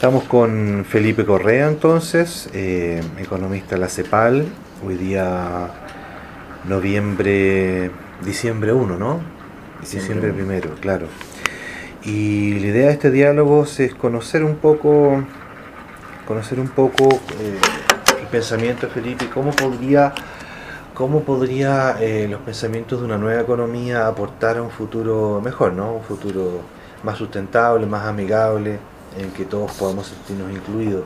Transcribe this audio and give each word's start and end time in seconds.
Estamos 0.00 0.24
con 0.24 0.86
Felipe 0.88 1.26
Correa 1.26 1.68
entonces, 1.68 2.48
eh, 2.54 3.02
economista 3.18 3.74
de 3.74 3.82
la 3.82 3.88
CEPAL, 3.90 4.46
hoy 4.82 4.94
día 4.94 5.68
noviembre, 6.64 7.90
diciembre 8.24 8.72
1, 8.72 8.96
¿no? 8.96 9.20
Diciembre, 9.78 10.32
primero, 10.32 10.70
claro. 10.80 11.06
Y 12.02 12.60
la 12.60 12.66
idea 12.68 12.86
de 12.86 12.92
este 12.94 13.10
diálogo 13.10 13.64
es 13.64 13.94
conocer 13.94 14.42
un 14.42 14.56
poco, 14.56 15.22
conocer 16.26 16.60
un 16.60 16.68
poco 16.68 17.04
eh, 17.38 17.58
el 18.22 18.26
pensamiento 18.28 18.86
de 18.86 18.94
Felipe, 18.94 19.28
cómo 19.28 19.50
podría, 19.50 20.14
cómo 20.94 21.24
podría 21.24 21.98
eh, 22.00 22.26
los 22.26 22.40
pensamientos 22.40 23.00
de 23.00 23.04
una 23.04 23.18
nueva 23.18 23.42
economía 23.42 24.06
aportar 24.06 24.56
a 24.56 24.62
un 24.62 24.70
futuro 24.70 25.42
mejor, 25.44 25.74
¿no? 25.74 25.92
Un 25.92 26.02
futuro 26.04 26.62
más 27.02 27.18
sustentable, 27.18 27.84
más 27.84 28.06
amigable 28.06 28.78
en 29.18 29.30
que 29.30 29.44
todos 29.44 29.72
podamos 29.72 30.06
sentirnos 30.06 30.50
incluidos. 30.52 31.04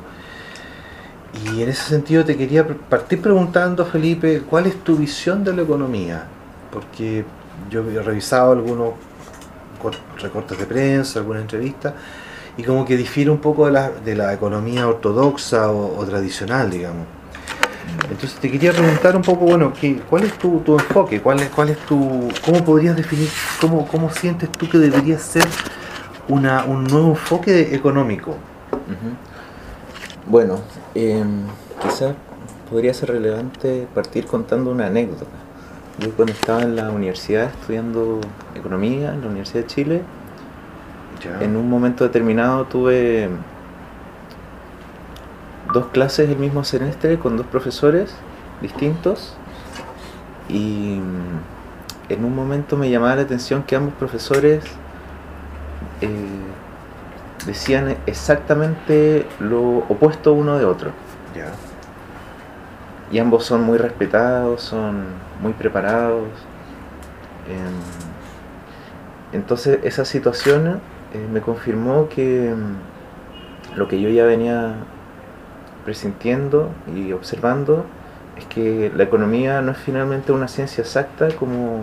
Y 1.43 1.63
en 1.63 1.69
ese 1.69 1.83
sentido 1.83 2.25
te 2.25 2.37
quería 2.37 2.67
partir 2.67 3.21
preguntando, 3.21 3.85
Felipe, 3.85 4.43
¿cuál 4.49 4.67
es 4.67 4.83
tu 4.85 4.97
visión 4.97 5.43
de 5.43 5.53
la 5.55 5.63
economía? 5.63 6.27
Porque 6.71 7.25
yo 7.71 7.81
he 7.81 8.03
revisado 8.03 8.53
algunos 8.53 8.95
recortes 10.21 10.59
de 10.59 10.67
prensa, 10.67 11.19
algunas 11.19 11.43
entrevistas, 11.43 11.93
y 12.57 12.63
como 12.63 12.85
que 12.85 12.97
difiere 12.97 13.31
un 13.31 13.39
poco 13.39 13.67
de 13.67 13.73
la, 13.73 13.91
de 13.91 14.15
la 14.15 14.33
economía 14.33 14.87
ortodoxa 14.87 15.71
o, 15.71 16.05
tradicional, 16.07 16.71
digamos. 16.71 17.07
Entonces 18.09 18.39
te 18.39 18.51
quería 18.51 18.73
preguntar 18.73 19.17
un 19.17 19.23
poco, 19.23 19.45
bueno, 19.45 19.73
¿qué, 19.73 20.01
¿cuál 20.09 20.25
es 20.25 20.39
tu, 20.39 20.61
tu 20.61 20.75
enfoque? 20.75 21.21
¿Cuál 21.21 21.41
es, 21.41 21.49
¿Cuál 21.51 21.71
es 21.71 21.79
tu, 21.79 22.29
cómo 22.45 22.65
podrías 22.65 22.97
definir, 22.97 23.29
cómo, 23.61 23.87
cómo 23.89 24.11
sientes 24.11 24.51
tú 24.53 24.69
que 24.69 24.79
debería 24.79 25.19
ser 25.19 25.45
una, 26.29 26.65
un 26.65 26.85
nuevo 26.85 27.11
enfoque 27.11 27.75
económico. 27.75 28.37
Bueno, 30.27 30.61
em, 30.95 31.43
quizás 31.83 32.15
podría 32.71 32.95
ser 32.95 33.11
relevante 33.11 33.87
partir 33.95 34.27
contando 34.27 34.71
una 34.71 34.87
anécdota. 34.87 35.27
Yo 35.99 36.11
cuando 36.13 36.33
estaba 36.33 36.63
en 36.63 36.77
la 36.77 36.91
universidad 36.91 37.51
estudiando 37.51 38.21
economía 38.55 39.13
en 39.13 39.21
la 39.21 39.29
Universidad 39.29 39.61
de 39.61 39.67
Chile, 39.67 40.03
en 41.41 41.57
un 41.57 41.71
momento 41.71 42.05
determinado 42.05 42.65
tuve 42.65 43.31
dos 45.73 45.87
clases 45.87 46.29
el 46.29 46.37
mismo 46.37 46.65
semestre 46.65 47.19
con 47.19 47.37
dos 47.37 47.47
profesores 47.47 48.15
distintos 48.61 49.35
y 50.49 51.01
en 52.09 52.25
un 52.25 52.35
momento 52.35 52.77
me 52.77 52.91
llamaba 52.91 53.17
la 53.17 53.23
atención 53.23 53.63
que 53.63 53.77
ambos 53.77 53.95
profesores 53.95 54.65
eh, 56.01 56.09
decían 57.47 57.97
exactamente 58.07 59.27
lo 59.41 59.79
opuesto 59.89 60.33
uno 60.33 60.59
de 60.59 60.65
otro. 60.65 60.91
Y 63.11 63.19
ambos 63.19 63.45
son 63.45 63.63
muy 63.63 63.79
respetados, 63.79 64.63
son 64.63 65.05
muy 65.41 65.53
preparados. 65.53 66.29
Em, 67.49 69.39
entonces 69.39 69.79
esa 69.85 70.05
situación 70.05 70.81
eh, 71.13 71.29
me 71.33 71.41
confirmó 71.41 72.09
que 72.09 72.49
em, 72.51 72.77
lo 73.77 73.89
que 73.89 74.01
yo 74.01 74.09
ya 74.09 74.25
venía 74.25 74.75
presintiendo 75.85 76.71
y 76.95 77.13
observando 77.13 77.85
es 78.37 78.47
que 78.47 78.91
la 78.97 79.05
economía 79.05 79.61
no 79.61 79.73
es 79.73 79.79
finalmente 79.79 80.33
una 80.33 80.49
ciencia 80.49 80.83
exacta 80.83 81.29
como, 81.37 81.83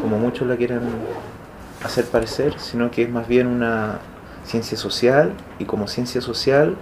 como 0.00 0.18
muchos 0.18 0.46
la 0.46 0.56
quieran 0.56 0.82
hacer 1.84 2.06
parecer, 2.06 2.58
sino 2.58 2.90
que 2.90 3.02
es 3.02 3.10
más 3.10 3.28
bien 3.28 3.46
una 3.46 3.98
ciencia 4.44 4.76
social 4.76 5.32
y 5.58 5.64
como 5.64 5.86
ciencia 5.86 6.20
social 6.20 6.76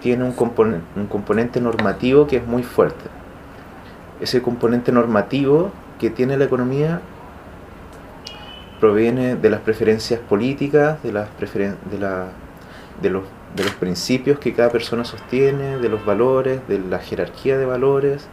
tiene 0.00 0.24
un, 0.24 0.32
componente, 0.32 0.84
un 0.96 1.06
componente 1.06 1.60
normativo 1.60 2.26
que 2.26 2.36
es 2.36 2.46
muy 2.46 2.62
fuerte. 2.62 3.04
Ese 4.20 4.42
componente 4.42 4.92
normativo 4.92 5.70
que 5.98 6.10
tiene 6.10 6.36
la 6.36 6.44
economía 6.44 7.00
proviene 8.80 9.36
de 9.36 9.50
las 9.50 9.60
preferencias 9.60 10.20
políticas, 10.20 11.02
de, 11.02 11.12
las 11.12 11.28
preferen 11.30 11.76
de, 11.90 11.98
la, 11.98 12.26
de, 13.00 13.10
los, 13.10 13.24
de 13.56 13.64
los 13.64 13.72
principios 13.74 14.38
que 14.38 14.52
cada 14.52 14.70
persona 14.70 15.04
sostiene, 15.04 15.78
de 15.78 15.88
los 15.88 16.04
valores, 16.04 16.60
de 16.68 16.78
la 16.78 16.98
jerarquía 16.98 17.56
de 17.56 17.64
valores 17.64 18.26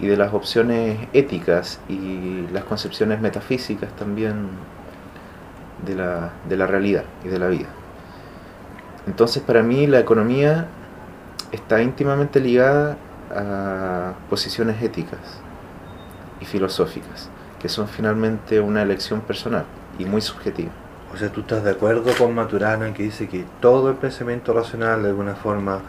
y 0.00 0.06
de 0.06 0.16
las 0.16 0.32
opciones 0.32 0.98
éticas 1.12 1.78
y 1.88 2.46
las 2.52 2.64
concepciones 2.64 3.20
metafísicas 3.20 3.94
también 3.96 4.48
de 5.84 5.94
la, 5.94 6.30
de 6.48 6.56
la 6.56 6.66
realidad 6.66 7.04
y 7.24 7.28
de 7.28 7.38
la 7.38 7.48
vida. 7.48 7.68
Entonces 9.06 9.42
para 9.42 9.62
mí 9.62 9.86
la 9.86 10.00
economía 10.00 10.66
está 11.50 11.82
íntimamente 11.82 12.40
ligada 12.40 12.96
a 13.30 14.12
posiciones 14.28 14.82
éticas 14.82 15.20
y 16.40 16.44
filosóficas, 16.44 17.30
que 17.58 17.68
son 17.68 17.88
finalmente 17.88 18.60
una 18.60 18.82
elección 18.82 19.20
personal 19.20 19.64
y 19.98 20.04
muy 20.04 20.20
subjetiva. 20.20 20.70
O 21.12 21.16
sea, 21.16 21.30
tú 21.30 21.42
estás 21.42 21.62
de 21.62 21.70
acuerdo 21.70 22.10
con 22.16 22.34
Maturana 22.34 22.88
en 22.88 22.94
que 22.94 23.02
dice 23.02 23.28
que 23.28 23.44
todo 23.60 23.90
el 23.90 23.96
pensamiento 23.96 24.54
racional 24.54 25.02
de 25.02 25.10
alguna 25.10 25.34
forma 25.34 25.80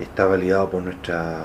está 0.00 0.24
validado 0.24 0.70
por 0.70 0.82
nuestra 0.82 1.44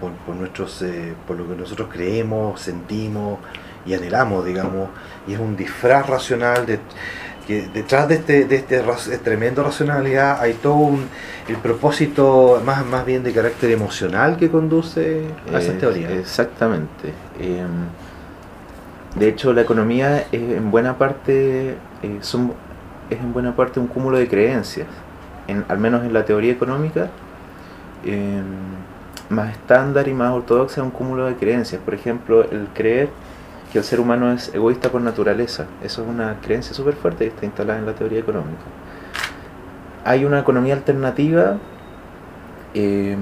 por, 0.00 0.34
nuestros 0.34 0.82
eh, 0.82 1.14
por 1.26 1.36
lo 1.36 1.48
que 1.48 1.54
nosotros 1.54 1.88
creemos, 1.92 2.60
sentimos, 2.60 3.38
y 3.86 3.94
anhelamos, 3.94 4.44
digamos, 4.44 4.88
y 5.26 5.34
es 5.34 5.40
un 5.40 5.56
disfraz 5.56 6.08
racional 6.08 6.66
de 6.66 6.78
que 7.46 7.68
detrás 7.74 8.08
de 8.08 8.14
este, 8.14 8.44
de 8.46 8.56
este, 8.56 8.78
este 8.78 9.18
tremendo 9.18 9.62
racionalidad 9.62 10.40
hay 10.40 10.54
todo 10.54 10.74
un, 10.74 11.06
el 11.48 11.56
propósito 11.56 12.62
más, 12.64 12.84
más 12.86 13.04
bien 13.04 13.22
de 13.22 13.32
carácter 13.32 13.70
emocional 13.70 14.36
que 14.36 14.50
conduce 14.50 15.26
a 15.52 15.58
esa 15.58 15.74
teoría. 15.74 16.10
Exactamente. 16.10 17.12
Em, 17.38 17.68
de 19.16 19.28
hecho, 19.28 19.52
la 19.52 19.60
economía 19.60 20.26
es 20.32 20.40
en 20.40 20.70
buena 20.70 20.96
parte 20.96 21.76
eh, 22.02 22.18
son, 22.20 22.52
es 23.10 23.18
en 23.18 23.32
buena 23.32 23.54
parte 23.54 23.78
un 23.78 23.86
cúmulo 23.86 24.18
de 24.18 24.26
creencias, 24.26 24.88
en, 25.46 25.64
al 25.68 25.78
menos 25.78 26.04
en 26.04 26.12
la 26.12 26.24
teoría 26.24 26.52
económica. 26.52 27.10
Em, 28.04 28.44
más 29.30 29.52
estándar 29.52 30.06
y 30.08 30.12
más 30.12 30.32
ortodoxa 30.32 30.80
es 30.80 30.84
un 30.84 30.90
cúmulo 30.90 31.26
de 31.26 31.34
creencias. 31.36 31.80
Por 31.82 31.94
ejemplo, 31.94 32.42
el 32.42 32.68
creer 32.74 33.08
que 33.74 33.80
el 33.80 33.84
ser 33.84 33.98
humano 33.98 34.30
es 34.30 34.54
egoísta 34.54 34.88
por 34.88 35.00
naturaleza. 35.00 35.66
Eso 35.82 36.02
es 36.02 36.08
una 36.08 36.36
creencia 36.40 36.72
súper 36.72 36.94
fuerte 36.94 37.24
que 37.24 37.30
está 37.34 37.44
instalada 37.44 37.80
en 37.80 37.86
la 37.86 37.92
teoría 37.92 38.20
económica. 38.20 38.62
Hay 40.04 40.24
una 40.24 40.38
economía 40.38 40.74
alternativa 40.74 41.56
eh, 42.72 43.16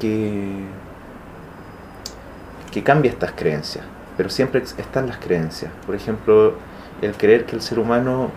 que, 0.00 0.64
que 2.70 2.82
cambia 2.82 3.10
estas 3.10 3.32
creencias, 3.32 3.84
pero 4.16 4.30
siempre 4.30 4.62
están 4.62 5.08
las 5.08 5.18
creencias. 5.18 5.70
Por 5.84 5.94
ejemplo, 5.94 6.54
el 7.02 7.12
creer 7.12 7.44
que 7.44 7.54
el 7.54 7.60
ser 7.60 7.78
humano 7.78 8.30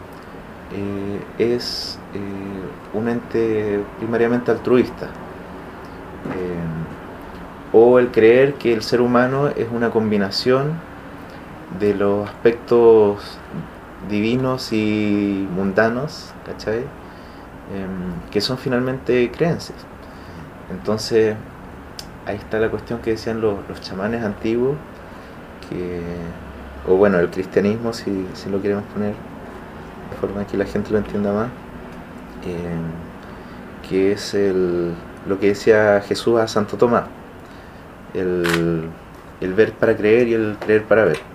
eh, 0.74 1.54
es 1.54 1.98
eh, 2.14 2.98
un 2.98 3.08
ente 3.08 3.80
primariamente 3.98 4.52
altruista. 4.52 5.08
o 7.72 7.98
el 7.98 8.12
creer 8.12 8.56
que 8.56 8.74
el 8.74 8.82
ser 8.82 9.00
humano 9.00 9.48
es 9.48 9.68
una 9.72 9.90
combinación 9.90 10.74
de 11.80 11.94
los 11.94 12.30
aspectos 12.30 13.38
divinos 14.10 14.72
y 14.72 15.48
mundanos, 15.56 16.34
¿cachai? 16.46 16.80
Em, 17.74 18.30
que 18.32 18.42
son 18.42 18.58
finalmente 18.58 19.32
creencias. 19.32 19.78
Entonces, 20.70 21.36
ahí 22.26 22.36
está 22.38 22.60
la 22.60 22.70
cuestión 22.70 23.00
que 23.00 23.12
decían 23.12 23.42
los, 23.42 23.56
chamanes 23.82 24.24
antiguos, 24.24 24.76
que, 25.70 26.02
o 26.88 26.96
bueno, 26.96 27.20
el 27.20 27.30
cristianismo, 27.30 27.94
si, 27.94 28.28
si, 28.34 28.50
lo 28.50 28.62
queremos 28.62 28.84
poner 28.94 29.14
de 30.12 30.18
forma 30.20 30.46
que 30.46 30.58
la 30.58 30.66
gente 30.66 30.92
lo 30.92 31.00
entienda 31.00 31.34
más, 31.34 31.50
em, 32.46 33.90
que 33.90 34.12
es 34.12 34.34
el, 34.34 34.94
lo 35.28 35.40
que 35.40 35.48
decía 35.48 36.02
Jesús 36.08 36.40
a 36.40 36.48
Santo 36.48 36.78
Tomás, 36.78 37.06
el, 38.14 38.90
el 39.42 39.54
ver 39.54 39.74
para 39.74 39.96
creer 39.96 40.28
y 40.28 40.34
el 40.36 40.58
creer 40.60 40.84
para 40.84 41.06
ver. 41.06 41.35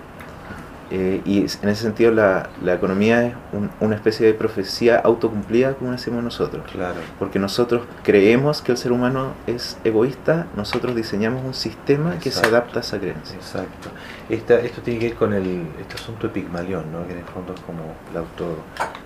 Eh, 0.91 1.23
y 1.25 1.39
en 1.39 1.69
ese 1.69 1.83
sentido 1.83 2.11
la, 2.11 2.51
la 2.65 2.75
economía 2.75 3.27
es 3.27 3.35
una 3.79 3.95
especie 3.95 4.27
de 4.27 4.35
profecía 4.35 4.99
autocumplida 4.99 5.75
como 5.75 5.93
decimos 5.93 6.25
nosotros. 6.25 6.65
Claro. 6.73 6.99
Porque 7.19 7.39
nosotros 7.39 7.83
creemos 8.03 8.61
que 8.61 8.73
el 8.73 8.79
ser 8.79 8.91
humano 8.91 9.35
es 9.47 9.79
egoísta, 9.85 10.47
nosotros 10.57 10.97
diseñamos 10.97 11.45
un 11.45 11.55
sistema 11.55 12.19
que 12.19 12.31
se 12.31 12.45
adapta 12.45 12.81
a 12.81 12.83
esa 12.83 12.99
creencia. 12.99 13.37
Exacto. 13.37 13.89
Esta, 14.29 14.59
esto 14.61 14.83
tiene 14.83 14.99
que 15.01 15.09
ver 15.09 15.17
con 15.17 15.33
el 15.33 15.63
este 15.81 15.95
asunto 15.95 16.27
de 16.27 16.33
Pigmalión, 16.33 16.91
¿no? 16.93 17.07
que 17.07 17.13
en 17.13 17.19
el 17.19 17.25
fondo 17.25 17.55
es 17.55 17.61
como 17.61 17.83
la, 18.13 18.21
auto, 18.21 18.59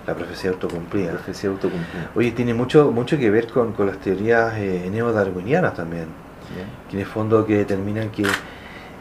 la 0.07 0.15
profecía 0.15 0.51
autocumplida. 0.51 1.07
La 1.07 1.19
profecía 1.19 1.49
autocumplida. 1.49 2.11
Oye, 2.15 2.31
tiene 2.31 2.53
mucho, 2.53 2.91
mucho 2.91 3.17
que 3.17 3.29
ver 3.29 3.47
con, 3.47 3.73
con 3.73 3.87
las 3.87 3.97
teorías 3.97 4.53
eh, 4.57 4.89
neodarwinianas 4.91 5.75
también, 5.75 6.05
que 6.89 6.95
en 6.95 6.99
el 7.01 7.05
fondo 7.05 7.45
que 7.45 7.57
determinan 7.57 8.09
que 8.09 8.23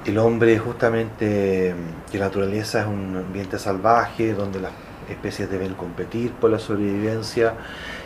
el 0.05 0.19
hombre 0.19 0.59
justamente, 0.59 1.75
que 2.11 2.19
la 2.19 2.27
naturaleza 2.27 2.81
es 2.81 2.87
un 2.87 3.17
ambiente 3.17 3.59
salvaje, 3.59 4.35
donde 4.35 4.61
las, 4.61 4.73
especies 5.09 5.51
deben 5.51 5.75
competir 5.75 6.33
por 6.33 6.51
la 6.51 6.59
sobrevivencia 6.59 7.55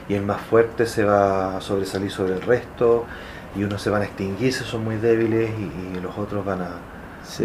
y 0.09 0.15
el 0.15 0.23
más 0.23 0.41
fuerte 0.41 0.87
se 0.87 1.05
va 1.05 1.56
a 1.56 1.61
sobresalir 1.61 2.11
sobre 2.11 2.35
el 2.35 2.43
resto 2.43 3.05
y 3.56 3.65
unos 3.65 3.83
se 3.83 3.91
van 3.91 4.03
a 4.03 4.05
extinguir 4.06 4.53
si 4.53 4.65
son 4.65 4.85
muy 4.85 4.97
débiles 4.97 5.50
y, 5.50 6.00
los 6.00 6.17
otros 6.17 6.45
van 6.45 6.62
a, 6.62 6.71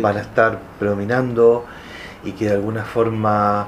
van 0.01 0.17
a 0.17 0.21
estar 0.21 0.59
predominando 0.79 1.65
y 2.23 2.33
que 2.33 2.45
de 2.45 2.53
alguna 2.53 2.83
forma 2.83 3.67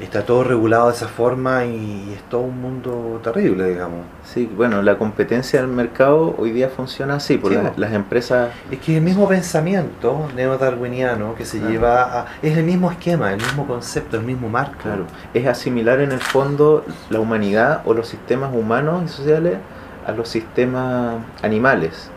está 0.00 0.24
todo 0.24 0.44
regulado 0.44 0.88
de 0.88 0.94
esa 0.94 1.08
forma 1.08 1.64
y, 1.64 2.12
es 2.14 2.22
todo 2.28 2.42
un 2.42 2.60
mundo 2.60 3.20
terrible, 3.22 3.68
digamos. 3.68 4.00
Sí, 4.24 4.50
bueno, 4.56 4.82
la 4.82 4.98
competencia 4.98 5.60
del 5.60 5.68
mercado 5.68 6.34
hoy 6.38 6.50
día 6.50 6.68
funciona 6.68 7.16
así, 7.16 7.38
porque 7.38 7.60
las 7.76 7.92
empresas... 7.92 8.50
Es 8.70 8.78
que 8.80 8.96
el 8.96 9.02
mismo 9.02 9.28
pensamiento 9.28 10.28
neodarwiniano 10.34 11.34
que 11.34 11.44
se 11.44 11.60
lleva 11.60 12.20
a... 12.20 12.26
Es 12.42 12.56
el 12.56 12.64
mismo 12.64 12.90
esquema, 12.90 13.32
el 13.32 13.38
mismo 13.38 13.66
concepto, 13.66 14.16
el 14.16 14.24
mismo 14.24 14.48
marco. 14.48 14.82
Claro, 14.82 15.06
es 15.32 15.46
asimilar 15.46 16.00
en 16.00 16.12
el 16.12 16.20
fondo 16.20 16.84
la 17.10 17.20
humanidad 17.20 17.82
o 17.84 17.94
los 17.94 18.08
sistemas 18.08 18.52
humanos 18.54 19.02
y 19.04 19.08
sociales 19.08 19.58
a 20.06 20.12
los 20.12 20.28
sistemas 20.28 21.16
animales, 21.42 22.10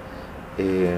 eh, 0.58 0.98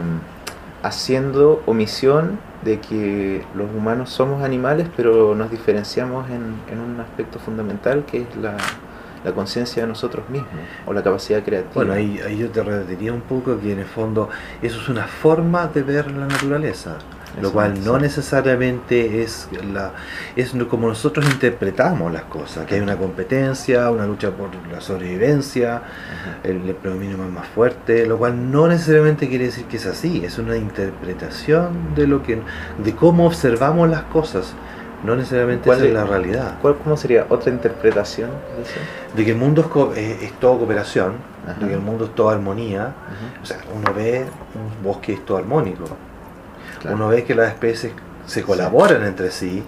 haciendo 0.84 1.62
omisión 1.66 2.40
de 2.64 2.80
que 2.80 3.44
los 3.56 3.70
humanos 3.72 4.10
somos 4.10 4.44
animales, 4.44 4.88
pero 4.96 5.36
nos 5.36 5.52
diferenciamos 5.52 6.30
en, 6.30 6.80
un 6.80 7.00
aspecto 7.00 7.40
fundamental 7.40 8.06
que 8.06 8.22
es 8.22 8.36
la, 8.36 8.58
conciencia 9.36 9.84
de 9.84 9.90
nosotros 9.90 10.30
mismos 10.30 10.50
o 10.88 10.94
la 10.94 11.04
capacidad 11.04 11.44
creativa. 11.44 11.74
Bueno, 11.74 11.94
ahí, 11.94 12.20
ahí 12.26 12.38
yo 12.38 12.50
te 12.50 12.64
repetiría 12.64 13.14
un 13.14 13.22
poco 13.22 13.60
que 13.60 13.74
en 13.74 13.80
el 13.80 13.86
fondo 13.86 14.30
eso 14.62 14.80
es 14.80 14.88
una 14.88 15.06
forma 15.08 15.68
de 15.68 15.84
ver 15.84 16.10
la 16.12 16.26
naturaleza 16.26 16.98
lo 17.42 17.52
cual 17.52 17.84
no 17.84 17.98
necesariamente 17.98 19.22
es 19.24 19.48
la 19.74 19.94
es 20.36 20.54
como 20.70 20.88
nosotros 20.88 21.26
interpretamos 21.26 22.12
las 22.12 22.24
cosas, 22.24 22.66
que 22.66 22.76
hay 22.76 22.82
una 22.82 22.98
competencia, 22.98 23.90
una 23.92 24.06
lucha 24.06 24.32
por 24.32 24.50
la 24.72 24.82
sobrevivencia, 24.82 25.82
el, 26.44 26.60
predominio 26.76 27.18
más, 27.18 27.48
fuerte, 27.48 28.06
lo 28.06 28.18
cual 28.18 28.52
no 28.52 28.68
necesariamente 28.68 29.28
quiere 29.28 29.46
decir 29.46 29.66
que 29.66 29.78
es 29.78 29.86
así, 29.86 30.24
es 30.24 30.38
una 30.38 30.56
interpretación 30.56 31.96
de 31.96 32.08
lo 32.08 32.24
que 32.24 32.40
de 32.84 32.96
cómo 32.96 33.26
observamos 33.28 33.90
las 33.90 34.04
cosas. 34.04 34.54
No 35.04 35.16
necesariamente 35.16 35.70
es, 35.72 35.94
la 35.94 36.04
realidad. 36.04 36.58
¿Cuál, 36.62 36.76
¿Cómo 36.84 36.98
sería 36.98 37.26
otra 37.30 37.54
interpretación 37.54 38.32
de 38.58 38.64
eso? 38.64 38.80
De 39.16 39.24
que 39.24 39.32
el 39.32 39.38
mundo 39.38 39.94
es, 39.96 40.24
es, 40.24 40.34
todo 40.42 40.58
cooperación, 40.58 41.14
de 41.58 41.68
que 41.68 41.74
el 41.74 41.80
mundo 41.80 42.04
es 42.04 42.16
toda 42.16 42.34
armonía. 42.36 42.94
O 43.42 43.46
sea, 43.46 43.60
uno 43.74 43.94
ve 43.94 44.26
un 44.56 44.84
bosque 44.84 45.14
es 45.14 45.26
todo 45.26 45.38
armónico, 45.38 45.86
uno 46.86 47.08
ve 47.10 47.24
que 47.24 47.36
las 47.36 47.50
especies 47.50 47.94
se 48.26 48.44
colaboran 48.44 49.04
entre 49.06 49.32
sí. 49.32 49.64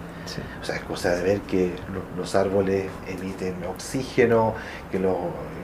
O 0.61 0.65
sea, 0.65 0.75
es 0.75 0.83
cosa 0.83 1.15
de 1.15 1.23
ver 1.23 1.41
que 1.41 1.73
los 2.15 2.35
árboles 2.35 2.85
emiten 3.07 3.55
oxígeno, 3.67 4.53
que 4.89 4.97
el 4.97 5.07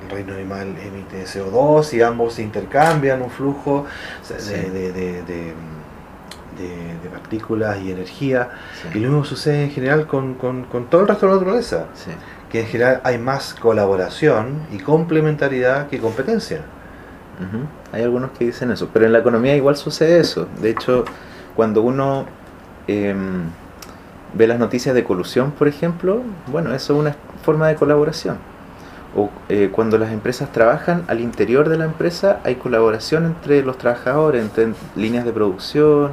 reino 0.10 0.34
animal 0.34 0.76
emite 0.84 1.26
CO2 1.26 1.94
y 1.94 2.02
ambos 2.02 2.34
se 2.34 2.42
intercambian 2.42 3.22
un 3.22 3.30
flujo 3.30 3.86
de, 4.28 5.54
partículas 7.14 7.80
y 7.82 7.92
energía. 7.92 8.50
Y 8.94 9.00
lo 9.00 9.10
mismo 9.10 9.26
sucede 9.26 9.66
en 9.66 9.72
general 9.72 10.08
con, 10.08 10.36
todo 10.90 11.02
el 11.02 11.08
resto 11.08 11.28
de 11.28 11.32
la 11.32 11.38
naturaleza. 11.40 11.86
Que 12.50 12.62
en 12.62 12.68
general 12.68 13.02
hay 13.04 13.18
más 13.18 13.54
colaboración 13.54 14.62
y 14.72 14.80
complementariedad 14.80 15.88
que 15.88 16.00
competencia. 16.00 16.62
Hay 17.92 18.02
algunos 18.02 18.32
que 18.32 18.46
dicen 18.46 18.72
eso, 18.72 18.90
pero 18.92 19.06
en 19.06 19.14
la 19.14 19.20
economía 19.20 19.56
igual 19.56 19.78
sucede 19.78 20.20
eso. 20.20 20.48
De 20.60 20.72
hecho, 20.72 21.06
cuando 21.58 21.82
uno 21.82 22.28
em, 22.88 23.46
ve 24.36 24.46
las 24.46 24.60
noticias 24.60 24.94
de 24.94 25.04
colusión, 25.04 25.52
por 25.52 25.68
ejemplo, 25.68 26.22
bueno, 26.52 26.74
eso 26.74 26.94
es 26.94 27.00
una 27.00 27.16
forma 27.42 27.68
de 27.68 27.76
colaboración. 27.76 28.38
O 29.16 29.32
eh, 29.50 29.70
cuando 29.72 29.98
las 29.98 30.12
empresas 30.12 30.52
trabajan 30.52 31.04
al 31.08 31.20
interior 31.20 31.68
de 31.68 31.78
la 31.80 31.86
empresa, 31.86 32.40
hay 32.44 32.56
colaboración 32.56 33.26
entre 33.26 33.64
los 33.64 33.80
trabajadores, 33.80 34.44
entre 34.44 34.74
líneas 34.96 35.26
de 35.26 35.32
producción, 35.34 36.12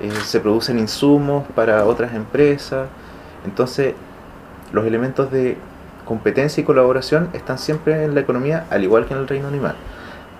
eh, 0.00 0.10
se 0.24 0.40
producen 0.40 0.80
insumos 0.80 1.44
para 1.54 1.86
otras 1.86 2.12
empresas. 2.14 2.88
Entonces, 3.44 3.94
los 4.72 4.84
elementos 4.84 5.30
de 5.30 5.58
competencia 6.04 6.60
y 6.60 6.64
colaboración 6.64 7.28
están 7.34 7.58
siempre 7.58 8.02
en 8.02 8.16
la 8.16 8.20
economía, 8.20 8.66
al 8.68 8.82
igual 8.82 9.06
que 9.06 9.14
en 9.14 9.20
el 9.20 9.28
reino 9.28 9.46
animal. 9.46 9.76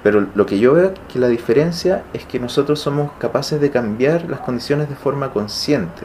Pero 0.03 0.27
lo 0.35 0.47
que 0.47 0.59
yo 0.59 0.75
veo 0.75 0.95
que 1.13 1.19
la 1.19 1.29
diferencia 1.29 2.03
es 2.13 2.25
que 2.25 2.41
nosotros 2.41 2.81
somos 2.81 3.13
capaces 3.19 3.61
de 3.61 3.71
cambiar 3.71 4.29
las 4.29 4.41
condiciones 4.41 4.89
de 4.89 4.97
forma 4.97 5.31
consciente. 5.31 6.03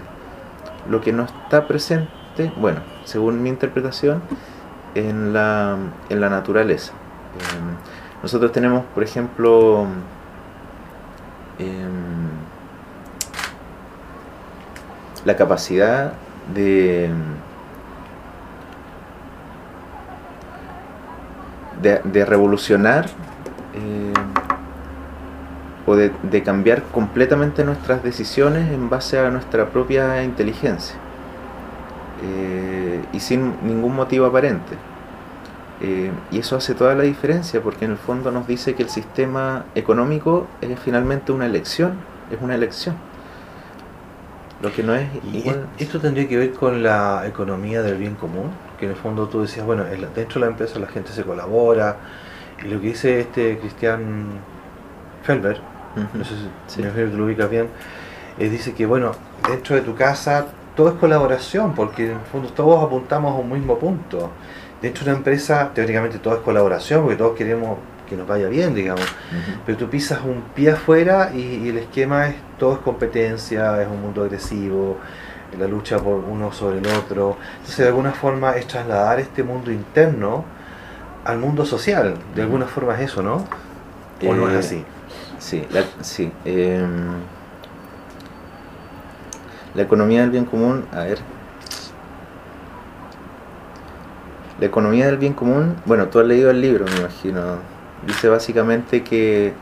Lo 0.89 1.01
que 1.01 1.11
no 1.11 1.23
está 1.23 1.67
presente, 1.67 2.51
bueno, 2.57 2.81
según 3.05 3.41
mi 3.41 3.49
interpretación, 3.49 4.21
en 4.93 5.33
la, 5.33 5.77
en 6.09 6.21
la 6.21 6.29
naturaleza. 6.29 6.93
Em, 7.33 8.21
nosotros 8.21 8.51
tenemos, 8.51 8.85
por 8.93 9.03
ejemplo, 9.03 9.87
em, 11.57 12.27
la 15.25 15.35
capacidad 15.35 16.13
de, 16.53 17.09
de, 21.81 22.01
de 22.03 22.25
revolucionar 22.25 23.07
eh, 23.77 24.13
o 25.85 25.95
de, 25.95 26.43
cambiar 26.43 26.83
completamente 26.83 27.63
nuestras 27.63 28.03
decisiones 28.03 28.71
en 28.73 28.89
base 28.89 29.19
a 29.19 29.29
nuestra 29.29 29.67
propia 29.67 30.21
inteligencia 30.21 30.97
eh, 32.21 33.01
y 33.13 33.19
sin 33.21 33.53
ningún 33.65 33.95
motivo 33.95 34.25
aparente. 34.25 34.75
Eh, 35.79 36.11
y 36.31 36.39
eso 36.39 36.57
hace 36.57 36.73
toda 36.73 36.93
la 36.95 37.03
diferencia 37.03 37.61
porque 37.61 37.85
en 37.85 37.91
el 37.91 37.97
fondo 37.97 38.31
nos 38.31 38.47
dice 38.47 38.75
que 38.75 38.83
el 38.83 38.89
sistema 38.89 39.65
económico 39.75 40.47
es 40.59 40.77
finalmente 40.79 41.31
una 41.31 41.45
elección, 41.45 41.93
es 42.31 42.41
una 42.41 42.55
elección. 42.55 42.95
Lo 44.61 44.73
que 44.73 44.83
no 44.83 44.93
es 44.95 45.07
igual. 45.31 45.67
Esto 45.77 46.01
tendría 46.01 46.27
que 46.27 46.35
ver 46.35 46.51
con 46.51 46.83
la 46.83 47.25
economía 47.27 47.81
del 47.81 47.97
bien 47.97 48.15
común, 48.15 48.49
que 48.79 48.85
en 48.85 48.91
el 48.91 48.97
fondo 48.97 49.27
tú 49.27 49.41
decías, 49.43 49.65
bueno, 49.65 49.85
dentro 50.15 50.39
de 50.41 50.47
la 50.47 50.47
empresa 50.47 50.79
la 50.79 50.87
gente 50.87 51.11
se 51.11 51.23
colabora, 51.23 51.97
lo 52.63 52.81
que 52.81 52.87
dice 52.87 53.19
este 53.19 53.57
Cristian 53.59 54.27
Felber, 55.23 55.59
no 56.13 56.23
sé 56.23 56.35
si 56.67 56.81
me 56.81 56.91
lo 56.91 57.25
ubicas 57.25 57.49
bien, 57.49 57.67
eh, 58.39 58.49
dice 58.49 58.73
que 58.73 58.85
bueno, 58.85 59.11
dentro 59.47 59.75
de 59.75 59.81
tu 59.81 59.95
casa 59.95 60.47
todo 60.75 60.89
es 60.89 60.95
colaboración, 60.95 61.73
porque 61.73 62.05
en 62.05 62.17
el 62.19 62.25
fondo 62.31 62.49
todos 62.49 62.83
apuntamos 62.83 63.33
a 63.33 63.39
un 63.39 63.51
mismo 63.51 63.79
punto. 63.79 64.29
Dentro 64.79 65.03
de 65.03 65.09
una 65.09 65.17
empresa, 65.17 65.71
teóricamente 65.73 66.19
todo 66.19 66.35
es 66.35 66.41
colaboración, 66.41 67.01
porque 67.01 67.17
todos 67.17 67.35
queremos 67.35 67.79
que 68.07 68.15
nos 68.15 68.27
vaya 68.27 68.47
bien, 68.47 68.75
digamos. 68.75 69.05
Pero 69.65 69.75
tú 69.75 69.89
pisas 69.89 70.19
un 70.23 70.43
pie 70.53 70.71
afuera 70.71 71.31
y, 71.33 71.67
el 71.69 71.79
esquema 71.79 72.27
es 72.27 72.35
todo 72.59 72.73
es 72.73 72.79
competencia, 72.79 73.81
es 73.81 73.87
un 73.87 74.01
mundo 74.01 74.23
agresivo, 74.23 74.97
la 75.57 75.67
lucha 75.67 75.97
por 75.97 76.23
uno 76.23 76.51
sobre 76.51 76.77
el 76.77 76.87
otro. 76.87 77.37
Entonces, 77.53 77.77
de 77.77 77.87
alguna 77.87 78.11
forma, 78.11 78.51
es 78.51 78.67
trasladar 78.67 79.19
este 79.19 79.41
mundo 79.41 79.71
interno 79.71 80.45
al 81.27 81.39
mundo 81.39 81.65
social. 81.65 82.15
De 82.35 82.41
alguna 82.41 82.65
forma 82.65 82.95
es 82.95 83.11
eso, 83.11 83.21
¿no? 83.21 83.43
¿O 84.25 84.33
no 84.33 84.47
es 84.47 84.55
eh, 84.55 84.59
así? 84.59 84.85
Sí, 85.39 85.67
la, 85.71 85.83
sí. 86.01 86.31
Em, 86.45 87.09
la 89.75 89.81
economía 89.81 90.21
del 90.21 90.31
bien 90.31 90.45
común, 90.45 90.85
a 90.93 91.01
ver. 91.01 91.19
La 94.59 94.65
economía 94.65 95.05
del 95.05 95.17
bien 95.17 95.33
común, 95.33 95.75
bueno, 95.85 96.07
tú 96.07 96.19
has 96.19 96.25
leído 96.25 96.49
el 96.49 96.61
libro, 96.61 96.85
me 96.85 97.01
imagino. 97.01 97.57
Dice 98.07 98.29
básicamente 98.29 99.03
que 99.03 99.53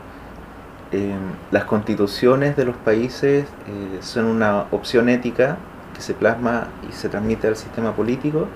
em, 0.92 1.18
las 1.50 1.64
constituciones 1.64 2.56
de 2.56 2.64
los 2.64 2.76
países 2.76 3.44
eh, 3.66 3.98
son 4.00 4.26
una 4.26 4.66
opción 4.70 5.08
ética 5.08 5.58
que 5.94 6.00
se 6.00 6.14
plasma 6.14 6.68
y 6.88 6.92
se 6.92 7.08
transmite 7.08 7.48
al 7.48 7.56
sistema 7.56 7.92
político 7.92 8.46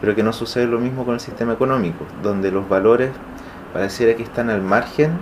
pero 0.00 0.14
que 0.14 0.22
no 0.22 0.32
sucede 0.32 0.66
lo 0.66 0.78
mismo 0.78 1.04
con 1.04 1.14
el 1.14 1.20
sistema 1.20 1.52
económico, 1.52 2.04
donde 2.22 2.50
los 2.50 2.68
valores 2.68 3.10
pareciera 3.72 4.14
que 4.16 4.22
están 4.22 4.50
al 4.50 4.62
margen 4.62 5.12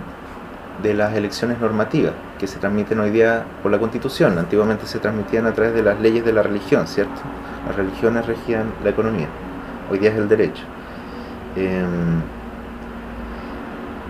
de 0.81 0.93
las 0.93 1.15
elecciones 1.15 1.59
normativas 1.59 2.13
que 2.37 2.47
se 2.47 2.59
transmiten 2.59 2.99
hoy 2.99 3.09
día 3.09 3.45
por 3.63 3.71
la 3.71 3.79
Constitución. 3.79 4.37
Antiguamente 4.37 4.85
se 4.85 4.99
transmitían 4.99 5.47
a 5.47 5.53
través 5.53 5.73
de 5.73 5.81
las 5.81 5.99
leyes 5.99 6.23
de 6.23 6.33
la 6.33 6.43
religión, 6.43 6.87
¿cierto? 6.87 7.21
Las 7.67 7.75
religiones 7.75 8.25
regían 8.25 8.71
la 8.83 8.91
economía, 8.91 9.27
hoy 9.91 9.99
día 9.99 10.11
es 10.11 10.17
el 10.17 10.29
derecho. 10.29 10.63
Em, 11.55 12.21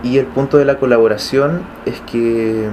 y 0.02 0.18
el 0.18 0.26
punto 0.26 0.58
de 0.58 0.64
la 0.64 0.78
colaboración 0.78 1.62
es 1.86 2.00
que 2.02 2.68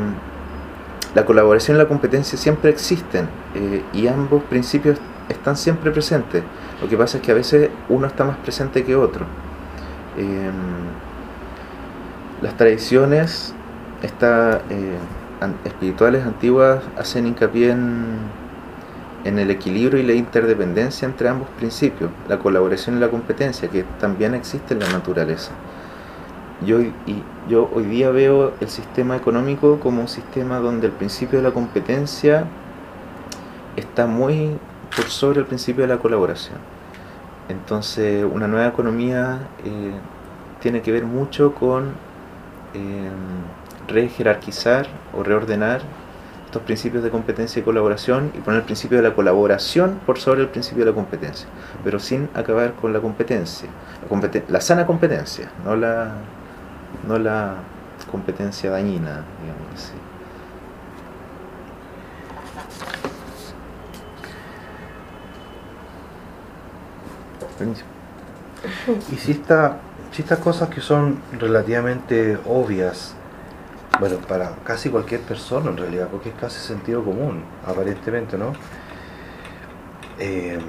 la 1.16 1.25
colaboración 1.25 1.78
y 1.78 1.80
la 1.80 1.88
competencia 1.88 2.38
siempre 2.38 2.70
existen 2.70 3.30
eh, 3.56 3.82
y 3.94 4.08
ambos 4.08 4.44
principios 4.44 5.00
están 5.30 5.56
siempre 5.56 5.90
presentes. 5.92 6.44
Lo 6.82 6.89
que 6.89 6.98
pasa 6.98 7.17
es 7.17 7.24
que 7.24 7.32
a 7.32 7.36
veces 7.36 7.70
uno 7.89 8.08
está 8.08 8.24
más 8.24 8.38
presente 8.38 8.84
que 8.84 8.96
otro. 8.96 9.25
Em, 10.17 10.51
las 12.41 12.55
tradiciones 12.58 13.53
está, 14.01 14.62
eh, 14.70 14.98
espirituales 15.63 16.25
antiguas 16.25 16.84
hacen 16.98 17.27
hincapié 17.27 17.72
en, 17.72 18.17
en 19.25 19.39
el 19.39 19.51
equilibrio 19.51 20.00
y 20.00 20.03
la 20.03 20.13
interdependencia 20.13 21.05
entre 21.08 21.29
ambos 21.29 21.48
principios, 21.58 22.12
la 22.29 22.39
colaboración 22.39 22.98
y 22.98 23.00
la 23.00 23.10
competencia, 23.10 23.70
que 23.70 23.84
también 24.00 24.36
existe 24.36 24.74
en 24.74 24.82
la 24.82 24.89
naturaleza. 24.89 25.51
Yo, 26.65 26.79
y 26.82 26.94
yo 27.50 27.70
hoy 27.74 27.84
día 27.84 28.12
veo 28.12 28.53
el 28.62 28.70
sistema 28.70 29.15
económico 29.15 29.79
como 29.79 30.01
un 30.01 30.08
sistema 30.08 30.60
donde 30.60 30.88
el 30.88 30.94
principio 30.94 31.39
de 31.39 31.44
la 31.44 31.51
competencia 31.51 32.46
está 33.75 34.08
muy 34.08 34.58
por 34.96 35.06
sobre 35.06 35.40
el 35.40 35.46
principio 35.46 35.84
de 35.84 35.94
la 35.94 36.00
colaboración. 36.00 36.58
Entonces, 37.50 38.25
una 38.30 38.48
nueva 38.48 38.68
economía 38.68 39.40
eh, 39.64 39.92
tiene 40.62 40.82
que 40.82 40.92
ver 40.92 41.06
mucho 41.06 41.54
con 41.54 41.94
eh, 42.74 43.10
rejerarquizar 43.88 44.88
o 45.14 45.24
reordenar 45.24 45.82
estos 46.46 46.64
principios 46.64 47.04
de 47.04 47.10
competencia 47.10 47.60
y 47.60 47.64
colaboración 47.64 48.32
y 48.34 48.40
poner 48.40 48.62
el 48.62 48.66
principio 48.66 48.98
de 48.98 49.04
la 49.04 49.14
colaboración 49.14 50.00
por 50.06 50.18
sobre 50.18 50.42
el 50.42 50.48
principio 50.48 50.86
de 50.86 50.92
la 50.92 50.96
competencia, 50.96 51.48
pero 51.84 52.00
sin 52.00 52.30
acabar 52.34 52.74
con 52.74 52.94
la 52.94 53.00
competencia, 53.00 53.70
la, 54.48 54.62
sana 54.62 54.88
competencia, 54.88 55.52
no 55.64 55.75
la, 55.75 56.14
no 57.08 57.20
la 57.20 57.56
competencia 58.10 58.72
dañina, 58.72 59.24
digamos 59.42 59.74
así. 59.75 59.94
Y 69.12 69.15
si, 69.17 69.31
esta, 69.31 69.77
si 70.12 70.21
estas 70.21 70.39
cosas 70.39 70.69
que 70.69 70.81
son 70.81 71.19
relativamente 71.39 72.38
obvias, 72.47 73.13
bueno, 74.00 74.17
para 74.27 74.55
casi 74.63 74.89
cualquier 74.89 75.21
persona 75.21 75.69
en 75.69 75.77
realidad, 75.77 76.07
porque 76.12 76.29
es 76.29 76.35
casi 76.35 76.59
sentido 76.59 77.03
común, 77.03 77.43
aparentemente, 77.65 78.38
¿no? 78.38 78.53
Eh, 80.19 80.59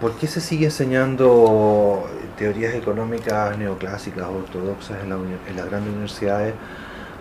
¿Por 0.00 0.12
qué 0.14 0.26
se 0.26 0.40
sigue 0.40 0.66
enseñando 0.66 2.08
teorías 2.36 2.74
económicas 2.74 3.56
neoclásicas, 3.56 4.26
ortodoxas 4.26 4.98
en, 5.04 5.12
en 5.12 5.56
las 5.56 5.66
grandes 5.66 5.92
universidades? 5.92 6.54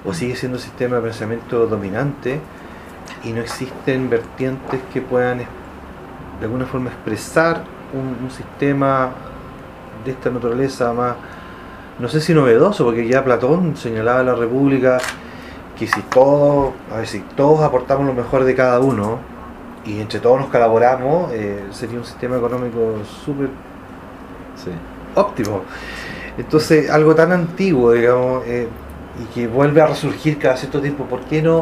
¿O 0.04 0.14
sigue 0.14 0.36
siendo 0.36 0.58
un 0.58 0.64
sistema 0.64 0.96
de 0.96 1.04
pensamiento 1.04 1.68
dominante 1.68 2.40
y 3.24 3.34
no 3.34 3.42
existen 3.42 4.10
vertientes 4.10 4.80
que 4.92 5.02
puedan 5.02 5.40
de 5.40 5.46
alguna 6.42 6.66
forma 6.66 6.90
expresar 6.90 7.64
un, 7.94 8.26
un 8.26 8.32
sistema 8.32 9.12
de 10.06 10.12
esta 10.12 10.30
naturaleza 10.30 10.94
más 10.94 11.16
no 12.02 12.08
sé 12.08 12.20
si 12.20 12.34
novedoso, 12.34 12.84
porque 12.84 13.08
ya 13.08 13.24
Platón 13.24 13.78
señalaba 13.78 14.22
a 14.22 14.24
la 14.24 14.34
República 14.34 14.98
que 15.78 15.86
si 15.86 16.02
todos, 16.04 16.74
a 16.92 16.98
ver, 16.98 17.08
si 17.08 17.20
todos 17.36 17.62
aportamos 17.62 18.08
lo 18.08 18.14
mejor 18.14 18.44
de 18.44 18.56
cada 18.56 18.80
uno 18.80 19.20
y 19.86 20.00
entre 20.00 20.20
todos 20.20 20.40
nos 20.40 20.50
colaboramos, 20.50 21.32
eh, 21.32 21.64
sería 21.72 22.00
un 22.00 22.06
sistema 22.06 22.38
económico 22.38 22.96
súper 23.24 23.50
óptimo. 25.14 25.62
Entonces, 26.38 26.90
algo 26.90 27.14
tan 27.14 27.32
antiguo, 27.32 27.92
digamos, 27.92 28.44
eh, 28.48 28.68
y 29.22 29.26
que 29.34 29.48
vuelve 29.48 29.82
a 29.82 29.88
resurgir 29.88 30.40
cada 30.40 30.58
cierto 30.58 30.82
tiempo, 30.82 31.06
¿por 31.06 31.22
qué 31.22 31.42
no, 31.42 31.62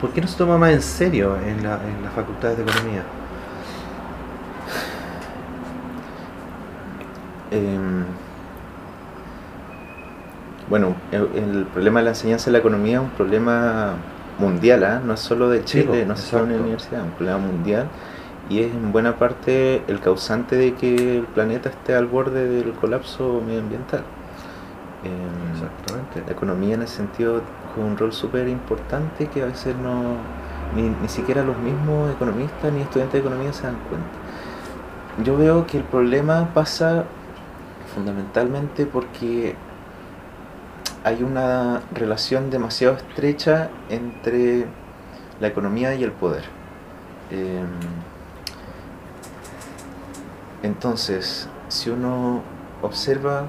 por 0.00 0.10
qué 0.10 0.20
no 0.20 0.26
se 0.26 0.36
toma 0.36 0.58
más 0.58 0.72
en 0.72 0.82
serio 0.82 1.36
en, 1.36 1.62
la, 1.62 1.74
en 1.74 2.02
las 2.02 2.12
facultades 2.14 2.56
de 2.56 2.64
economía? 2.64 3.02
Eh 7.50 7.78
bueno, 10.68 10.94
el, 11.12 11.66
problema 11.72 12.00
de 12.00 12.04
la 12.04 12.10
enseñanza 12.10 12.46
de 12.46 12.52
la 12.52 12.58
economía 12.58 12.98
es 12.98 13.02
un 13.02 13.10
problema 13.10 13.94
mundial, 14.38 14.84
¿ah? 14.84 15.00
no 15.02 15.14
es 15.14 15.20
solo 15.20 15.48
de 15.48 15.64
Chile, 15.64 16.04
no 16.04 16.12
es 16.12 16.20
solo 16.20 16.44
de 16.44 16.56
la 16.56 16.60
universidad, 16.60 17.00
es 17.00 17.06
un 17.06 17.12
problema 17.12 17.38
mundial 17.38 17.88
y 18.50 18.60
es 18.60 18.72
en 18.72 18.92
buena 18.92 19.16
parte 19.16 19.82
el 19.88 20.00
causante 20.00 20.56
de 20.56 20.74
que 20.74 21.18
el 21.18 21.24
planeta 21.24 21.70
esté 21.70 21.94
al 21.94 22.06
borde 22.06 22.46
del 22.46 22.72
colapso 22.72 23.42
medioambiental. 23.46 24.02
Em, 25.04 25.52
Exactamente. 25.52 26.22
La 26.26 26.32
economía 26.32 26.74
en 26.74 26.82
ese 26.82 26.96
sentido 26.96 27.40
juega 27.74 27.88
un 27.88 27.96
rol 27.96 28.12
súper 28.12 28.46
importante 28.48 29.26
que 29.28 29.42
a 29.42 29.46
veces 29.46 29.74
no 29.76 30.16
ni, 30.76 30.82
ni 30.82 31.08
siquiera 31.08 31.42
los 31.42 31.56
mismos 31.58 32.12
economistas 32.12 32.72
ni 32.72 32.82
estudiantes 32.82 33.14
de 33.14 33.26
economía 33.26 33.52
se 33.54 33.62
dan 33.62 33.76
cuenta. 33.88 35.24
Yo 35.24 35.36
veo 35.36 35.66
que 35.66 35.78
el 35.78 35.84
problema 35.84 36.50
pasa 36.52 37.06
fundamentalmente 37.94 38.86
porque 38.86 39.54
hay 41.04 41.22
una 41.22 41.82
relación 41.92 42.50
demasiado 42.50 42.96
estrecha 42.96 43.70
entre 43.88 44.66
la 45.40 45.48
economía 45.48 45.94
y 45.94 46.04
el 46.04 46.12
poder. 46.12 46.44
Em, 47.30 47.66
entonces, 50.62 51.48
si 51.68 51.90
uno 51.90 52.42
observa 52.82 53.46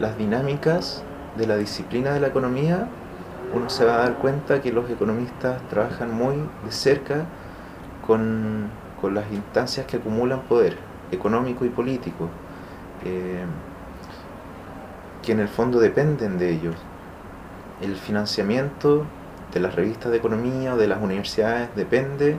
las 0.00 0.16
dinámicas 0.18 1.02
de 1.36 1.46
la 1.46 1.56
disciplina 1.56 2.12
de 2.12 2.20
la 2.20 2.28
economía, 2.28 2.88
uno 3.54 3.70
se 3.70 3.84
va 3.84 3.94
a 3.94 3.98
dar 3.98 4.14
cuenta 4.14 4.60
que 4.60 4.72
los 4.72 4.88
economistas 4.90 5.60
trabajan 5.68 6.12
muy 6.12 6.36
de 6.64 6.72
cerca 6.72 7.24
con, 8.06 8.70
las 9.12 9.30
instancias 9.32 9.84
que 9.84 9.98
acumulan 9.98 10.40
poder 10.48 10.78
económico 11.12 11.66
y 11.66 11.68
político, 11.68 12.30
em, 13.04 13.46
que 15.24 15.32
en 15.32 15.40
el 15.40 15.48
fondo 15.48 15.80
dependen 15.80 16.38
de 16.38 16.50
ellos 16.50 16.76
el 17.80 17.96
financiamiento 17.96 19.04
de 19.52 19.60
las 19.60 19.74
revistas 19.74 20.10
de 20.10 20.18
economía 20.18 20.74
o 20.74 20.76
de 20.76 20.88
las 20.88 21.02
universidades 21.02 21.68
depende 21.76 22.36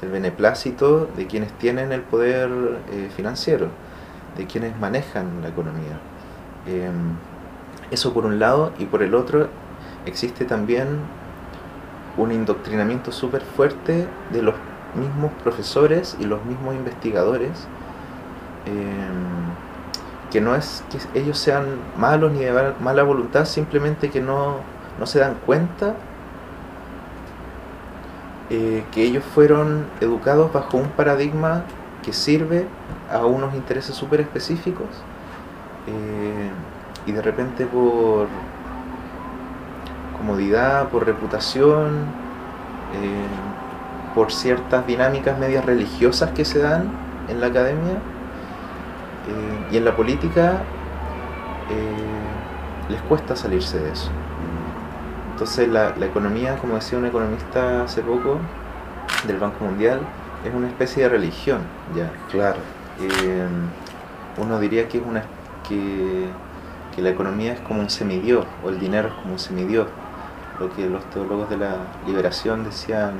del 0.00 0.10
beneplácito 0.10 1.06
de 1.16 1.26
quienes 1.26 1.52
tienen 1.52 1.92
el 1.92 2.02
poder 2.02 2.50
eh, 2.90 3.08
financiero, 3.14 3.68
de 4.36 4.46
quienes 4.46 4.78
manejan 4.78 5.42
la 5.42 5.48
economía. 5.48 5.98
Em, 6.66 7.16
eso 7.90 8.12
por 8.12 8.26
un 8.26 8.38
lado, 8.38 8.72
y 8.78 8.84
por 8.84 9.02
el 9.02 9.14
otro 9.14 9.48
existe 10.06 10.44
también 10.44 10.88
un 12.16 12.32
indoctrinamiento 12.32 13.12
súper 13.12 13.42
fuerte 13.42 14.06
de 14.30 14.42
los 14.42 14.54
mismos 14.94 15.32
profesores 15.42 16.16
y 16.20 16.24
los 16.24 16.44
mismos 16.44 16.74
investigadores, 16.74 17.66
em, 18.66 19.67
que 20.30 20.40
no 20.40 20.54
es 20.54 20.84
que 20.90 21.18
ellos 21.18 21.38
sean 21.38 21.78
malos 21.96 22.32
ni 22.32 22.40
de 22.40 22.74
mala 22.80 23.02
voluntad, 23.02 23.44
simplemente 23.44 24.10
que 24.10 24.20
no 24.20 24.56
no 24.98 25.06
se 25.06 25.20
dan 25.20 25.34
cuenta 25.46 25.94
eh, 28.50 28.84
que 28.92 29.02
ellos 29.02 29.24
fueron 29.24 29.86
educados 30.00 30.52
bajo 30.52 30.76
un 30.76 30.88
paradigma 30.88 31.62
que 32.02 32.12
sirve 32.12 32.66
a 33.10 33.24
unos 33.24 33.54
intereses 33.54 33.94
súper 33.94 34.20
específicos 34.20 34.86
eh, 35.86 36.50
y 37.06 37.12
de 37.12 37.22
repente 37.22 37.66
por 37.66 38.26
comodidad, 40.16 40.88
por 40.88 41.06
reputación, 41.06 42.06
eh, 42.94 44.14
por 44.14 44.32
ciertas 44.32 44.86
dinámicas 44.86 45.38
medias 45.38 45.64
religiosas 45.64 46.30
que 46.32 46.44
se 46.44 46.58
dan 46.58 46.90
en 47.28 47.40
la 47.40 47.46
academia 47.48 47.98
y 49.70 49.76
en 49.76 49.84
la 49.84 49.94
política, 49.94 50.62
les 52.88 53.00
cuesta 53.02 53.36
salirse 53.36 53.78
de 53.78 53.92
eso. 53.92 54.10
Entonces 55.32 55.68
la, 55.68 55.94
economía, 56.00 56.56
como 56.56 56.74
decía 56.74 56.98
un 56.98 57.06
economista 57.06 57.84
hace 57.84 58.02
poco 58.02 58.38
del 59.26 59.38
Banco 59.38 59.64
Mundial, 59.64 60.00
es 60.44 60.52
una 60.52 60.66
especie 60.66 61.04
de 61.04 61.10
religión, 61.10 61.60
ya. 61.94 62.10
Claro. 62.30 62.58
Eh, 63.00 63.46
uno 64.36 64.58
diría 64.58 64.88
que 64.88 64.98
es 64.98 65.04
una 65.06 65.22
que, 65.68 66.28
la 67.00 67.10
economía 67.10 67.52
es 67.52 67.60
como 67.60 67.78
un 67.78 67.90
semidios, 67.90 68.44
o 68.64 68.70
el 68.70 68.80
dinero 68.80 69.06
es 69.06 69.14
como 69.14 69.34
un 69.34 69.38
semidios, 69.38 69.86
lo 70.58 70.74
que 70.74 70.88
los 70.88 71.08
teólogos 71.10 71.48
de 71.48 71.56
la 71.56 71.76
liberación 72.04 72.64
decían 72.64 73.12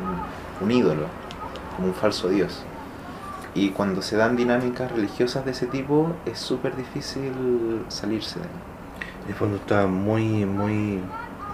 un 0.61 0.73
ídolo, 0.73 1.07
como 1.77 1.87
un 1.87 1.95
falso 1.95 2.29
dios. 2.29 2.65
Y 3.59 3.71
cuando 3.71 4.03
se 4.03 4.17
dan 4.17 4.37
dinámicas 4.37 4.93
religiosas 4.93 5.45
de 5.45 5.51
ese 5.51 5.67
tipo, 5.67 6.13
es 6.27 6.39
súper 6.39 6.77
difícil 6.77 7.33
salirse 7.89 8.39
de 8.39 8.45
ahí. 8.45 8.51
En 9.25 9.29
el 9.31 9.35
fondo 9.35 9.57
está 9.57 9.87
muy, 9.87 10.47
muy 10.47 11.01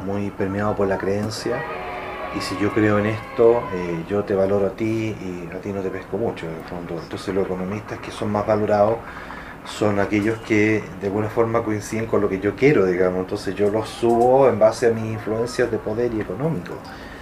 muy 0.04 0.30
permeado 0.30 0.74
por 0.74 0.88
la 0.88 0.98
creencia 0.98 1.62
y 2.36 2.40
si 2.40 2.56
yo 2.58 2.72
creo 2.72 2.98
en 2.98 3.06
esto, 3.06 3.62
eh, 3.72 4.04
yo 4.08 4.24
te 4.24 4.34
valoro 4.34 4.66
a 4.66 4.70
ti 4.70 5.14
y 5.20 5.48
a 5.54 5.60
ti 5.60 5.72
no 5.72 5.80
te 5.82 5.90
pesco 5.90 6.18
mucho, 6.18 6.46
en 6.46 6.54
el 6.54 6.64
fondo. 6.64 7.00
Entonces 7.00 7.34
los 7.34 7.46
economistas 7.46 7.98
que 8.00 8.10
son 8.10 8.32
más 8.32 8.46
valorados 8.46 8.96
son 9.64 10.00
aquellos 10.00 10.38
que 10.40 10.82
de 11.00 11.06
alguna 11.06 11.28
forma 11.28 11.62
coinciden 11.62 12.06
con 12.06 12.20
lo 12.20 12.28
que 12.28 12.40
yo 12.40 12.56
quiero, 12.56 12.86
digamos. 12.86 13.20
Entonces 13.20 13.54
yo 13.54 13.70
los 13.70 13.88
subo 13.88 14.48
en 14.48 14.58
base 14.58 14.88
a 14.88 14.90
mis 14.90 15.04
influencias 15.04 15.70
de 15.70 15.78
poder 15.78 16.12
y 16.12 16.20
económico. 16.20 16.74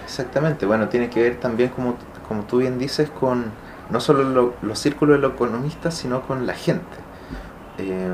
Exactamente, 0.05 0.67
bueno, 0.67 0.89
tiene 0.89 1.09
que 1.09 1.23
ver 1.23 1.37
también, 1.41 1.71
como, 1.71 1.97
como 2.27 2.43
tú 2.45 2.59
bien 2.59 2.79
dices, 2.79 3.11
con 3.11 3.53
no 3.91 4.01
solo 4.01 4.55
los 4.63 4.79
círculos 4.79 5.17
de 5.17 5.23
los 5.23 5.35
economistas, 5.35 5.95
sino 5.95 6.23
con 6.23 6.47
la 6.47 6.55
gente. 6.55 6.97
Eh, 7.79 8.11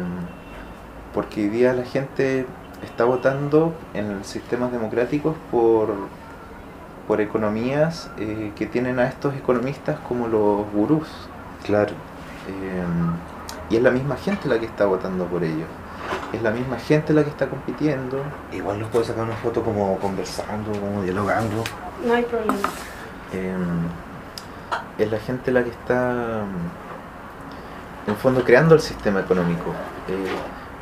porque 1.15 1.43
hoy 1.43 1.49
día 1.49 1.73
la 1.73 1.85
gente 1.85 2.47
está 2.83 3.05
votando 3.05 3.75
en 3.95 4.25
sistemas 4.25 4.73
democráticos 4.73 5.37
por, 5.51 5.95
por 7.07 7.21
economías 7.21 8.11
eh, 8.19 8.53
que 8.55 8.67
tienen 8.67 8.99
a 8.99 9.09
estos 9.09 9.35
economistas 9.35 9.99
como 10.01 10.29
los 10.29 10.71
gurús. 10.73 11.09
Claro. 11.65 11.93
Eh, 12.49 12.85
y 13.71 13.77
es 13.77 13.83
la 13.83 13.91
misma 13.91 14.17
gente 14.17 14.49
la 14.49 14.59
que 14.59 14.67
está 14.67 14.87
votando 14.87 15.27
por 15.27 15.45
ellos. 15.45 15.69
Es 16.33 16.43
la 16.43 16.51
misma 16.51 16.79
gente 16.79 17.13
la 17.13 17.23
que 17.23 17.31
está 17.31 17.49
compitiendo. 17.49 18.23
Igual 18.53 18.81
nos 18.81 18.89
puede 18.91 19.05
sacar 19.05 19.25
una 19.25 19.37
foto 19.37 19.63
como 19.63 19.99
conversando, 19.99 20.73
como 20.73 21.03
dialogando. 21.03 21.65
No 22.07 22.15
hay 22.15 22.23
problema. 22.23 22.69
Es 24.99 25.11
la 25.11 25.19
gente 25.19 25.51
la 25.53 25.63
que 25.63 25.71
está, 25.71 26.43
en 28.07 28.13
el 28.13 28.17
fondo, 28.17 28.43
creando 28.45 28.75
el 28.75 28.81
sistema 28.81 29.21
económico 29.21 29.73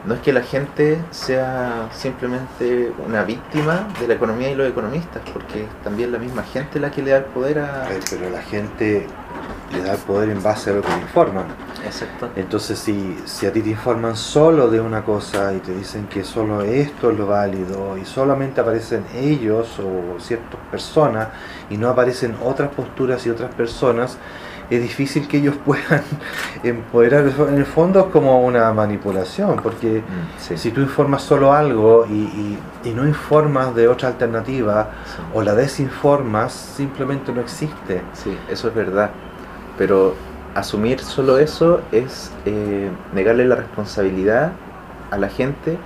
no 0.07 0.15
es 0.15 0.21
que 0.21 0.33
la 0.33 0.43
gente 0.43 0.99
sea 1.11 1.89
simplemente 1.93 2.93
una 3.05 3.25
víctima 3.25 3.89
de 4.01 4.07
la 4.07 4.15
economía 4.15 4.51
y 4.51 4.55
los 4.55 4.69
economistas, 4.69 5.21
porque 5.33 5.65
es 5.65 5.83
también 5.83 6.13
la 6.13 6.19
misma 6.19 6.45
gente 6.45 6.79
la 6.79 6.91
que 6.91 7.03
le 7.03 7.11
da 7.11 7.19
el 7.19 7.25
poder 7.25 7.59
a... 7.59 7.89
Pero 8.09 8.31
la 8.31 8.43
gente 8.43 9.07
le 9.73 9.83
da 9.83 9.95
el 9.95 9.99
poder 9.99 10.31
en 10.31 10.43
base 10.43 10.71
a 10.71 10.75
lo 10.75 10.83
que 10.83 10.89
le 10.89 11.01
informan. 11.01 11.47
Exacto. 11.85 12.31
Entonces, 12.37 12.79
si, 12.79 13.17
si 13.25 13.47
a 13.47 13.53
ti 13.53 13.63
te 13.63 13.71
informan 13.71 14.17
solo 14.17 14.69
de 14.69 14.81
una 14.81 15.05
cosa 15.05 15.53
y 15.53 15.59
te 15.59 15.75
dicen 15.75 16.07
que 16.07 16.23
solo 16.23 16.63
esto 16.63 17.11
es 17.11 17.19
lo 17.19 17.27
válido 17.27 17.99
y 17.99 18.05
solamente 18.05 18.61
aparecen 18.61 19.05
ellos 19.15 19.79
o 19.81 20.21
ciertas 20.21 20.61
personas 20.71 21.29
y 21.69 21.77
no 21.77 21.89
aparecen 21.89 22.37
otras 22.45 22.71
posturas 22.71 23.27
y 23.27 23.31
otras 23.31 23.53
personas, 23.55 24.19
es 24.71 24.83
difícil 24.83 25.29
que 25.29 25.39
ellos 25.39 25.57
puedan 25.65 26.03
empoderar. 26.63 27.31
En 27.49 27.55
el 27.57 27.67
fondo 27.67 28.01
es 28.01 28.07
como 28.07 28.45
una 28.45 28.73
manipulación, 28.73 29.61
porque 29.63 30.01
mm, 30.01 30.57
si 30.57 30.71
tú 30.71 30.81
informas 30.81 31.23
solo 31.23 31.53
algo 31.53 32.07
y, 32.07 32.59
no 32.95 33.07
informas 33.07 33.75
de 33.75 33.89
otra 33.89 34.09
alternativa 34.09 34.91
o 35.35 35.43
la 35.43 35.55
desinformas, 35.55 36.53
simplemente 36.53 37.33
no 37.33 37.43
existe. 37.43 38.01
Sí, 38.15 38.39
eso 38.49 38.69
es 38.69 38.75
verdad. 38.75 39.11
Pero 39.77 40.15
asumir 40.55 41.01
solo 41.01 41.37
eso 41.37 41.83
es 41.93 42.31
eh, 42.47 42.89
negarle 43.13 43.45
la 43.45 43.57
responsabilidad 43.57 44.53
a 45.11 45.19
la 45.19 45.29
gente 45.29 45.77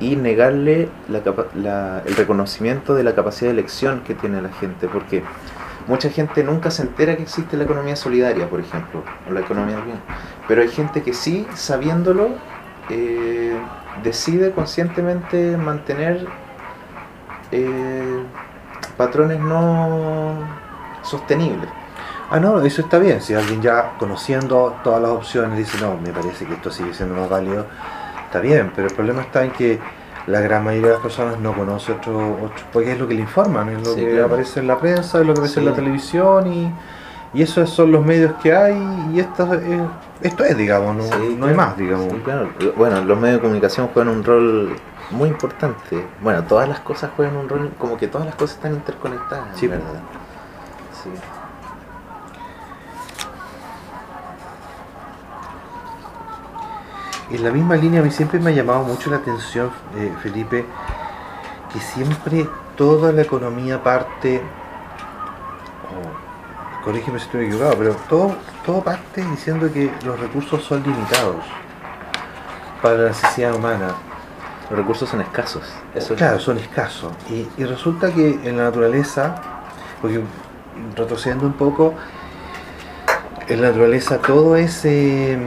y 0.00 0.16
negarle 0.16 0.88
el 1.08 2.16
reconocimiento 2.16 2.94
de 2.94 3.04
la 3.04 3.14
capacidad 3.14 3.50
de 3.50 3.58
elección 3.58 4.00
que 4.00 4.14
tiene 4.14 4.42
la 4.42 4.50
gente, 4.50 4.88
porque 4.88 5.22
Mucha 5.86 6.10
gente 6.10 6.42
nunca 6.42 6.70
se 6.70 6.82
entera 6.82 7.16
que 7.16 7.22
existe 7.22 7.56
la 7.56 7.64
economía 7.64 7.94
solidaria, 7.94 8.48
por 8.50 8.60
ejemplo, 8.60 9.04
o 9.28 9.32
la 9.32 9.40
economía 9.40 9.76
del 9.76 9.84
bien. 9.84 10.00
Pero 10.48 10.62
hay 10.62 10.68
gente 10.68 11.02
que 11.02 11.12
sí, 11.12 11.46
sabiéndolo, 11.54 12.30
eh, 12.90 13.56
decide 14.02 14.50
conscientemente 14.50 15.56
mantener 15.56 16.26
eh, 17.52 18.22
patrones 18.96 19.38
no 19.38 20.34
sostenibles. 21.02 21.70
Ah, 22.30 22.40
no, 22.40 22.60
eso 22.62 22.82
está 22.82 22.98
bien. 22.98 23.20
Si 23.20 23.34
alguien 23.34 23.62
ya 23.62 23.92
conociendo 23.98 24.76
todas 24.82 25.00
las 25.00 25.12
opciones 25.12 25.56
dice, 25.56 25.78
no, 25.80 25.96
me 25.96 26.10
parece 26.10 26.44
que 26.44 26.54
esto 26.54 26.72
sigue 26.72 26.92
siendo 26.92 27.14
más 27.14 27.30
válido, 27.30 27.66
está 28.24 28.40
bien. 28.40 28.72
Pero 28.74 28.88
el 28.88 28.94
problema 28.94 29.22
está 29.22 29.44
en 29.44 29.52
que 29.52 29.78
la 30.26 30.40
gran 30.40 30.64
mayoría 30.64 30.88
de 30.88 30.92
las 30.94 31.02
personas 31.02 31.38
no 31.38 31.52
conoce 31.52 31.92
otro, 31.92 32.32
otro 32.34 32.64
porque 32.72 32.92
es 32.92 32.98
lo 32.98 33.06
que 33.06 33.14
le 33.14 33.20
informan, 33.20 33.68
es 33.68 33.86
lo 33.86 33.94
que 33.94 34.20
aparece 34.20 34.60
en 34.60 34.66
la 34.66 34.78
prensa, 34.78 35.20
es 35.20 35.26
lo 35.26 35.34
que 35.34 35.40
aparece 35.40 35.60
en 35.60 35.66
la 35.66 35.74
televisión 35.74 36.52
y, 36.52 36.72
y 37.32 37.42
esos 37.42 37.70
son 37.70 37.92
los 37.92 38.04
medios 38.04 38.32
que 38.42 38.54
hay 38.54 38.76
y 39.12 39.20
esto 39.20 39.54
es, 39.54 39.80
esto 40.22 40.44
es 40.44 40.56
digamos, 40.56 40.96
no, 40.96 41.46
hay 41.46 41.54
más, 41.54 41.76
digamos. 41.76 42.12
Bueno, 42.76 43.04
los 43.04 43.18
medios 43.18 43.38
de 43.38 43.42
comunicación 43.42 43.88
juegan 43.88 44.12
un 44.12 44.24
rol 44.24 44.76
muy 45.10 45.28
importante. 45.28 46.04
Bueno, 46.20 46.42
todas 46.44 46.68
las 46.68 46.80
cosas 46.80 47.10
juegan 47.14 47.36
un 47.36 47.48
rol, 47.48 47.72
como 47.78 47.96
que 47.96 48.08
todas 48.08 48.26
las 48.26 48.34
cosas 48.34 48.56
están 48.56 48.74
interconectadas, 48.74 49.56
sí, 49.56 49.68
¿verdad? 49.68 50.00
Sí. 51.02 51.10
En 57.30 57.42
la 57.42 57.50
misma 57.50 57.74
línea 57.76 58.00
a 58.00 58.04
mí 58.04 58.10
siempre 58.10 58.38
me 58.38 58.50
ha 58.50 58.54
llamado 58.54 58.84
mucho 58.84 59.10
la 59.10 59.16
atención, 59.16 59.70
eh, 59.96 60.12
Felipe, 60.22 60.64
que 61.72 61.80
siempre 61.80 62.48
toda 62.76 63.10
la 63.12 63.22
economía 63.22 63.82
parte, 63.82 64.40
oh, 65.90 66.84
corrígeme 66.84 67.18
si 67.18 67.24
estoy 67.26 67.46
equivocado, 67.46 67.76
pero 67.78 67.96
todo, 68.08 68.36
todo 68.64 68.80
parte 68.80 69.24
diciendo 69.24 69.72
que 69.72 69.92
los 70.04 70.20
recursos 70.20 70.62
son 70.62 70.84
limitados 70.84 71.44
para 72.80 72.96
la 72.96 73.08
necesidad 73.08 73.54
humana. 73.54 73.88
Los 74.70 74.78
recursos 74.78 75.08
son 75.08 75.20
escasos. 75.20 75.64
Eso 75.94 76.14
claro, 76.14 76.38
son 76.38 76.58
escasos. 76.58 77.12
Y, 77.28 77.48
y 77.56 77.64
resulta 77.64 78.12
que 78.12 78.38
en 78.44 78.56
la 78.56 78.64
naturaleza, 78.64 79.34
porque 80.00 80.20
retrocediendo 80.96 81.46
un 81.46 81.54
poco, 81.54 81.94
en 83.48 83.62
la 83.62 83.68
naturaleza 83.68 84.18
todo 84.18 84.56
es 84.56 84.84
em, 84.84 85.38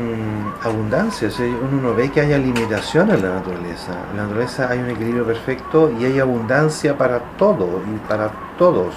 abundancia, 0.63 1.29
uno 1.37 1.81
no 1.81 1.95
ve 1.95 2.09
que 2.09 2.21
haya 2.21 2.37
limitación 2.37 3.11
en 3.11 3.21
la 3.21 3.35
naturaleza. 3.35 3.91
En 4.11 4.17
la 4.17 4.23
naturaleza 4.23 4.69
hay 4.69 4.79
un 4.79 4.89
equilibrio 4.89 5.25
perfecto 5.25 5.91
y 5.99 6.05
hay 6.05 6.19
abundancia 6.19 6.97
para 6.97 7.19
todo 7.37 7.81
y 7.85 8.07
para 8.07 8.31
todos, 8.57 8.95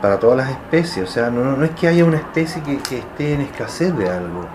para 0.00 0.18
todas 0.18 0.38
las 0.38 0.50
especies. 0.50 1.08
O 1.08 1.12
sea, 1.12 1.28
no, 1.30 1.62
es 1.62 1.70
que 1.72 1.86
haya 1.86 2.04
una 2.04 2.16
especie 2.16 2.62
que, 2.62 2.96
esté 2.96 3.34
en 3.34 3.42
escasez 3.42 3.94
de 3.96 4.08
algo, 4.08 4.46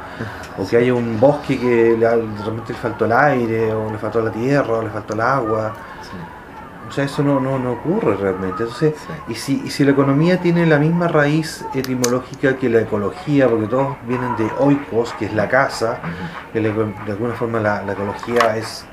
o 0.57 0.67
que 0.67 0.77
haya 0.77 0.93
un 0.93 1.19
bosque 1.19 1.59
que 1.59 1.95
realmente 1.99 2.73
le 2.73 2.79
faltó 2.79 3.05
el 3.05 3.11
aire, 3.11 3.71
o 3.73 3.91
le 3.91 3.99
faltó 3.99 4.21
la 4.21 4.31
tierra, 4.31 4.73
o 4.73 4.81
le 4.81 4.89
faltó 4.89 5.13
el 5.13 5.21
agua. 5.21 5.73
O 6.93 6.95
sea, 6.95 7.05
eso 7.05 7.23
no, 7.23 7.39
no, 7.39 7.57
no 7.57 7.71
ocurre 7.71 8.15
realmente. 8.15 8.61
Entonces, 8.61 8.93
y, 9.27 9.33
si, 9.33 9.63
y 9.65 9.71
si 9.71 9.83
la 9.83 9.93
economía 9.93 10.39
tiene 10.39 10.67
la 10.67 10.77
misma 10.77 11.07
raíz 11.07 11.65
etimológica 11.73 12.55
que 12.55 12.69
la 12.69 12.81
ecología, 12.81 13.49
porque 13.49 13.65
todos 13.65 13.97
vienen 14.07 14.35
de 14.35 14.47
oikos, 14.59 15.11
que 15.13 15.25
es 15.25 15.33
la 15.33 15.49
casa, 15.49 15.97
que 16.53 16.59
de 16.59 16.69
alguna 16.69 17.33
forma 17.33 17.59
la, 17.59 17.81
ecología 17.91 18.57
es 18.57 18.85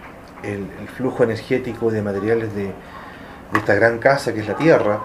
el, 0.42 0.66
flujo 0.96 1.24
energético 1.24 1.90
de 1.90 2.00
materiales 2.00 2.54
de, 2.54 2.72
esta 3.54 3.74
gran 3.74 3.98
casa 3.98 4.32
que 4.32 4.40
es 4.40 4.48
la 4.48 4.56
tierra, 4.56 5.00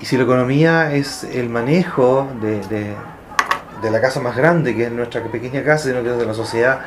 y 0.00 0.04
si 0.04 0.16
la 0.16 0.24
economía 0.24 0.92
es 0.94 1.22
el 1.22 1.48
manejo 1.48 2.26
de, 2.42 2.58
de, 3.82 3.90
la 3.92 4.00
casa 4.00 4.18
más 4.18 4.34
grande, 4.34 4.74
que 4.74 4.86
es 4.86 4.90
nuestra 4.90 5.22
pequeña 5.22 5.62
casa, 5.62 5.90
sino 5.90 6.02
que 6.02 6.10
es 6.10 6.18
de 6.18 6.26
la 6.26 6.34
sociedad, 6.34 6.80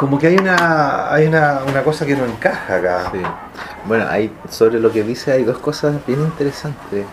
como 0.00 0.18
que 0.18 0.28
hay 0.28 0.36
una, 0.38 1.12
hay 1.12 1.26
una, 1.26 1.60
una 1.68 1.84
cosa 1.84 2.06
que 2.06 2.16
no 2.16 2.24
encaja 2.24 2.76
acá. 2.76 3.12
Bueno, 3.84 4.06
hay, 4.08 4.34
sobre 4.48 4.80
lo 4.80 4.90
que 4.90 5.02
dice 5.02 5.30
hay 5.30 5.44
dos 5.44 5.58
cosas 5.58 5.94
bien 6.06 6.20
interesantes. 6.20 7.04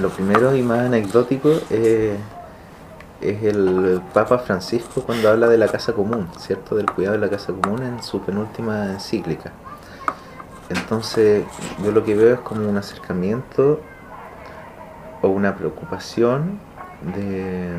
Lo 0.00 0.08
primero 0.08 0.56
y 0.56 0.62
más 0.62 0.86
anecdótico 0.86 1.50
es 1.68 2.16
el 3.20 4.00
Papa 4.14 4.38
Francisco 4.38 5.02
cuando 5.02 5.28
habla 5.28 5.48
de 5.48 5.58
la 5.58 5.68
casa 5.68 5.92
común, 5.92 6.30
¿cierto? 6.38 6.74
Del 6.74 6.90
cuidado 6.90 7.18
de 7.18 7.26
la 7.26 7.28
casa 7.28 7.52
común 7.52 7.82
en 7.82 8.02
su 8.02 8.22
penúltima 8.22 8.86
encíclica. 8.86 9.52
Entonces, 10.70 11.44
yo 11.84 11.92
lo 11.92 12.02
que 12.04 12.14
veo 12.14 12.36
es 12.36 12.40
como 12.40 12.66
un 12.66 12.78
acercamiento 12.78 13.82
o 15.20 15.28
una 15.28 15.54
preocupación 15.56 16.58
de, 17.14 17.74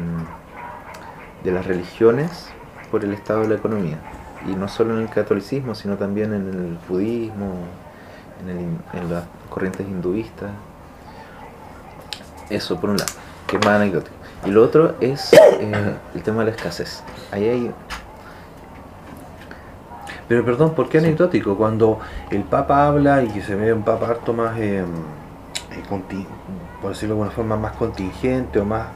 de 1.44 1.52
las 1.52 1.66
religiones 1.66 2.50
por 2.92 3.04
el 3.04 3.14
estado 3.14 3.42
de 3.42 3.50
la 3.50 3.56
economía 3.56 3.98
y 4.46 4.56
no 4.56 4.68
solo 4.68 4.96
en 4.96 5.02
el 5.02 5.10
catolicismo, 5.10 5.76
sino 5.76 5.98
también 5.98 6.34
en 6.34 6.48
el 6.48 6.78
budismo, 6.88 7.54
en, 8.48 9.10
las 9.10 9.26
corrientes 9.50 9.88
hinduistas. 9.88 10.52
Eso 12.50 12.80
por 12.80 12.92
un 12.92 12.98
lado, 12.98 13.12
que 13.48 13.58
es 13.58 13.66
más 13.66 13.76
anecdótico. 13.76 14.16
Y 14.46 14.52
lo 14.52 14.64
otro 14.64 14.96
es 15.00 15.34
eh, 15.34 15.96
el 16.14 16.24
tema 16.24 16.40
de 16.40 16.52
la 16.52 16.56
escasez. 16.56 17.04
Ahí 17.32 17.48
hay... 17.48 17.72
Pero 20.28 20.46
perdón, 20.46 20.74
¿por 20.76 20.90
qué 20.90 21.00
anecdótico? 21.00 21.58
Cuando 21.58 22.00
el 22.30 22.44
Papa 22.44 22.88
habla 22.88 23.24
y 23.24 23.30
que 23.30 23.42
se 23.42 23.56
ve 23.56 23.74
un 23.74 23.84
Papa 23.84 24.08
harto 24.08 24.34
más, 24.34 24.58
eh, 24.60 24.84
eh, 25.72 25.84
por 26.82 26.90
decirlo 26.90 27.16
de 27.16 27.22
alguna 27.22 27.32
forma, 27.32 27.58
más 27.58 27.74
contingente 27.74 28.60
o 28.60 28.66
más 28.66 28.88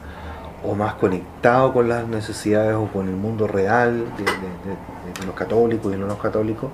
o 0.64 0.74
más 0.74 0.94
conectado 0.94 1.72
con 1.72 1.88
las 1.88 2.06
necesidades 2.06 2.74
o 2.74 2.86
con 2.86 3.08
el 3.08 3.16
mundo 3.16 3.46
real 3.46 4.04
de, 4.16 5.26
los 5.26 5.34
católicos 5.34 5.92
y 5.92 5.96
los 5.96 6.08
no 6.08 6.18
católicos, 6.18 6.70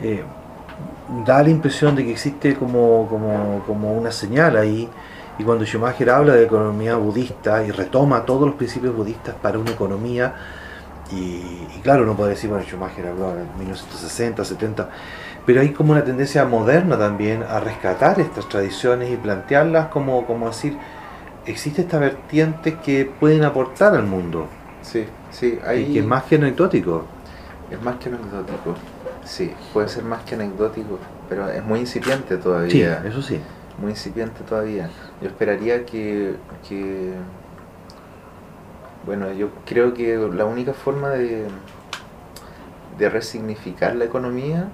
eh, 0.00 0.22
da 1.24 1.42
la 1.42 1.50
impresión 1.50 1.94
de 1.94 2.04
que 2.04 2.12
existe 2.12 2.54
como, 2.54 3.62
como, 3.66 3.92
una 3.92 4.12
señal 4.12 4.56
ahí. 4.56 4.88
Y 5.38 5.44
cuando 5.44 5.64
Schumacher 5.64 6.10
habla 6.10 6.34
de 6.34 6.44
economía 6.44 6.96
budista 6.96 7.64
y 7.64 7.70
retoma 7.70 8.24
todos 8.24 8.46
los 8.46 8.56
principios 8.56 8.94
budistas 8.94 9.34
para 9.34 9.58
una 9.58 9.70
economía, 9.70 10.34
y, 11.12 11.80
claro, 11.82 12.04
uno 12.04 12.14
puede 12.14 12.30
decir, 12.30 12.50
bueno, 12.50 12.64
Schumacher 12.64 13.08
habló 13.08 13.30
en 13.30 13.58
1960, 13.58 14.44
70, 14.44 14.88
pero 15.44 15.60
hay 15.60 15.70
como 15.70 15.92
una 15.92 16.04
tendencia 16.04 16.44
moderna 16.44 16.96
también 16.96 17.42
a 17.42 17.58
rescatar 17.58 18.20
estas 18.20 18.48
tradiciones 18.48 19.10
y 19.10 19.16
plantearlas 19.16 19.88
como, 19.88 20.24
como 20.26 20.46
decir, 20.46 20.76
existe 21.46 21.82
esta 21.82 21.98
vertiente 21.98 22.78
que 22.78 23.04
pueden 23.04 23.44
aportar 23.44 23.94
al 23.94 24.06
mundo. 24.06 24.46
Sí, 24.82 25.04
sí, 25.30 25.58
hay... 25.64 25.82
Y 25.82 25.92
que 25.94 25.98
es 26.00 26.06
más 26.06 26.24
que 26.24 26.36
anecdótico. 26.36 27.04
Es 27.70 27.80
más 27.82 27.96
que 27.96 28.08
anecdótico. 28.08 28.74
Sí, 29.24 29.52
puede 29.72 29.88
ser 29.88 30.04
más 30.04 30.22
que 30.22 30.34
anecdótico, 30.34 30.98
pero 31.28 31.48
es 31.48 31.64
muy 31.64 31.80
incipiente 31.80 32.36
todavía. 32.36 33.00
Sí, 33.02 33.08
eso 33.08 33.22
sí. 33.22 33.40
Muy 33.78 33.90
incipiente 33.90 34.42
todavía. 34.42 34.90
Yo 35.20 35.28
esperaría 35.28 35.86
que, 35.86 36.34
que 36.68 37.12
bueno, 39.06 39.32
yo 39.32 39.48
creo 39.66 39.94
que 39.94 40.16
la 40.34 40.44
única 40.44 40.72
forma 40.72 41.10
de, 41.10 41.46
de 42.98 43.08
resignificar 43.08 43.96
la 43.96 44.04
economía 44.04 44.68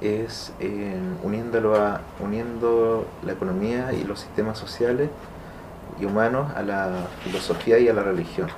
es 0.00 0.52
eh, 0.60 0.96
uniéndolo 1.22 1.76
a, 1.76 2.00
uniendo 2.20 3.06
la 3.24 3.32
economía 3.32 3.92
y 3.92 4.04
los 4.04 4.20
sistemas 4.20 4.58
sociales 4.58 5.10
y 6.00 6.04
humanos 6.04 6.52
a 6.54 6.62
la 6.62 7.06
filosofía 7.24 7.78
y 7.78 7.88
a 7.88 7.92
la 7.92 8.02
religión. 8.02 8.48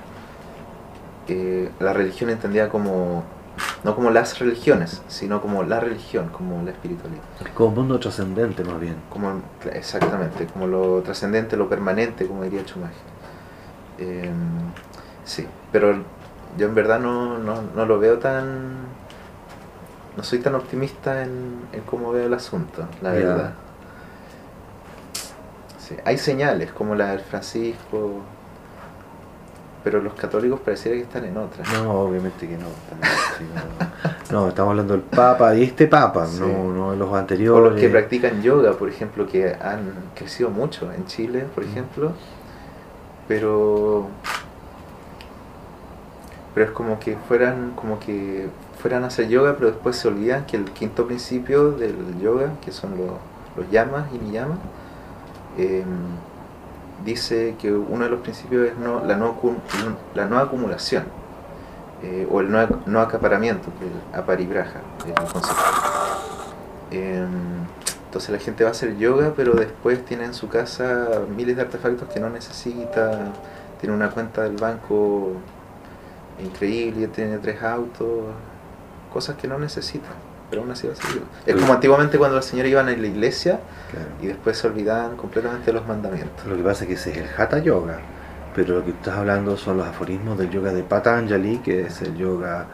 Eh, 1.27 1.69
la 1.79 1.93
religión 1.93 2.29
entendida 2.29 2.69
como, 2.69 3.23
no 3.83 3.95
como 3.95 4.09
las 4.11 4.39
religiones, 4.39 5.01
sino 5.07 5.41
como 5.41 5.63
la 5.63 5.79
religión, 5.79 6.29
como 6.29 6.63
la 6.63 6.71
espiritualidad. 6.71 7.23
Como 7.53 7.71
mundo 7.71 7.99
trascendente 7.99 8.63
más 8.63 8.79
bien. 8.79 8.95
Como, 9.09 9.41
exactamente, 9.71 10.45
como 10.47 10.67
lo 10.67 11.01
trascendente, 11.01 11.57
lo 11.57 11.69
permanente, 11.69 12.27
como 12.27 12.43
diría 12.43 12.65
Chumaje. 12.65 12.93
Eh, 13.99 14.31
sí, 15.25 15.47
pero 15.71 16.03
yo 16.57 16.67
en 16.67 16.75
verdad 16.75 16.99
no, 16.99 17.37
no, 17.37 17.61
no 17.75 17.85
lo 17.85 17.99
veo 17.99 18.19
tan 18.19 18.91
no 20.15 20.23
soy 20.23 20.39
tan 20.39 20.55
optimista 20.55 21.23
en, 21.23 21.61
cómo 21.85 22.11
veo 22.11 22.25
el 22.25 22.33
asunto, 22.33 22.85
la 23.01 23.11
verdad. 23.11 23.53
Hay 26.05 26.17
señales 26.17 26.71
como 26.71 26.95
la 26.95 27.11
del 27.11 27.19
Francisco, 27.21 28.21
pero 29.83 30.01
los 30.01 30.13
católicos 30.13 30.59
pareciera 30.59 30.95
que 30.97 31.03
están 31.03 31.25
en 31.25 31.37
otra. 31.37 31.63
No, 31.73 32.01
obviamente 32.01 32.47
que 32.47 32.57
no. 32.57 32.67
no, 34.31 34.49
estamos 34.49 34.71
hablando 34.71 34.93
del 34.93 35.03
Papa 35.03 35.55
y 35.55 35.63
este 35.63 35.87
Papa, 35.87 36.27
no, 36.39 36.71
no 36.71 36.95
los 36.95 37.13
anteriores. 37.13 37.67
O 37.67 37.69
los 37.71 37.79
que 37.79 37.89
practican 37.89 38.41
yoga, 38.41 38.73
por 38.73 38.89
ejemplo, 38.89 39.25
que 39.27 39.55
han 39.61 39.93
crecido 40.15 40.49
mucho 40.49 40.91
en 40.91 41.05
Chile, 41.05 41.45
por 41.55 41.65
mm. 41.65 41.69
ejemplo, 41.69 42.11
pero 43.27 44.07
pero 46.53 46.65
es 46.65 46.71
como 46.73 46.99
que 46.99 47.15
fueran 47.27 47.71
como 47.75 47.97
que 47.99 48.49
fueran 48.81 49.03
a 49.03 49.07
hacer 49.07 49.29
yoga, 49.29 49.55
pero 49.55 49.67
después 49.67 49.95
se 49.95 50.07
olvidan 50.07 50.45
que 50.45 50.57
el 50.57 50.65
quinto 50.71 51.05
principio 51.05 51.71
del 51.71 52.19
yoga, 52.19 52.53
que 52.63 52.71
son 52.71 52.97
los, 52.97 53.11
los 53.55 53.71
yamas 53.71 54.07
y 54.13 54.17
niyamas, 54.17 54.57
em, 55.57 55.85
dice 57.03 57.55
que 57.59 57.71
uno 57.71 58.03
de 58.03 58.09
los 58.09 58.21
principios 58.21 58.69
es 58.69 58.77
la, 58.77 59.15
no, 59.17 59.31
la 60.13 60.25
no 60.25 60.37
acumulación, 60.37 61.03
eh, 62.03 62.27
o 62.31 62.41
el 62.41 62.51
no, 62.51 62.67
no, 62.85 62.99
acaparamiento, 62.99 63.69
el 63.81 64.19
aparibraja, 64.19 64.81
el 65.05 65.13
concepto. 65.13 65.63
Em, 66.91 67.27
entonces 68.05 68.29
la 68.29 68.39
gente 68.39 68.63
va 68.63 68.69
a 68.69 68.71
hacer 68.71 68.97
yoga, 68.97 69.33
pero 69.35 69.53
después 69.53 70.03
tiene 70.03 70.25
en 70.25 70.33
su 70.33 70.49
casa 70.49 71.21
miles 71.35 71.55
de 71.55 71.61
artefactos 71.61 72.09
que 72.09 72.19
no 72.19 72.29
necesita, 72.29 73.31
tiene 73.79 73.95
una 73.95 74.09
cuenta 74.09 74.43
del 74.43 74.57
banco 74.57 75.33
increíble, 76.43 77.07
tiene 77.07 77.37
tres 77.37 77.61
autos, 77.63 78.33
cosas 79.13 79.37
que 79.37 79.47
no 79.47 79.57
necesitan, 79.57 80.11
pero 80.51 80.63
aún 80.63 80.71
así 80.71 80.85
va 80.85 80.93
a 80.93 80.95
ser 80.97 81.21
Es 81.45 81.55
como 81.55 81.73
antiguamente 81.73 82.17
cuando 82.17 82.35
las 82.35 82.45
señoras 82.45 82.69
iban 82.69 82.89
a 82.89 82.91
la 82.91 83.07
iglesia 83.07 83.61
y 84.21 84.27
después 84.27 84.57
se 84.57 84.67
olvidaban 84.67 85.15
completamente 85.15 85.67
de 85.67 85.73
los 85.73 85.87
mandamientos. 85.87 86.45
Lo 86.45 86.57
que 86.57 86.61
pasa 86.61 86.83
es 86.83 86.89
que 86.89 86.93
ese 86.95 87.11
es 87.11 87.17
el 87.17 87.27
Hatha 87.35 87.59
Yoga, 87.59 87.99
pero 88.53 88.75
lo 88.75 88.85
que 88.85 88.91
estás 88.91 89.17
hablando 89.17 89.55
son 89.57 89.77
los 89.77 89.87
aforismos 89.87 90.37
del 90.37 90.49
yoga 90.51 90.73
de 90.73 90.83
Patanjali, 90.83 91.59
que 91.59 91.87
es 91.87 92.01
el 92.01 92.15
yoga 92.17 92.67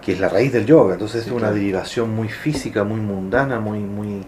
que 0.00 0.12
es 0.12 0.20
la 0.20 0.28
raíz 0.28 0.52
del 0.52 0.64
yoga, 0.64 0.94
entonces 0.94 1.26
es 1.26 1.32
una 1.32 1.50
derivación 1.50 2.14
muy 2.14 2.28
física, 2.28 2.84
muy 2.84 3.00
mundana, 3.00 3.58
muy 3.58 3.80
muy 3.80 4.24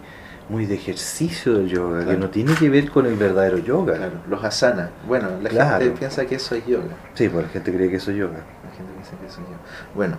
muy 0.49 0.65
de 0.65 0.75
ejercicio 0.75 1.53
del 1.53 1.69
yoga, 1.69 2.05
que 2.05 2.17
no 2.17 2.29
tiene 2.29 2.53
que 2.55 2.69
ver 2.69 2.91
con 2.91 3.05
el 3.05 3.15
verdadero 3.15 3.57
yoga. 3.59 3.95
Claro, 3.95 4.19
los 4.29 4.43
asanas. 4.43 4.89
Bueno, 5.07 5.29
la 5.41 5.79
gente 5.79 5.91
piensa 5.97 6.25
que 6.25 6.35
eso 6.35 6.55
es 6.55 6.67
yoga. 6.67 6.93
Sí, 7.13 7.29
pues 7.29 7.45
la 7.45 7.49
gente 7.49 7.73
cree 7.73 7.89
que 7.89 7.95
eso 7.95 8.11
es 8.11 8.17
yoga. 8.17 8.43
Bueno, 9.95 10.17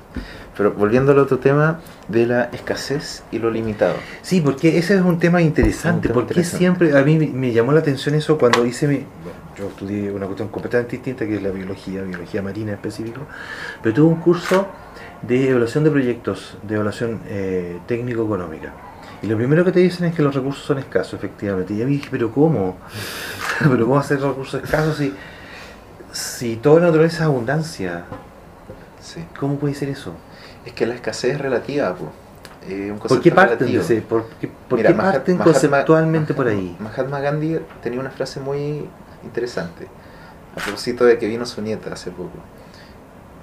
pero 0.57 0.73
volviendo 0.73 1.13
al 1.13 1.19
otro 1.19 1.39
tema 1.39 1.81
de 2.09 2.27
la 2.27 2.45
escasez 2.45 3.23
y 3.31 3.39
lo 3.39 3.51
limitado. 3.51 3.95
Sí, 4.23 4.41
porque 4.41 4.79
ese 4.79 4.95
es 4.95 5.03
un 5.03 5.19
tema 5.19 5.43
interesante, 5.43 6.09
porque 6.09 6.45
siempre, 6.45 6.97
a 6.97 7.03
mí 7.03 7.19
me 7.19 7.53
llamó 7.53 7.73
la 7.73 7.81
atención 7.81 8.15
eso 8.15 8.39
cuando 8.39 8.65
hice 8.67 8.87
mi... 8.87 9.05
yo 9.59 9.69
estudié 9.69 10.11
una 10.11 10.27
cuestión 10.27 10.49
completamente 10.49 10.97
distinta 10.97 11.27
que 11.27 11.37
es 11.37 11.43
la 11.43 11.51
biología, 11.51 12.03
biología 12.03 12.43
marina 12.43 12.73
en 12.73 12.75
específico, 12.75 13.23
pero 13.83 13.95
tuve 13.95 14.09
un 14.09 14.21
curso 14.21 14.67
de 15.23 15.51
evaluación 15.51 15.85
de 15.85 15.91
proyectos, 15.91 16.59
de 16.63 16.75
evaluación 16.75 17.21
eh, 17.29 17.79
técnico-económica. 17.87 18.73
Y 19.23 19.29
lo 19.29 19.37
primero 19.37 19.65
que 19.65 19.71
te 19.71 19.79
dicen 19.79 20.07
es 20.07 20.15
que 20.15 20.23
los 20.23 20.35
recursos 20.35 20.65
son 20.65 20.79
escasos, 20.79 21.15
efectivamente. 21.15 21.75
Y 21.75 21.79
yo 21.79 21.87
dije, 21.87 22.09
pero 22.11 22.33
¿cómo? 22.33 22.77
¿Pero 23.59 23.87
cómo 23.87 23.99
hacer 23.99 24.21
recursos 24.21 24.63
escasos 24.63 24.97
si, 24.97 25.15
si 26.11 26.57
toda 26.57 26.81
la 26.81 26.87
naturaleza 26.87 27.19
es 27.19 27.23
abundancia? 27.23 28.05
¿Cómo 29.39 29.59
puede 29.59 29.75
ser 29.75 29.89
eso? 29.89 30.13
Es 30.65 30.73
que 30.73 30.87
la 30.87 30.95
escasez 30.95 31.35
es 31.35 31.41
relativa. 31.41 31.95
Eh, 32.69 32.95
¿Por 33.09 33.21
qué 33.21 33.33
parten, 33.33 33.81
¿Por 34.09 34.27
qué, 34.41 34.95
parten 34.95 35.39
conceptualmente 35.39 36.33
por 36.33 36.47
ahí? 36.47 36.77
Mahatma 36.79 37.21
Gandhi 37.21 37.59
tenía 37.83 37.99
una 37.99 38.11
frase 38.11 38.39
muy 38.39 38.89
interesante 39.25 39.89
a 40.55 40.61
propósito 40.61 41.05
de 41.05 41.19
que 41.19 41.27
vino 41.27 41.45
su 41.47 41.61
nieta 41.63 41.93
hace 41.93 42.11
poco. 42.11 42.39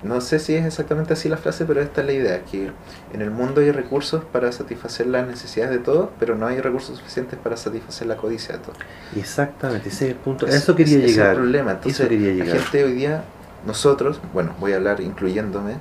No 0.01 0.21
sé 0.21 0.39
si 0.39 0.55
es 0.55 0.65
exactamente 0.65 1.11
así 1.11 1.27
la 1.27 1.35
frase, 1.35 1.65
pero 1.65 1.81
esta 1.81 1.99
es 1.99 2.07
la 2.07 2.13
idea, 2.13 2.45
que 2.45 2.71
en 3.13 3.21
el 3.21 3.31
mundo 3.31 3.59
hay 3.59 3.71
recursos 3.71 4.23
para 4.23 4.49
satisfacer 4.53 5.07
las 5.07 5.27
necesidades 5.27 5.73
de 5.73 5.79
todos, 5.79 6.09
pero 6.17 6.35
no 6.35 6.47
hay 6.47 6.61
recursos 6.61 6.97
suficientes 6.97 7.37
para 7.37 7.57
satisfacer 7.57 8.07
la 8.07 8.15
codicia 8.15 8.55
de 8.55 8.63
todos. 8.63 8.77
Exactamente, 9.17 9.89
ese 9.89 10.05
es 10.05 10.11
el 10.11 10.17
punto. 10.17 10.47
eso 10.47 10.73
quería 10.73 10.99
llegar. 10.99 11.09
Ese 11.09 11.21
es 11.21 11.27
el 11.27 11.35
problema. 11.35 11.71
Entonces, 11.71 12.09
la 12.09 12.45
gente 12.45 12.83
hoy 12.85 12.93
día 12.93 13.25
nosotros, 13.65 14.19
bueno, 14.33 14.53
voy 14.59 14.73
a 14.73 14.77
hablar 14.77 15.01
incluyéndome, 15.01 15.75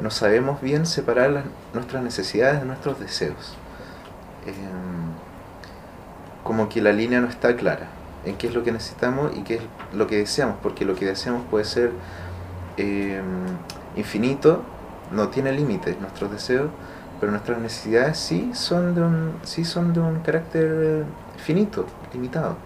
no 0.00 0.10
sabemos 0.10 0.60
bien 0.60 0.86
separar 0.86 1.44
nuestras 1.72 2.02
necesidades 2.02 2.60
de 2.60 2.66
nuestros 2.66 2.98
deseos. 3.00 3.56
Em, 4.46 4.54
como 6.42 6.68
que 6.68 6.82
la 6.82 6.92
línea 6.92 7.20
no 7.20 7.28
está 7.28 7.56
clara 7.56 7.88
en 8.24 8.36
qué 8.36 8.48
es 8.48 8.54
lo 8.54 8.62
que 8.62 8.72
necesitamos 8.72 9.36
y 9.36 9.42
qué 9.42 9.54
es 9.56 9.62
lo 9.94 10.06
que 10.06 10.18
deseamos, 10.18 10.56
porque 10.62 10.84
lo 10.84 10.94
que 10.94 11.06
deseamos 11.06 11.42
puede 11.50 11.64
ser 11.64 11.92
em, 12.76 13.22
infinito, 13.96 14.62
no 15.12 15.28
tiene 15.28 15.52
límites 15.52 15.98
nuestros 16.00 16.30
deseos, 16.30 16.70
pero 17.20 17.30
nuestras 17.32 17.58
necesidades 17.58 18.18
sí 18.18 18.50
son 18.54 18.94
de 18.94 19.02
un, 19.02 19.32
sí 19.44 19.64
son 19.64 19.92
de 19.92 20.00
un 20.00 20.20
carácter 20.20 21.04
finito, 21.36 21.86
limitado. 22.12 22.56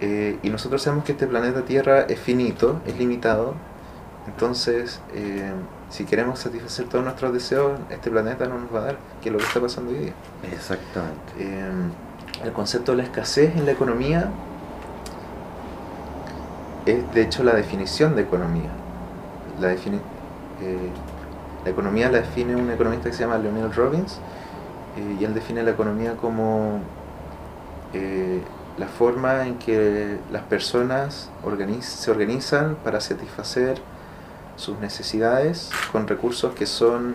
Eh, 0.00 0.38
y 0.42 0.48
nosotros 0.48 0.82
sabemos 0.82 1.04
que 1.04 1.12
este 1.12 1.26
planeta 1.26 1.62
Tierra 1.64 2.02
es 2.02 2.18
finito, 2.18 2.80
es 2.86 2.98
limitado, 2.98 3.54
entonces 4.26 5.00
eh, 5.12 5.52
si 5.90 6.04
queremos 6.04 6.38
satisfacer 6.38 6.86
todos 6.86 7.04
nuestros 7.04 7.32
deseos, 7.34 7.78
este 7.90 8.10
planeta 8.10 8.46
no 8.46 8.58
nos 8.58 8.74
va 8.74 8.80
a 8.80 8.84
dar, 8.84 8.96
que 9.20 9.28
es 9.28 9.32
lo 9.32 9.38
que 9.38 9.44
está 9.44 9.60
pasando 9.60 9.90
hoy 9.90 9.98
día. 9.98 10.12
Exactamente. 10.52 11.32
Eh, 11.38 11.70
el 12.44 12.52
concepto 12.52 12.92
de 12.92 12.98
la 12.98 13.04
escasez 13.04 13.54
en 13.56 13.66
la 13.66 13.72
economía 13.72 14.30
es 16.86 17.12
de 17.12 17.22
hecho 17.22 17.44
la 17.44 17.54
definición 17.54 18.16
de 18.16 18.22
economía. 18.22 18.70
La, 19.60 19.68
la 21.64 21.70
economía 21.70 22.10
la 22.10 22.20
define 22.20 22.56
un 22.56 22.70
economista 22.70 23.10
que 23.10 23.14
se 23.14 23.24
llama 23.24 23.36
Leonel 23.36 23.70
Robbins 23.74 24.18
y 25.20 25.22
él 25.22 25.34
define 25.34 25.62
la 25.62 25.72
economía 25.72 26.16
como 26.16 26.80
la 28.78 28.86
forma 28.86 29.46
en 29.46 29.58
que 29.58 30.18
las 30.32 30.42
personas 30.42 31.30
se 31.80 32.10
organizan 32.10 32.76
para 32.82 33.00
satisfacer 33.00 33.80
sus 34.56 34.78
necesidades 34.78 35.70
con 35.92 36.06
recursos 36.06 36.54
que 36.54 36.66
son 36.66 37.14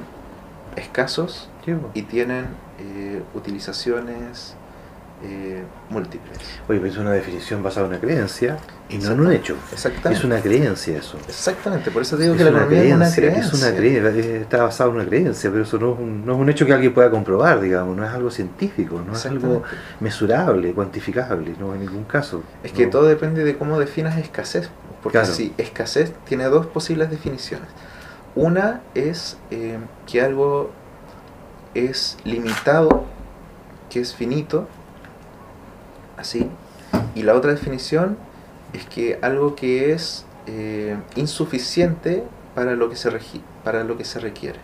escasos 0.75 1.49
y 1.93 2.01
tienen 2.03 2.47
eh, 2.79 3.23
utilizaciones 3.33 4.55
eh, 5.23 5.63
múltiples. 5.89 6.37
Oye, 6.67 6.79
pero 6.79 6.91
es 6.91 6.97
una 6.97 7.11
definición 7.11 7.63
basada 7.63 7.85
en 7.85 7.93
una 7.93 8.01
creencia 8.01 8.57
y 8.89 8.97
no 8.97 9.11
en 9.11 9.19
un 9.21 9.31
hecho. 9.31 9.55
Exactamente. 9.71 10.19
Es 10.19 10.23
una 10.23 10.41
creencia 10.41 10.97
eso. 10.97 11.17
Exactamente, 11.27 11.89
por 11.89 12.01
eso 12.01 12.17
digo 12.17 12.35
que 12.35 12.43
la 12.43 12.49
economía 12.49 12.83
es 12.83 12.93
una 12.93 13.11
creencia. 13.11 13.43
Es 13.43 13.53
una 13.53 13.75
creencia, 13.75 14.35
está 14.37 14.63
basado 14.63 14.89
en 14.91 14.95
una 14.97 15.05
creencia, 15.05 15.49
pero 15.49 15.63
eso 15.63 15.79
no 15.79 15.93
es, 15.93 15.99
un, 15.99 16.25
no 16.25 16.33
es 16.33 16.39
un 16.39 16.49
hecho 16.49 16.65
que 16.65 16.73
alguien 16.73 16.93
pueda 16.93 17.09
comprobar, 17.09 17.61
digamos, 17.61 17.95
no 17.95 18.03
es 18.03 18.11
algo 18.11 18.29
científico, 18.29 19.01
no 19.05 19.13
es 19.13 19.25
algo 19.25 19.63
mesurable, 19.99 20.73
cuantificable, 20.73 21.55
no 21.59 21.73
en 21.73 21.81
ningún 21.81 22.03
caso. 22.03 22.43
Es 22.63 22.71
que 22.73 22.87
todo 22.87 23.05
depende 23.05 23.43
de 23.43 23.57
cómo 23.57 23.79
definas 23.79 24.17
escasez, 24.17 24.69
porque 25.01 25.25
si 25.25 25.53
escasez 25.57 26.13
tiene 26.25 26.45
dos 26.45 26.65
posibles 26.65 27.09
definiciones. 27.09 27.67
Una 28.35 28.81
es 28.95 29.37
eh, 29.49 29.77
que 30.05 30.21
algo 30.21 30.71
es 31.73 32.17
limitado, 32.25 33.05
que 33.89 34.01
es 34.01 34.13
finito, 34.13 34.67
así. 36.17 36.49
Y 37.13 37.23
la 37.23 37.33
otra 37.33 37.51
definición 37.51 38.17
es 38.73 38.85
que 38.85 39.19
algo 39.21 39.55
que 39.55 39.93
es 39.93 40.25
eh, 40.47 40.97
insuficiente 41.15 42.23
para 42.53 42.75
lo 42.75 42.89
que 42.89 42.95
se, 42.95 43.11
para 43.63 43.83
lo 43.83 43.97
que 43.97 44.05
se 44.05 44.19
requiere. 44.19 44.59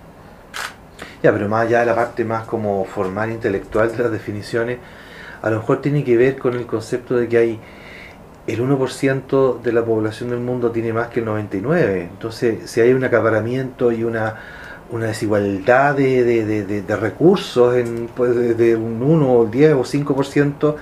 Ya, 1.23 1.31
pero 1.31 1.47
más 1.49 1.67
allá 1.67 1.81
de 1.81 1.85
la 1.85 1.95
parte 1.95 2.25
más 2.25 2.45
como 2.45 2.83
formal, 2.85 3.31
intelectual 3.31 3.91
de 3.91 4.03
las 4.03 4.11
definiciones, 4.11 4.79
a 5.41 5.49
lo 5.49 5.57
mejor 5.57 5.81
tiene 5.81 6.03
que 6.03 6.17
ver 6.17 6.37
con 6.37 6.55
el 6.55 6.65
concepto 6.65 7.15
de 7.15 7.27
que 7.27 7.37
hay 7.37 7.59
el 8.47 8.59
1% 8.61 9.61
de 9.61 9.71
la 9.71 9.85
población 9.85 10.29
del 10.29 10.39
mundo 10.39 10.71
tiene 10.71 10.93
más 10.93 11.09
que 11.09 11.19
el 11.19 11.27
99%. 11.27 12.09
Entonces, 12.09 12.69
si 12.69 12.81
hay 12.81 12.93
un 12.93 13.03
acaparamiento 13.03 13.91
y 13.91 14.03
una, 14.03 14.35
una 14.91 15.07
desigualdad 15.07 15.95
de, 15.95 16.23
de, 16.23 16.81
de, 16.81 16.95
recursos 16.95 17.75
en, 17.75 18.09
pues, 18.15 18.57
de, 18.57 18.75
un 18.75 19.01
1, 19.01 19.45
10 19.45 19.73
o 19.73 19.83
5%, 19.83 20.75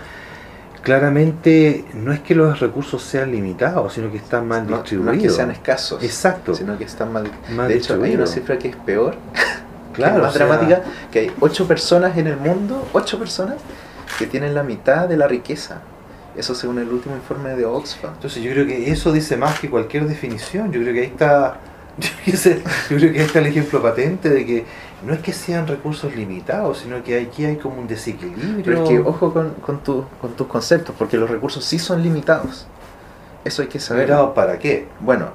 claramente 0.81 1.85
no 1.93 2.13
es 2.13 2.19
que 2.19 2.35
los 2.35 2.59
recursos 2.59 3.01
sean 3.03 3.31
limitados, 3.31 3.93
sino 3.93 4.11
que 4.11 4.17
están 4.17 4.47
mal 4.47 4.69
no, 4.69 4.77
distribuidos. 4.77 5.15
No 5.15 5.21
es 5.21 5.27
que 5.27 5.35
sean 5.35 5.51
escasos, 5.51 6.03
Exacto. 6.03 6.55
sino 6.55 6.77
que 6.77 6.85
están 6.85 7.11
mal, 7.11 7.29
mal 7.51 7.67
De 7.67 7.75
hecho, 7.75 8.01
hay 8.01 8.15
una 8.15 8.25
cifra 8.25 8.57
que 8.57 8.69
es 8.69 8.75
peor, 8.75 9.15
claro, 9.93 10.13
que 10.13 10.17
es 10.17 10.23
más 10.23 10.33
sea, 10.33 10.45
dramática, 10.45 10.83
que 11.11 11.19
hay 11.19 11.31
8 11.39 11.67
personas 11.67 12.17
en 12.17 12.27
el 12.27 12.37
mundo, 12.37 12.87
8 12.93 13.19
personas 13.19 13.55
que 14.17 14.27
tienen 14.27 14.53
la 14.53 14.63
mitad 14.63 15.07
de 15.07 15.17
la 15.17 15.27
riqueza. 15.27 15.81
Eso 16.35 16.55
según 16.55 16.79
el 16.79 16.87
último 16.87 17.15
informe 17.15 17.55
de 17.55 17.65
Oxfam. 17.65 18.13
Entonces 18.13 18.41
yo 18.41 18.51
creo 18.51 18.65
que 18.65 18.91
eso 18.91 19.11
dice 19.11 19.35
más 19.35 19.59
que 19.59 19.69
cualquier 19.69 20.07
definición. 20.07 20.71
Yo 20.71 20.79
creo 20.81 20.93
que 20.93 21.01
ahí 21.01 21.07
está, 21.07 21.57
yo 22.25 22.97
creo 22.97 23.11
que 23.11 23.19
ahí 23.19 23.25
está 23.25 23.39
el 23.39 23.47
ejemplo 23.47 23.81
patente 23.81 24.29
de 24.29 24.45
que 24.45 24.65
no 25.05 25.13
es 25.13 25.19
que 25.21 25.33
sean 25.33 25.67
recursos 25.67 26.15
limitados, 26.15 26.79
sino 26.79 27.03
que 27.03 27.19
aquí 27.19 27.45
hay 27.45 27.57
como 27.57 27.79
un 27.81 27.87
desequilibrio. 27.87 28.63
Pero 28.63 28.83
es 28.83 28.89
que 28.89 28.99
ojo 28.99 29.33
con, 29.33 29.51
con, 29.55 29.79
tu, 29.79 30.05
con 30.21 30.33
tus 30.33 30.47
conceptos, 30.47 30.95
porque 30.97 31.17
los 31.17 31.29
recursos 31.29 31.63
sí 31.63 31.79
son 31.79 32.03
limitados. 32.03 32.67
Eso 33.45 33.61
hay 33.61 33.67
que 33.67 33.79
saber. 33.79 34.07
¿Limitados 34.07 34.33
para 34.33 34.59
qué? 34.59 34.87
Bueno, 34.99 35.29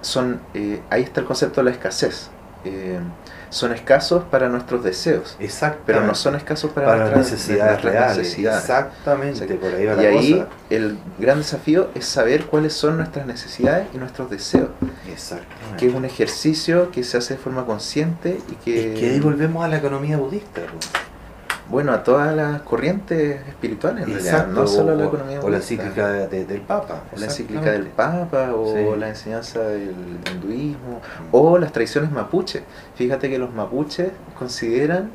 son 0.00 0.40
eh, 0.54 0.80
ahí 0.90 1.02
está 1.02 1.20
el 1.20 1.26
concepto 1.26 1.60
de 1.60 1.64
la 1.64 1.70
escasez. 1.70 2.30
Eh, 2.64 2.98
son 3.50 3.72
escasos 3.72 4.24
para 4.30 4.48
nuestros 4.48 4.82
deseos, 4.84 5.36
pero 5.84 6.00
no 6.02 6.14
son 6.14 6.36
escasos 6.36 6.70
para, 6.72 6.86
para 6.86 6.98
nuestras 7.00 7.30
necesidades 7.32 7.72
nuestras 7.72 7.92
reales. 7.94 8.18
necesidades. 8.18 8.60
Exactamente, 8.60 9.44
Exacto. 9.44 9.56
por 9.60 9.74
ahí 9.74 9.86
va 9.86 9.92
Y 9.92 9.96
la 9.96 10.08
ahí 10.08 10.32
cosa. 10.34 10.48
el 10.70 10.98
gran 11.18 11.38
desafío 11.38 11.88
es 11.94 12.06
saber 12.06 12.46
cuáles 12.46 12.72
son 12.72 12.96
nuestras 12.96 13.26
necesidades 13.26 13.88
y 13.92 13.98
nuestros 13.98 14.30
deseos, 14.30 14.68
Exactamente. 15.12 15.76
que 15.78 15.88
es 15.88 15.94
un 15.94 16.04
ejercicio 16.04 16.90
que 16.92 17.02
se 17.04 17.18
hace 17.18 17.34
de 17.34 17.40
forma 17.40 17.66
consciente 17.66 18.38
y 18.50 18.54
que, 18.64 18.94
Es 18.94 19.00
que 19.00 19.10
ahí 19.10 19.20
volvemos 19.20 19.64
a 19.64 19.68
la 19.68 19.78
economía 19.78 20.16
budista. 20.16 20.60
pues. 20.62 20.88
Bueno, 21.70 21.92
a 21.92 22.02
todas 22.02 22.34
las 22.34 22.62
corrientes 22.62 23.46
espirituales, 23.46 24.04
en 24.06 24.12
realidad, 24.14 24.48
no 24.48 24.66
solo 24.66 24.92
a 24.92 24.94
la 24.96 25.04
o- 25.04 25.08
economía 25.08 25.40
O 25.40 25.48
la 25.48 25.58
encíclica 25.58 26.08
de- 26.08 26.26
de- 26.28 26.44
del 26.44 26.60
Papa. 26.62 27.04
o 27.14 27.18
la 27.18 27.26
encíclica 27.26 27.70
del. 27.70 27.86
Papa 27.86 28.52
o 28.54 28.74
Sí. 28.74 28.98
la 28.98 29.08
enseñanza 29.08 29.60
del 29.60 29.94
hinduismo 30.32 31.00
o 31.30 31.58
las 31.58 31.72
tradiciones 31.72 32.10
mapuche. 32.10 32.64
Fíjate 32.96 33.30
que 33.30 33.38
los 33.38 33.52
mapuches 33.54 34.10
consideran, 34.38 35.10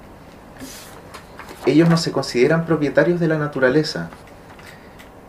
ellos 1.65 1.89
no 1.89 1.97
se 1.97 2.11
consideran 2.11 2.65
propietarios 2.65 3.19
de 3.19 3.27
la 3.27 3.37
naturaleza. 3.37 4.09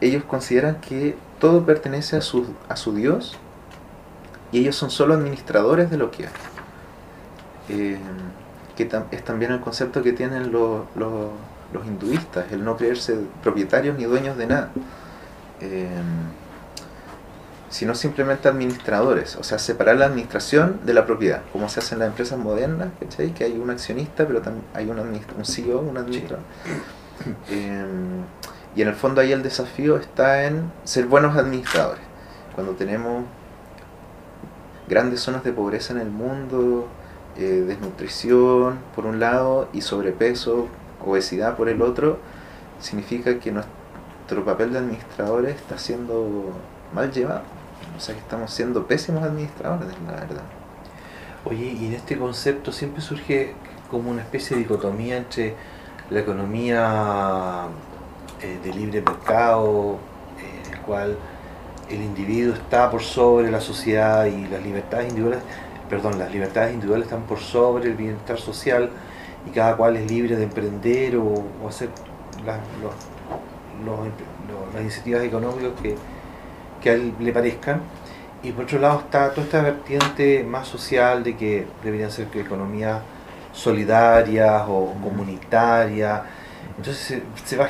Ellos 0.00 0.22
consideran 0.24 0.76
que 0.80 1.16
todo 1.40 1.64
pertenece 1.66 2.16
a 2.16 2.20
su, 2.20 2.46
a 2.68 2.76
su 2.76 2.94
Dios 2.94 3.36
y 4.52 4.60
ellos 4.60 4.76
son 4.76 4.90
solo 4.90 5.14
administradores 5.14 5.90
de 5.90 5.96
lo 5.96 6.10
que 6.10 6.24
hay. 6.24 6.32
Eh, 7.68 7.98
que 8.76 8.88
tam- 8.88 9.06
es 9.10 9.24
también 9.24 9.52
el 9.52 9.60
concepto 9.60 10.02
que 10.02 10.12
tienen 10.12 10.52
los, 10.52 10.82
los, 10.94 11.30
los 11.72 11.86
hinduistas, 11.86 12.50
el 12.52 12.64
no 12.64 12.76
creerse 12.76 13.16
propietarios 13.42 13.96
ni 13.98 14.04
dueños 14.04 14.36
de 14.36 14.46
nada. 14.46 14.70
Eh, 15.60 15.88
sino 17.68 17.94
simplemente 17.96 18.48
administradores, 18.48 19.36
o 19.36 19.42
sea, 19.42 19.58
separar 19.58 19.96
la 19.96 20.06
administración 20.06 20.78
de 20.86 20.94
la 20.94 21.04
propiedad, 21.04 21.42
como 21.52 21.68
se 21.68 21.80
hace 21.80 21.94
en 21.94 21.98
las 21.98 22.08
empresas 22.08 22.38
modernas, 22.38 22.88
¿cachai? 23.00 23.34
Que 23.34 23.44
hay 23.44 23.58
un 23.58 23.68
accionista, 23.70 24.24
pero 24.26 24.40
también 24.40 24.64
hay 24.72 24.88
un, 24.88 24.98
un 25.00 25.44
CEO, 25.44 25.80
un 25.80 25.98
administrador. 25.98 26.44
Eh, 27.50 27.84
y 28.76 28.82
en 28.82 28.88
el 28.88 28.94
fondo 28.94 29.20
ahí 29.20 29.32
el 29.32 29.42
desafío 29.42 29.96
está 29.96 30.44
en 30.44 30.70
ser 30.84 31.06
buenos 31.06 31.36
administradores. 31.36 32.02
Cuando 32.54 32.72
tenemos 32.74 33.24
grandes 34.88 35.20
zonas 35.20 35.42
de 35.42 35.52
pobreza 35.52 35.92
en 35.92 36.00
el 36.00 36.10
mundo, 36.10 36.86
eh, 37.38 37.64
desnutrición 37.66 38.79
por 38.94 39.07
un 39.07 39.20
lado 39.20 39.68
y 39.72 39.83
sobrepeso, 39.83 40.68
obesidad 41.05 41.57
por 41.57 41.68
el 41.68 41.83
otro, 41.83 42.18
significa 42.81 43.38
que 43.38 43.53
nuestro 43.53 44.44
papel 44.44 44.72
de 44.72 44.79
administradores 44.79 45.57
está 45.57 45.79
siendo 45.79 46.53
mal 46.94 47.12
llevado. 47.12 47.42
O 47.96 48.01
sea 48.01 48.14
que 48.14 48.20
estamos 48.20 48.53
siendo 48.53 48.87
pésimos 48.87 49.22
administradores, 49.22 49.88
la 50.07 50.12
verdad. 50.12 50.42
Oye, 51.44 51.77
y 51.79 51.87
en 51.87 51.94
este 51.94 52.18
concepto 52.18 52.72
siempre 52.72 53.01
surge 53.01 53.55
como 53.90 54.11
una 54.11 54.22
especie 54.22 54.57
de 54.57 54.62
dicotomía 54.62 55.16
entre 55.16 55.55
la 56.11 56.20
economía 56.20 57.66
eh, 58.40 58.59
de 58.62 58.72
libre 58.72 59.01
mercado, 59.01 59.99
eh, 60.38 60.66
en 60.66 60.75
el 60.75 60.81
cual 60.81 61.16
el 61.88 62.03
individuo 62.03 62.55
está 62.55 62.90
por 62.90 63.03
sobre 63.03 63.51
la 63.51 63.61
sociedad 63.61 64.25
y 64.27 64.46
las 64.49 64.62
libertades 64.62 65.09
individuales, 65.09 65.42
perdón, 65.88 66.18
las 66.18 66.33
libertades 66.33 66.72
individuales 66.75 67.07
están 67.07 67.22
por 67.22 67.38
sobre 67.38 67.87
el 67.88 67.94
bienestar 67.94 68.38
social 68.38 68.90
y 69.46 69.51
cada 69.51 69.77
cual 69.77 69.96
es 69.96 70.11
libre 70.11 70.37
de 70.37 70.44
emprender 70.44 71.16
o, 71.16 71.44
o 71.62 71.68
hacer 71.68 71.90
las, 72.44 72.59
los- 72.83 72.94
los 73.85 73.99
empe- 74.01 74.27
los- 74.49 74.72
las 74.75 74.83
iniciativas 74.83 75.22
económicas 75.25 75.70
que, 75.83 75.94
que 76.83 76.90
a 76.90 76.92
él 76.94 77.14
le 77.20 77.33
parezcan. 77.33 77.81
Y 78.42 78.53
por 78.53 78.64
otro 78.64 78.79
lado 78.79 79.01
está 79.01 79.31
toda 79.31 79.44
esta 79.44 79.62
vertiente 79.62 80.44
más 80.44 80.68
social 80.68 81.25
de 81.25 81.37
que 81.37 81.66
deberían 81.83 82.11
ser 82.11 82.27
que 82.29 82.40
economías 82.40 83.01
solidarias 83.53 84.62
o 84.68 84.92
comunitarias. 85.03 86.22
Entonces 86.77 87.03
se, 87.03 87.22
se 87.44 87.57
va 87.57 87.64
a 87.66 87.68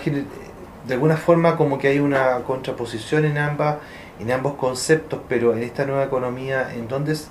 de 0.87 0.94
alguna 0.94 1.16
forma 1.16 1.57
como 1.57 1.79
que 1.79 1.88
hay 1.88 1.98
una 1.98 2.38
contraposición 2.46 3.24
en 3.24 3.38
ambas, 3.38 3.76
en 4.20 4.31
ambos 4.33 4.55
conceptos, 4.55 5.20
pero 5.29 5.55
en 5.57 5.62
esta 5.62 5.85
nueva 5.87 6.05
economía, 6.05 6.72
¿en 6.74 6.88
es- 7.12 7.29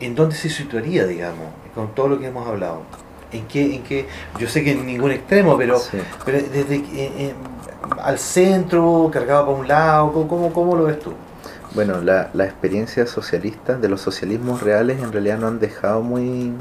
en 0.00 0.14
dónde 0.14 0.34
se 0.36 0.48
situaría, 0.48 1.06
digamos, 1.06 1.46
con 1.74 1.94
todo 1.94 2.08
lo 2.08 2.18
que 2.18 2.26
hemos 2.26 2.46
hablado? 2.46 2.82
¿En 3.32 3.46
qué, 3.46 3.74
en 3.74 3.82
qué? 3.82 4.06
Yo 4.38 4.48
sé 4.48 4.62
que 4.62 4.72
en 4.72 4.86
ningún 4.86 5.10
extremo, 5.10 5.56
pero, 5.56 5.78
Sí. 5.78 5.98
pero 6.24 6.38
desde 6.38 6.76
eh, 6.76 6.82
eh, 6.94 7.34
al 8.02 8.18
centro, 8.18 9.10
cargado 9.12 9.46
para 9.46 9.58
un 9.58 9.68
lado, 9.68 10.12
¿cómo, 10.12 10.52
cómo, 10.52 10.76
lo 10.76 10.84
ves 10.84 11.00
tú? 11.00 11.12
Bueno, 11.74 12.00
la, 12.00 12.30
la 12.34 12.44
experiencia 12.44 13.06
socialista 13.06 13.74
de 13.76 13.88
los 13.88 14.00
socialismos 14.00 14.62
reales 14.62 15.02
en 15.02 15.10
realidad 15.10 15.38
no 15.38 15.48
han 15.48 15.58
dejado 15.58 16.02
muy, 16.02 16.52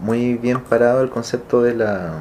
muy 0.00 0.34
bien 0.34 0.60
parado 0.60 1.02
el 1.02 1.10
concepto 1.10 1.62
de 1.62 1.74
la 1.74 2.14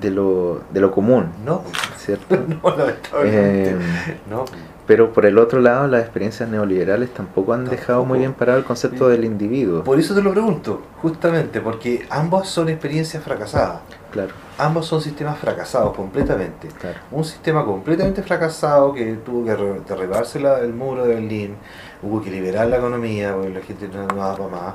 de 0.00 0.10
lo, 0.10 0.62
de 0.72 0.80
lo 0.80 0.90
común, 0.90 1.30
No, 1.44 1.62
¿cierto? 1.96 2.36
no, 2.62 2.76
lamentablemente. 2.76 3.70
Eh, 3.70 4.18
no. 4.28 4.44
Pero 4.88 5.12
por 5.12 5.26
el 5.26 5.36
otro 5.36 5.60
lado, 5.60 5.86
las 5.86 6.00
experiencias 6.00 6.48
neoliberales 6.48 7.12
tampoco 7.12 7.52
han 7.52 7.66
dejado 7.66 8.06
muy 8.06 8.20
bien 8.20 8.32
parado 8.32 8.58
el 8.58 8.64
concepto 8.64 9.06
del 9.06 9.22
individuo. 9.22 9.84
Por 9.84 10.00
eso 10.00 10.14
te 10.14 10.22
lo 10.22 10.32
pregunto, 10.32 10.80
justamente, 11.02 11.60
porque 11.60 12.06
ambos 12.08 12.48
son 12.48 12.70
experiencias 12.70 13.22
fracasadas. 13.22 13.82
Claro, 14.10 14.32
Ambos 14.56 14.86
son 14.86 15.02
sistemas 15.02 15.38
fracasados 15.38 15.94
completamente. 15.94 16.68
claro. 16.68 16.98
Un 17.10 17.22
sistema 17.22 17.66
completamente 17.66 18.22
fracasado 18.22 18.94
que 18.94 19.16
tuvo 19.16 19.44
que 19.44 19.54
derribarse 19.86 20.38
el 20.38 20.72
muro 20.72 21.04
de 21.04 21.16
Berlín, 21.16 21.56
hubo 22.02 22.22
que 22.22 22.30
liberar 22.30 22.66
la 22.68 22.78
economía 22.78 23.34
porque 23.34 23.50
la 23.50 23.60
gente 23.60 23.88
no 23.88 24.06
daba 24.06 24.36
para 24.36 24.48
más. 24.48 24.74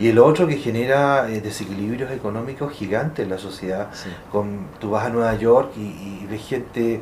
Y 0.00 0.08
el 0.08 0.18
otro 0.18 0.48
que 0.48 0.56
genera 0.56 1.30
eh, 1.30 1.40
desequilibrios 1.40 2.10
económicos 2.10 2.72
gigantes 2.72 3.22
en 3.24 3.30
la 3.30 3.38
sociedad. 3.38 3.90
Sí. 3.92 4.08
Con, 4.32 4.66
tú 4.80 4.90
vas 4.90 5.06
a 5.06 5.10
Nueva 5.10 5.36
York 5.36 5.70
y, 5.76 5.80
y 5.80 6.26
ves 6.28 6.42
gente, 6.42 7.00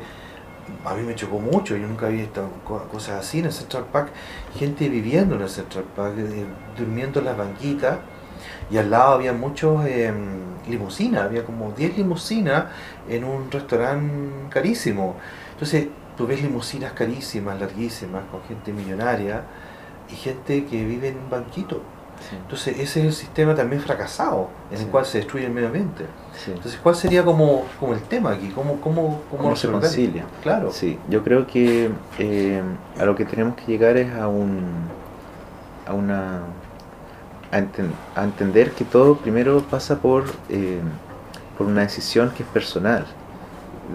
a 0.85 0.93
mí 0.95 1.03
me 1.03 1.15
chocó 1.15 1.39
mucho, 1.39 1.75
yo 1.77 1.87
nunca 1.87 2.07
había 2.07 2.21
visto 2.23 2.47
co- 2.65 2.83
cosas 2.91 3.19
así 3.19 3.39
en 3.39 3.45
el 3.45 3.51
Central 3.53 3.85
Park, 3.91 4.11
gente 4.55 4.89
viviendo 4.89 5.35
en 5.35 5.41
el 5.41 5.49
Central 5.49 5.85
Park, 5.95 6.15
eh, 6.17 6.45
durmiendo 6.77 7.19
en 7.19 7.25
las 7.25 7.37
banquitas, 7.37 7.99
y 8.71 8.77
al 8.77 8.89
lado 8.89 9.13
había 9.13 9.33
muchos 9.33 9.85
eh, 9.85 10.13
limusinas, 10.67 11.23
había 11.23 11.45
como 11.45 11.71
10 11.73 11.97
limusinas 11.97 12.65
en 13.09 13.23
un 13.23 13.51
restaurante 13.51 14.49
carísimo. 14.49 15.15
Entonces, 15.53 15.87
tú 16.17 16.27
ves 16.27 16.41
limusinas 16.41 16.93
carísimas, 16.93 17.59
larguísimas, 17.59 18.23
con 18.31 18.41
gente 18.43 18.73
millonaria 18.73 19.43
y 20.11 20.15
gente 20.15 20.65
que 20.65 20.85
vive 20.85 21.09
en 21.09 21.17
un 21.19 21.29
banquito. 21.29 21.81
Sí, 22.29 22.35
Entonces, 22.35 22.79
ese 22.79 22.99
es 23.01 23.05
el 23.07 23.13
sistema 23.13 23.55
también 23.55 23.81
fracasado, 23.81 24.49
en 24.69 24.77
el 24.77 24.83
Sí. 24.83 24.89
cual 24.91 25.05
se 25.05 25.17
destruye 25.19 25.45
el 25.45 25.51
medio 25.51 25.67
ambiente. 25.67 26.05
sí. 26.37 26.51
Entonces, 26.51 26.79
¿cuál 26.81 26.95
sería 26.95 27.23
como, 27.25 27.65
como 27.79 27.93
el 27.93 28.01
tema 28.01 28.31
aquí? 28.31 28.49
¿Cómo, 28.49 28.79
cómo, 28.79 29.21
cómo, 29.29 29.43
¿Cómo 29.43 29.55
se 29.55 29.67
concilia? 29.69 30.25
Claro. 30.43 30.71
Sí, 30.71 30.97
yo 31.09 31.23
creo 31.23 31.45
que 31.47 31.89
eh, 32.19 32.61
a 32.99 33.05
lo 33.05 33.15
que 33.15 33.25
tenemos 33.25 33.55
que 33.55 33.65
llegar 33.65 33.97
es 33.97 34.13
a 34.15 34.27
un 34.27 34.61
a 35.87 35.93
una 35.93 36.41
a, 37.51 37.57
enten- 37.59 37.91
a 38.15 38.23
entender 38.23 38.71
que 38.71 38.85
todo 38.85 39.17
primero 39.17 39.61
pasa 39.69 39.97
por 39.97 40.23
eh, 40.49 40.79
por 41.57 41.67
una 41.67 41.81
decisión 41.81 42.29
que 42.31 42.43
es 42.43 42.49
personal. 42.49 43.05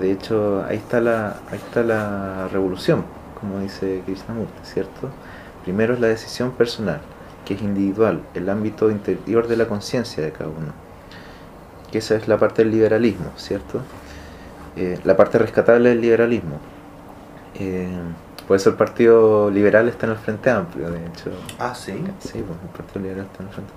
De 0.01 0.11
hecho, 0.13 0.65
ahí 0.69 0.77
está 0.77 1.01
la 1.01 1.37
ahí 1.51 1.57
está 1.59 1.83
la 1.83 2.49
revolución, 2.53 3.05
como 3.41 3.61
dice 3.61 4.03
Krishnamurti, 4.05 4.53
¿cierto? 4.65 5.09
Primero 5.65 5.95
es 5.95 6.01
la 6.01 6.09
decisión 6.09 6.51
personal. 6.51 7.01
Que 7.47 7.55
es 7.55 7.63
individual, 7.63 8.21
el 8.35 8.51
ámbito 8.51 8.91
interior 8.91 9.47
de 9.47 9.57
la 9.57 9.67
conciencia 9.67 10.23
de 10.23 10.33
cada 10.33 10.51
uno. 10.51 10.73
Que 11.91 11.99
esa 11.99 12.17
es 12.17 12.29
la 12.29 12.37
parte 12.37 12.63
del 12.63 12.73
liberalismo, 12.73 13.31
¿cierto? 13.37 13.81
Eh, 14.77 14.99
la 15.05 15.17
parte 15.17 15.39
rescatable 15.39 15.91
del 15.91 16.01
liberalismo. 16.01 16.59
Eh, 17.55 17.89
por 18.47 18.57
eso 18.57 18.71
el 18.71 18.77
Partido 18.77 19.49
Liberal 19.51 19.89
está 19.89 20.07
en 20.07 20.13
el 20.13 20.19
Frente 20.19 20.51
Amplio, 20.51 20.91
de 20.91 21.07
hecho. 21.07 21.31
Ah, 21.59 21.75
sí. 21.75 21.93
Sí, 22.19 22.45
pues, 22.47 22.59
el 22.63 22.69
Partido 22.77 23.01
Liberal 23.01 23.27
está 23.27 23.43
en 23.43 23.49
el 23.49 23.55
Frente 23.55 23.73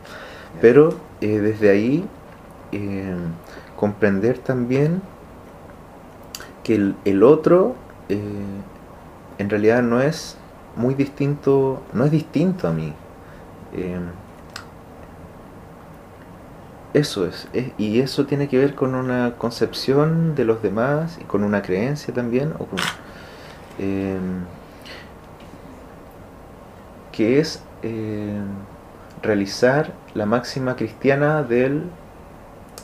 Pero 0.60 0.94
eh, 1.22 1.40
desde 1.40 1.70
ahí 1.70 2.06
comprender 3.76 4.38
también 4.38 5.02
que 6.64 6.94
el, 7.04 7.24
otro 7.24 7.76
en 8.10 9.50
realidad 9.50 9.82
no 9.82 10.02
es 10.02 10.38
muy 10.76 10.94
distinto, 10.94 11.82
no 11.94 12.06
es 12.06 12.12
distinto 12.12 12.68
a 12.68 12.72
mí. 12.72 12.94
Eso 16.94 17.28
es, 17.28 17.48
y 17.78 18.00
eso 18.00 18.26
tiene 18.26 18.48
que 18.48 18.58
ver 18.58 18.74
con 18.74 18.96
una 18.96 19.34
concepción 19.38 20.34
de 20.34 20.44
los 20.44 20.64
demás 20.64 21.20
y 21.22 21.24
con 21.26 21.44
una 21.44 21.62
creencia 21.62 22.14
también, 22.14 22.54
em, 23.78 24.46
que 27.12 27.40
es 27.40 27.64
em, 27.84 28.46
realizar 29.22 29.94
la 30.14 30.26
máxima 30.26 30.76
cristiana 30.76 31.44
del 31.44 31.84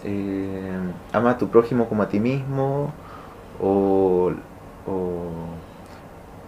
em, 0.03 0.91
ama 1.13 1.31
a 1.31 1.37
tu 1.37 1.49
prójimo 1.49 1.87
como 1.89 2.03
a 2.03 2.09
ti 2.09 2.19
mismo, 2.19 2.93
o 3.61 4.33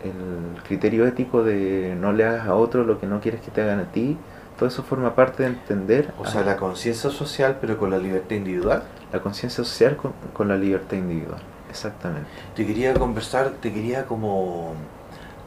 el 0.03 0.61
criterio 0.63 1.05
ético 1.07 1.43
de 1.43 1.95
no 1.99 2.13
le 2.13 2.25
hagas 2.25 2.47
a 2.47 2.55
otro 2.55 2.83
lo 2.83 2.99
que 2.99 3.07
no 3.07 3.19
quieres 3.19 3.41
que 3.41 3.51
te 3.51 3.61
hagan 3.61 3.79
a 3.79 3.91
ti 3.91 4.17
todo 4.57 4.67
eso 4.67 4.83
forma 4.83 5.13
parte 5.15 5.43
de 5.43 5.49
entender. 5.49 6.13
O 6.17 6.25
sea, 6.25 6.41
la 6.41 6.57
conciencia 6.57 7.09
social, 7.09 7.57
pero 7.61 7.77
con 7.77 7.91
la 7.91 7.97
libertad 7.97 8.35
individual. 8.35 8.83
La 9.13 9.21
conciencia 9.21 9.63
social 9.63 9.97
con, 9.97 10.47
la 10.47 10.57
libertad 10.57 10.97
individual, 10.97 11.39
exactamente. 11.69 12.27
Te 12.55 12.65
quería 12.65 12.93
conversar, 12.93 13.51
te 13.61 13.71
quería 13.71 14.05
como, 14.05 14.73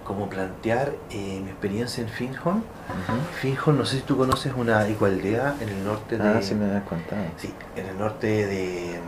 como 0.07 0.31
plantear 0.31 0.93
eh, 1.11 1.41
mi 1.45 1.51
experiencia 1.51 2.03
en 2.03 2.09
Finjon. 2.09 2.59
Uh 2.59 3.73
no 3.73 3.85
sé 3.85 3.97
si 3.97 4.03
tú 4.03 4.17
conoces 4.17 4.55
una 4.57 4.89
igualdea 4.89 5.57
en 5.61 5.69
el 5.69 5.85
norte 5.85 6.17
de. 6.17 6.27
Ah, 6.27 6.41
sí 6.41 6.55
me 6.55 6.75
has 6.75 6.85
contado. 6.85 7.23
Sí, 7.37 7.53
en 7.77 7.87
el 7.87 7.99
norte 7.99 8.47
de, 8.47 9.01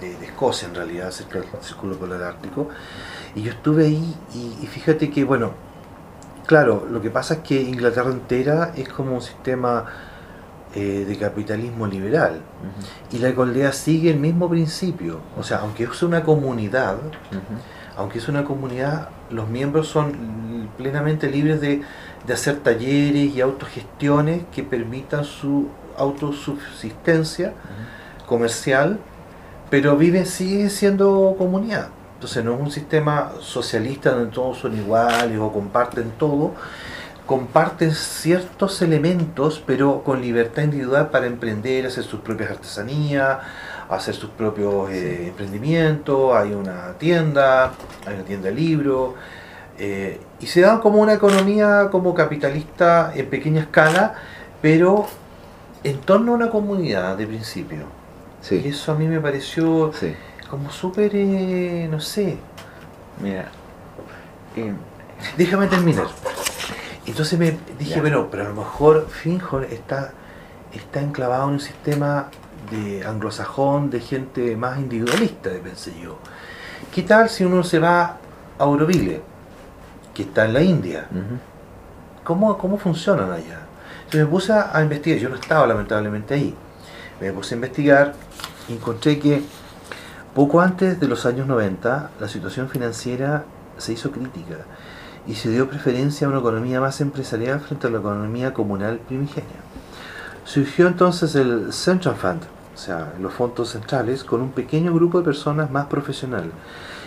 de, 0.00 0.24
Escocia, 0.24 0.68
en 0.68 0.74
realidad, 0.74 1.10
cerca 1.10 1.40
del 1.40 1.48
Círculo 1.60 1.96
Polar 1.96 2.22
Ártico. 2.22 2.68
Y 3.34 3.42
yo 3.42 3.50
estuve 3.50 3.84
ahí 3.84 4.16
y 4.62 4.66
fíjate 4.66 5.10
que, 5.10 5.24
bueno, 5.24 5.52
Claro, 6.46 6.86
lo 6.90 7.00
que 7.00 7.10
pasa 7.10 7.34
es 7.34 7.40
que 7.40 7.60
Inglaterra 7.60 8.10
entera 8.10 8.72
es 8.76 8.88
como 8.88 9.14
un 9.14 9.22
sistema 9.22 9.84
eh, 10.74 11.04
de 11.06 11.18
capitalismo 11.18 11.86
liberal 11.86 12.42
y 13.10 13.18
la 13.18 13.30
Ecoldea 13.30 13.72
sigue 13.72 14.10
el 14.10 14.20
mismo 14.20 14.48
principio. 14.48 15.20
O 15.36 15.42
sea, 15.42 15.58
aunque 15.58 15.84
es 15.84 16.02
una 16.02 16.22
comunidad, 16.22 16.96
aunque 17.96 18.18
es 18.18 18.28
una 18.28 18.44
comunidad, 18.44 19.08
los 19.30 19.48
miembros 19.48 19.88
son 19.88 20.68
plenamente 20.76 21.28
libres 21.28 21.60
de, 21.60 21.82
hacer 22.32 22.58
talleres 22.58 23.34
y 23.34 23.40
autogestiones 23.40 24.44
que 24.54 24.62
permitan 24.62 25.24
su 25.24 25.66
autosubsistencia 25.96 27.52
comercial, 28.26 29.00
pero 29.70 29.96
viven, 29.96 30.24
sigue 30.24 30.70
siendo 30.70 31.34
comunidad. 31.36 31.88
Entonces 32.20 32.44
no 32.44 32.54
es 32.54 32.60
un 32.60 32.70
sistema 32.70 33.32
socialista 33.40 34.10
donde 34.10 34.30
todos 34.30 34.58
son 34.58 34.76
iguales 34.76 35.38
o 35.38 35.50
comparten 35.50 36.10
todo, 36.18 36.52
comparten 37.24 37.94
ciertos 37.94 38.82
elementos, 38.82 39.64
pero 39.66 40.02
con 40.04 40.20
libertad 40.20 40.64
individual 40.64 41.08
para 41.08 41.24
emprender, 41.24 41.86
hacer 41.86 42.04
sus 42.04 42.20
propias 42.20 42.50
artesanías, 42.50 43.38
hacer 43.88 44.14
sus 44.14 44.28
propios 44.28 44.90
eh, 44.90 45.28
emprendimientos, 45.28 46.36
hay 46.36 46.52
una 46.52 46.92
tienda, 46.98 47.72
hay 48.06 48.16
una 48.16 48.24
tienda 48.24 48.50
de 48.50 48.54
libros, 48.54 49.14
eh, 49.78 50.20
y 50.40 50.46
se 50.46 50.60
da 50.60 50.78
como 50.78 50.98
una 50.98 51.14
economía 51.14 51.88
como 51.90 52.14
capitalista 52.14 53.12
en 53.14 53.30
pequeña 53.30 53.62
escala, 53.62 54.12
pero 54.60 55.06
en 55.84 55.98
torno 56.02 56.32
a 56.32 56.34
una 56.34 56.50
comunidad 56.50 57.16
de 57.16 57.26
principio. 57.26 57.86
Y 58.50 58.68
eso 58.68 58.92
a 58.92 58.94
mí 58.94 59.06
me 59.06 59.20
pareció 59.20 59.90
como 60.50 60.70
súper, 60.70 61.12
eh, 61.14 61.86
no 61.88 62.00
sé. 62.00 62.36
Mira, 63.22 63.48
eh, 64.56 64.72
déjame 65.36 65.68
terminar. 65.68 66.08
Entonces 67.06 67.38
me 67.38 67.56
dije, 67.78 68.00
bueno, 68.00 68.28
pero 68.30 68.46
a 68.46 68.48
lo 68.48 68.54
mejor 68.54 69.08
Finjon 69.08 69.64
está, 69.64 70.12
está 70.72 71.00
enclavado 71.00 71.44
en 71.44 71.54
un 71.54 71.60
sistema 71.60 72.28
de 72.70 73.06
anglosajón, 73.06 73.90
de 73.90 74.00
gente 74.00 74.56
más 74.56 74.78
individualista, 74.78 75.50
pensé 75.62 75.92
yo. 76.02 76.18
¿Qué 76.92 77.02
tal 77.02 77.28
si 77.28 77.44
uno 77.44 77.62
se 77.62 77.78
va 77.78 78.02
a 78.02 78.18
Auroville, 78.58 79.22
que 80.12 80.22
está 80.24 80.44
en 80.46 80.52
la 80.52 80.62
India? 80.62 81.06
¿Cómo, 82.24 82.58
¿Cómo 82.58 82.76
funcionan 82.76 83.30
allá? 83.30 83.60
Entonces 84.04 84.20
me 84.20 84.26
puse 84.26 84.52
a 84.52 84.82
investigar, 84.82 85.20
yo 85.20 85.28
no 85.28 85.36
estaba 85.36 85.66
lamentablemente 85.66 86.34
ahí. 86.34 86.54
Me 87.20 87.32
puse 87.32 87.54
a 87.54 87.56
investigar 87.56 88.14
y 88.68 88.74
encontré 88.74 89.18
que 89.18 89.42
poco 90.40 90.62
antes 90.62 90.98
de 90.98 91.06
los 91.06 91.26
años 91.26 91.46
90, 91.46 92.12
la 92.18 92.26
situación 92.26 92.70
financiera 92.70 93.44
se 93.76 93.92
hizo 93.92 94.10
crítica 94.10 94.64
y 95.26 95.34
se 95.34 95.50
dio 95.50 95.68
preferencia 95.68 96.26
a 96.26 96.30
una 96.30 96.38
economía 96.38 96.80
más 96.80 97.02
empresarial 97.02 97.60
frente 97.60 97.88
a 97.88 97.90
la 97.90 97.98
economía 97.98 98.54
comunal 98.54 99.00
primigenia. 99.00 99.60
Surgió 100.44 100.86
entonces 100.86 101.34
el 101.34 101.74
Central 101.74 102.14
Fund, 102.14 102.40
o 102.74 102.78
sea, 102.78 103.12
los 103.20 103.34
fondos 103.34 103.68
centrales, 103.68 104.24
con 104.24 104.40
un 104.40 104.52
pequeño 104.52 104.94
grupo 104.94 105.18
de 105.18 105.26
personas 105.26 105.70
más 105.70 105.88
profesional, 105.88 106.50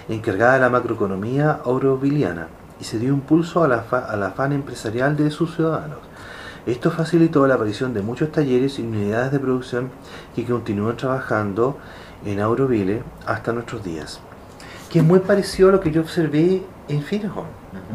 encargada 0.10 0.54
de 0.54 0.60
la 0.60 0.70
macroeconomía 0.70 1.60
auroviliana, 1.66 2.50
y 2.80 2.84
se 2.84 3.00
dio 3.00 3.10
impulso 3.16 3.64
al 3.64 4.24
afán 4.24 4.54
empresarial 4.54 5.18
de 5.18 5.32
sus 5.32 5.56
ciudadanos. 5.56 5.98
Esto 6.68 6.92
facilitó 6.92 7.48
la 7.48 7.56
aparición 7.56 7.96
de 7.96 8.04
muchos 8.04 8.32
talleres 8.32 8.78
y 8.78 8.84
unidades 8.84 9.32
de 9.32 9.40
producción 9.40 9.90
que 10.36 10.46
continúan 10.46 10.98
trabajando 10.98 11.80
en 12.26 12.40
Auroville 12.40 13.04
hasta 13.26 13.54
nuestros 13.54 13.84
días. 13.84 14.20
Que 14.90 15.00
es 15.00 15.06
muy 15.06 15.20
parecido 15.20 15.70
a 15.70 15.72
lo 15.74 15.80
que 15.80 15.92
yo 15.92 16.02
observé 16.02 16.64
en 16.88 17.02
Finnegan. 17.02 17.46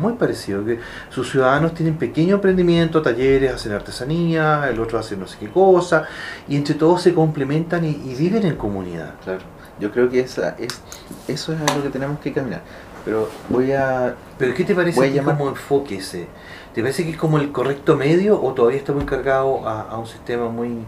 Muy 0.00 0.14
parecido. 0.14 0.64
Que 0.64 0.80
sus 1.10 1.30
ciudadanos 1.30 1.74
tienen 1.74 1.96
pequeño 1.96 2.36
emprendimiento, 2.36 3.02
talleres, 3.02 3.54
hacen 3.54 3.72
artesanía, 3.72 4.68
el 4.68 4.80
otro 4.80 4.98
hace 4.98 5.16
no 5.16 5.26
sé 5.26 5.38
qué 5.38 5.48
cosa, 5.48 6.04
y 6.48 6.56
entre 6.56 6.74
todos 6.74 7.02
se 7.02 7.14
complementan 7.14 7.84
y, 7.84 8.14
viven 8.14 8.44
en 8.46 8.56
comunidad. 8.56 9.14
Claro. 9.22 9.40
Yo 9.78 9.92
creo 9.92 10.10
que 10.10 10.20
esa 10.20 10.56
es, 10.58 10.80
eso 11.28 11.52
es 11.52 11.60
a 11.60 11.76
lo 11.76 11.82
que 11.82 11.90
tenemos 11.90 12.18
que 12.18 12.32
caminar. 12.32 12.62
Pero 13.04 13.28
voy 13.48 13.72
a. 13.72 14.16
¿Pero 14.36 14.54
qué 14.54 14.64
te 14.64 14.74
parece 14.74 15.12
que 15.12 15.22
como 15.22 15.48
enfoque 15.48 15.98
ese? 15.98 16.26
¿Te 16.74 16.82
parece 16.82 17.04
que 17.04 17.10
es 17.10 17.16
como 17.16 17.38
el 17.38 17.52
correcto 17.52 17.96
medio 17.96 18.40
o 18.42 18.52
todavía 18.52 18.78
está 18.78 18.92
muy 18.92 19.04
cargado 19.04 19.66
a, 19.66 19.82
a 19.82 19.98
un 19.98 20.06
sistema 20.06 20.48
muy, 20.48 20.78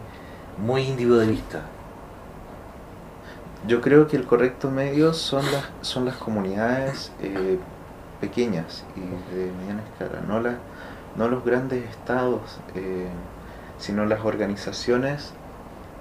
muy 0.58 0.82
individualista? 0.82 1.62
Yo 3.66 3.82
creo 3.82 4.06
que 4.06 4.16
el 4.16 4.24
correcto 4.24 4.70
medio 4.70 5.12
son 5.12 5.44
las, 5.52 5.68
son 5.82 6.06
las 6.06 6.16
comunidades 6.16 7.12
eh, 7.20 7.58
pequeñas 8.18 8.84
y 8.96 9.00
de 9.36 9.52
mediana 9.52 9.82
escala, 9.82 10.22
no, 10.26 10.40
no 11.16 11.28
los 11.28 11.44
grandes 11.44 11.86
estados, 11.90 12.58
eh, 12.74 13.08
sino 13.78 14.06
las 14.06 14.24
organizaciones 14.24 15.34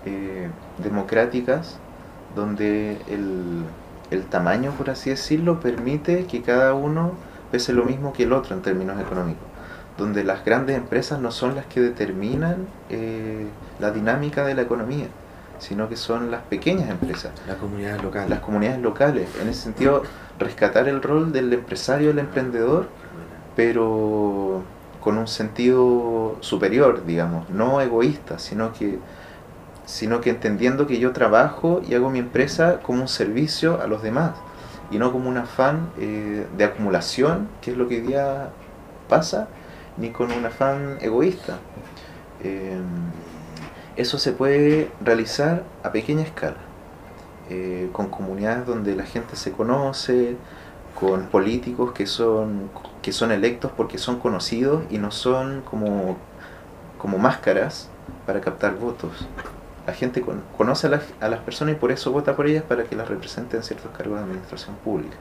eh, 0.06 0.50
democráticas 0.78 1.80
donde 2.34 2.98
el, 3.10 3.66
el, 4.10 4.24
tamaño, 4.28 4.72
por 4.78 4.90
así 4.90 5.10
decirlo, 5.10 5.60
permite 5.60 6.28
que 6.28 6.42
cada 6.42 6.74
uno 6.74 7.12
pese 7.52 7.74
lo 7.74 7.84
mismo 7.84 8.14
que 8.14 8.24
el 8.24 8.32
otro 8.32 8.56
en 8.56 8.62
términos 8.62 9.02
económicos, 9.02 9.44
donde 9.98 10.24
las 10.24 10.46
grandes 10.46 10.78
empresas 10.78 11.20
no 11.20 11.32
son 11.32 11.56
las 11.56 11.66
que 11.66 11.82
determinan 11.82 12.68
la 13.80 13.92
dinámica 13.92 14.46
de 14.46 14.54
la 14.54 14.62
economía 14.62 15.08
sino 15.60 15.88
que 15.90 15.96
son 15.96 16.32
las 16.32 16.42
pequeñas 16.44 16.90
empresas. 16.90 17.32
Las 17.48 17.58
comunidades 17.58 18.02
locales. 18.02 18.30
Las 18.30 18.40
comunidades 18.40 18.82
locales. 18.82 19.30
En 19.42 19.50
ese 19.50 19.62
sentido, 19.62 20.04
rescatar 20.40 20.88
el 20.88 21.02
rol 21.02 21.32
del 21.32 21.54
empresario, 21.54 22.10
del 22.10 22.20
emprendedor, 22.20 22.88
pero 23.56 24.64
con 25.02 25.18
un 25.18 25.28
sentido 25.28 26.38
superior, 26.42 27.06
digamos, 27.06 27.50
no 27.50 27.82
egoísta, 27.82 28.40
sino 28.40 28.74
que, 28.74 29.00
sino 29.86 30.22
que 30.22 30.30
entendiendo 30.30 30.88
que 30.88 31.00
yo 31.00 31.14
trabajo 31.14 31.82
y 31.88 31.94
hago 31.96 32.10
mi 32.10 32.20
empresa 32.20 32.80
como 32.82 33.02
un 33.02 33.08
servicio 33.08 33.82
a 33.82 33.88
los 33.88 34.02
demás 34.02 34.32
y 34.92 34.98
no 34.98 35.12
como 35.12 35.30
un 35.30 35.38
afán 35.38 35.90
eh, 36.00 36.46
de 36.58 36.64
acumulación, 36.64 37.48
que 37.62 37.72
es 37.72 37.78
lo 37.78 37.88
que 37.88 37.96
hoy 37.96 38.02
día 38.02 38.50
pasa, 39.08 39.48
ni 39.98 40.10
con 40.12 40.32
un 40.32 40.46
afán 40.46 40.98
egoísta. 41.02 41.58
Eh, 42.44 42.78
eso 44.00 44.18
se 44.18 44.32
puede 44.32 44.90
realizar 45.02 45.64
a 45.84 45.92
pequeña 45.92 46.24
escala, 46.24 46.58
eh, 47.50 47.90
con 47.92 48.08
comunidades 48.08 48.66
donde 48.66 48.96
la 48.96 49.04
gente 49.04 49.36
se 49.36 49.52
conoce, 49.52 50.38
con 50.98 51.28
políticos 51.28 51.92
que 51.92 52.06
son, 52.06 52.70
que 53.02 53.12
son 53.12 53.32
electos 53.32 53.72
porque 53.76 53.98
son 53.98 54.20
conocidos 54.20 54.84
y 54.90 54.98
no 54.98 55.12
son 55.12 55.62
como 55.62 56.18
como 56.98 57.18
máscaras 57.18 57.90
para 58.28 58.42
captar 58.42 58.76
votos. 58.76 59.12
La 59.88 59.94
gente 59.94 60.24
conoce 60.56 60.88
a 60.88 60.90
las, 60.92 61.04
a 61.20 61.30
las, 61.30 61.40
personas 61.40 61.76
y 61.76 61.78
por 61.78 61.92
eso 61.92 62.12
vota 62.12 62.36
por 62.36 62.46
ellas 62.46 62.64
para 62.64 62.84
que 62.84 62.96
las 62.96 63.08
representen 63.08 63.64
ciertos 63.64 63.90
cargos 63.98 64.20
de 64.20 64.26
administración 64.26 64.76
pública. 64.84 65.16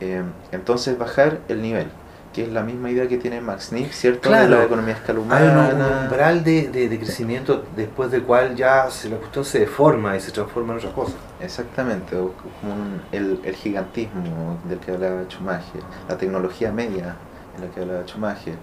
Eh, 0.00 0.22
entonces 0.52 0.96
bajar 0.96 1.40
el 1.48 1.60
nivel 1.60 1.88
que 2.32 2.44
es 2.44 2.48
la 2.48 2.62
misma 2.62 2.90
idea 2.90 3.08
que 3.08 3.18
tiene 3.18 3.40
Max 3.40 3.72
Nick, 3.72 3.90
¿cierto? 3.90 4.30
de 4.30 4.48
la 4.48 4.64
economía 4.64 4.94
escalumana. 4.94 5.66
Hay 5.66 5.74
un 5.74 6.04
umbral 6.04 6.44
de, 6.44 6.68
de, 6.68 6.98
crecimiento 6.98 7.64
después 7.74 8.10
del 8.10 8.22
cual 8.22 8.54
ya 8.54 8.88
se, 8.88 9.08
la 9.08 9.16
cuestión 9.16 9.44
se 9.44 9.60
deforma 9.60 10.16
y 10.16 10.20
se 10.20 10.30
transforma 10.30 10.74
en 10.74 10.78
otra 10.78 10.92
cosa. 10.92 11.14
Exactamente, 11.40 12.16
como 12.16 12.74
el, 13.10 13.40
el, 13.44 13.54
gigantismo 13.56 14.58
del 14.68 14.78
que 14.78 14.92
hablaba 14.92 15.26
Chumaje, 15.26 15.80
la 16.08 16.16
tecnología 16.16 16.70
media 16.70 17.16
en 17.56 17.64
la 17.64 17.70
que 17.74 17.80
hablaba 17.80 18.04
Chumaje. 18.04 18.54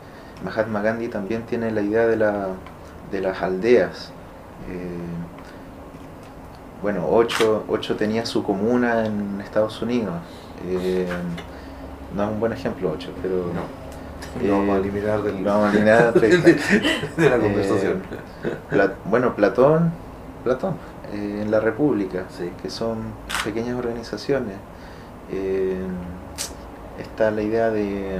Mahatma 0.46 0.82
Gandhi 0.82 1.10
también 1.10 1.44
tiene 1.44 1.72
la 1.72 1.82
idea 1.82 2.08
de, 2.08 2.16
la, 2.16 2.48
de 3.12 3.22
las 3.22 3.42
aldeas. 3.42 4.12
Eh, 4.70 4.98
bueno, 6.82 7.06
ocho, 7.10 7.66
ocho 7.68 7.96
tenía 7.96 8.26
su 8.26 8.44
comuna 8.44 9.06
en 9.06 9.42
Estados 9.42 9.82
Unidos. 9.82 10.16
Eh, 10.66 11.08
no 12.16 12.24
es 12.24 12.30
un 12.30 12.40
buen 12.40 12.54
ejemplo 12.54 12.92
8, 12.92 13.10
pero... 13.22 13.36
No. 13.54 13.88
Lo 14.44 14.60
vamos 14.60 14.76
a 14.76 14.80
eliminar, 14.80 15.22
del, 15.24 15.44
vamos 15.44 15.68
a 15.68 15.72
eliminar 15.72 16.14
de, 16.14 16.38
de, 17.18 17.30
la 17.30 17.38
conversación. 17.38 18.02
Eh, 18.72 18.90
bueno, 19.06 19.36
Platón, 19.36 19.92
Platón 20.44 20.76
eh, 21.14 21.40
en 21.44 21.52
la 21.52 21.60
República, 21.60 22.26
que 22.62 22.70
son 22.70 22.98
pequeñas 23.44 23.78
organizaciones. 23.78 24.56
Eh, 25.32 25.78
está 27.00 27.32
la 27.32 27.42
idea 27.42 27.70
de, 27.70 28.20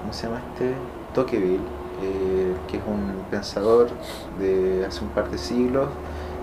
¿cómo 0.00 0.12
se 0.12 0.26
llama 0.26 0.40
este? 0.52 0.74
Tocqueville, 1.14 1.60
que 2.68 2.76
es 2.76 2.82
un 2.86 3.24
pensador 3.30 3.88
de 4.38 4.84
hace 4.86 5.02
un 5.02 5.10
par 5.10 5.30
de 5.30 5.38
siglos 5.38 5.88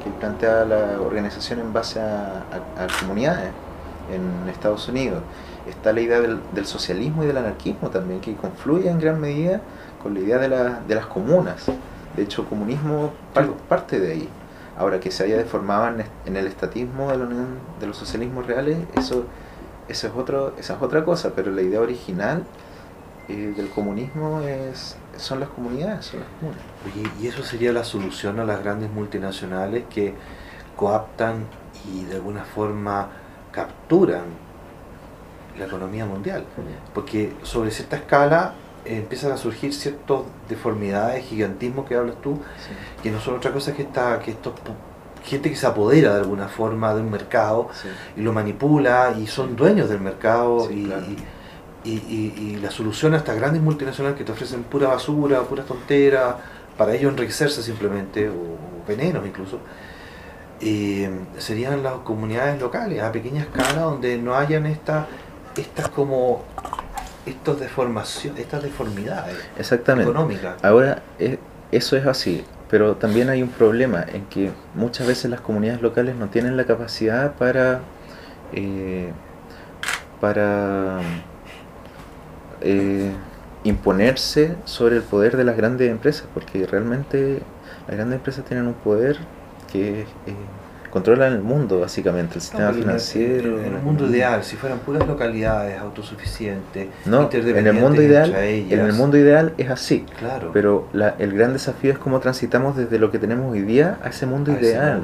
que 0.04 0.10
plantea 0.12 0.66
la 0.66 1.02
organización 1.02 1.60
en 1.60 1.74
base 1.74 2.00
a 2.00 2.44
comunidades 3.00 3.52
en 4.12 4.50
Estados 4.50 4.88
Unidos 4.88 5.22
está 5.70 5.94
la 5.94 6.02
idea 6.02 6.20
del, 6.20 6.66
socialismo 6.66 7.24
y 7.24 7.28
del 7.28 7.38
anarquismo 7.38 7.90
también, 7.90 8.22
que 8.22 8.36
confluye 8.36 8.90
en 8.90 9.00
gran 9.00 9.20
medida 9.20 9.62
con 10.02 10.14
la 10.14 10.20
idea 10.20 10.38
de, 10.38 10.50
de 10.88 10.96
las 10.96 11.06
comunas. 11.06 11.66
De 12.16 12.24
hecho, 12.24 12.42
el 12.42 12.48
comunismo 12.48 13.12
parte 13.70 14.00
de 14.00 14.12
ahí. 14.12 14.30
Ahora 14.78 15.00
que 15.00 15.10
se 15.12 15.24
haya 15.24 15.38
deformado 15.38 15.88
en, 16.26 16.36
el 16.38 16.48
estatismo 16.48 17.12
de, 17.12 17.18
de 17.80 17.88
los 17.88 17.98
socialismos 17.98 18.46
reales, 18.46 18.78
eso, 18.96 19.26
eso 19.88 20.08
es 20.08 20.14
otro, 20.16 20.54
esa 20.58 20.76
es 20.76 20.82
otra 20.82 21.04
cosa, 21.04 21.32
pero 21.36 21.52
la 21.52 21.62
idea 21.62 21.82
original 21.82 22.44
eh, 23.28 23.54
del 23.58 23.70
comunismo 23.70 24.42
es, 24.42 24.96
son 25.18 25.40
las 25.40 25.50
comunidades, 25.50 26.06
son 26.06 26.22
las 26.22 26.30
comunas. 26.40 26.62
¿y 27.20 27.28
eso 27.28 27.44
sería 27.44 27.74
la 27.74 27.84
solución 27.84 28.40
a 28.40 28.46
las 28.46 28.64
grandes 28.64 28.90
multinacionales 28.92 29.84
que 29.90 30.14
coaptan 30.76 31.46
y 31.94 32.06
de 32.06 32.16
alguna 32.16 32.46
forma 32.46 33.10
capturan 33.52 34.24
la 35.58 35.66
economía 35.66 36.06
mundial, 36.06 36.46
porque 36.94 37.34
sobre 37.44 37.72
cierta 37.72 37.98
escala 37.98 38.54
eh, 38.86 38.98
empiezan 38.98 39.32
a 39.32 39.38
surgir 39.38 39.74
ciertas 39.74 40.20
deformidades, 40.48 41.26
gigantismo 41.26 41.86
que 41.86 41.96
hablas 41.96 42.22
tú, 42.22 42.40
que 43.04 43.12
no 43.12 43.20
son 43.20 43.36
otra 43.36 43.52
cosa 43.52 43.74
que 43.74 43.84
esta, 43.84 44.20
que 44.20 44.32
estos 44.32 44.54
gente 45.24 45.50
que 45.50 45.58
se 45.58 45.68
apodera 45.68 46.14
de 46.14 46.22
alguna 46.22 46.48
forma 46.48 46.94
de 46.94 47.02
un 47.02 47.12
mercado 47.12 47.70
y 48.16 48.22
lo 48.22 48.32
manipula 48.32 49.14
y 49.20 49.28
son 49.28 49.58
dueños 49.58 49.90
del 49.90 50.00
mercado 50.00 50.72
y, 50.72 50.90
y, 51.84 52.58
la 52.62 52.72
solución 52.72 53.14
a 53.14 53.18
estas 53.18 53.36
grandes 53.36 53.62
multinacionales 53.62 54.18
que 54.18 54.24
te 54.24 54.32
ofrecen 54.32 54.64
pura 54.64 54.88
basura, 54.88 55.42
pura 55.42 55.64
tontera, 55.64 56.38
para 56.78 56.94
ellos 56.94 57.12
enriquecerse 57.12 57.62
simplemente, 57.62 58.30
o, 58.30 58.58
venenos 58.88 59.26
incluso, 59.26 59.60
eh, 60.62 61.10
serían 61.38 61.84
las 61.84 61.96
comunidades 62.00 62.60
locales 62.60 63.02
a 63.02 63.12
pequeña 63.12 63.42
escala 63.42 63.82
donde 63.82 64.18
no 64.18 64.36
hayan 64.36 64.66
esta 64.66 65.08
estas 65.58 65.90
como 65.90 66.44
estos 67.26 67.60
deformación, 67.60 68.38
estas 68.38 68.64
deformidades 68.64 69.38
Exactamente. 69.58 70.10
económicas. 70.10 70.64
Ahora, 70.64 71.02
eh, 71.20 71.38
eso 71.72 71.98
es 71.98 72.06
así, 72.06 72.46
pero 72.70 72.96
también 72.96 73.30
hay 73.30 73.44
un 73.44 73.50
problema 73.50 74.06
en 74.08 74.26
que 74.26 74.52
muchas 74.76 75.08
veces 75.08 75.30
las 75.30 75.42
comunidades 75.42 75.82
locales 75.82 76.16
no 76.16 76.28
tienen 76.28 76.56
la 76.56 76.66
capacidad 76.66 77.34
para, 77.36 77.82
eh, 78.54 79.12
para 80.22 81.00
eh, 82.62 83.12
imponerse 83.64 84.56
sobre 84.64 84.96
el 84.96 85.04
poder 85.04 85.36
de 85.36 85.44
las 85.44 85.58
grandes 85.58 85.92
empresas, 85.92 86.28
porque 86.34 86.66
realmente 86.66 87.42
las 87.88 87.98
grandes 87.98 88.18
empresas 88.18 88.46
tienen 88.46 88.68
un 88.68 88.74
poder 88.74 89.18
que 89.72 90.02
es 90.02 90.08
controlan 90.98 91.34
el 91.34 91.44
mundo, 91.44 91.82
básicamente, 91.82 92.36
el 92.36 92.42
sistema 92.42 92.74
financiero. 92.74 93.62
En, 93.64 93.76
un 93.76 93.84
mundo 93.84 94.08
ideal, 94.08 94.44
si 94.44 94.56
fueran 94.56 94.80
puras 94.80 95.08
localidades 95.08 95.80
autosuficientes, 95.80 96.88
no, 97.06 97.30
en 97.32 97.68
el 97.68 97.74
mundo 97.74 98.02
ideal, 98.02 98.34
en 98.34 98.80
el 98.80 98.94
mundo 98.94 99.16
ideal 99.16 99.54
es 99.60 99.70
así. 99.70 100.06
Claro. 100.18 100.50
Pero 100.54 100.88
la, 100.94 101.14
el 101.20 101.34
gran 101.34 101.54
desafío 101.54 101.92
es 101.92 102.00
cómo 102.00 102.20
transitamos 102.20 102.76
desde 102.76 102.98
lo 102.98 103.12
que 103.12 103.20
tenemos 103.20 103.52
hoy 103.52 103.62
día 103.62 104.00
a 104.04 104.10
ese 104.10 104.26
mundo 104.26 104.52
ideal. 104.52 105.04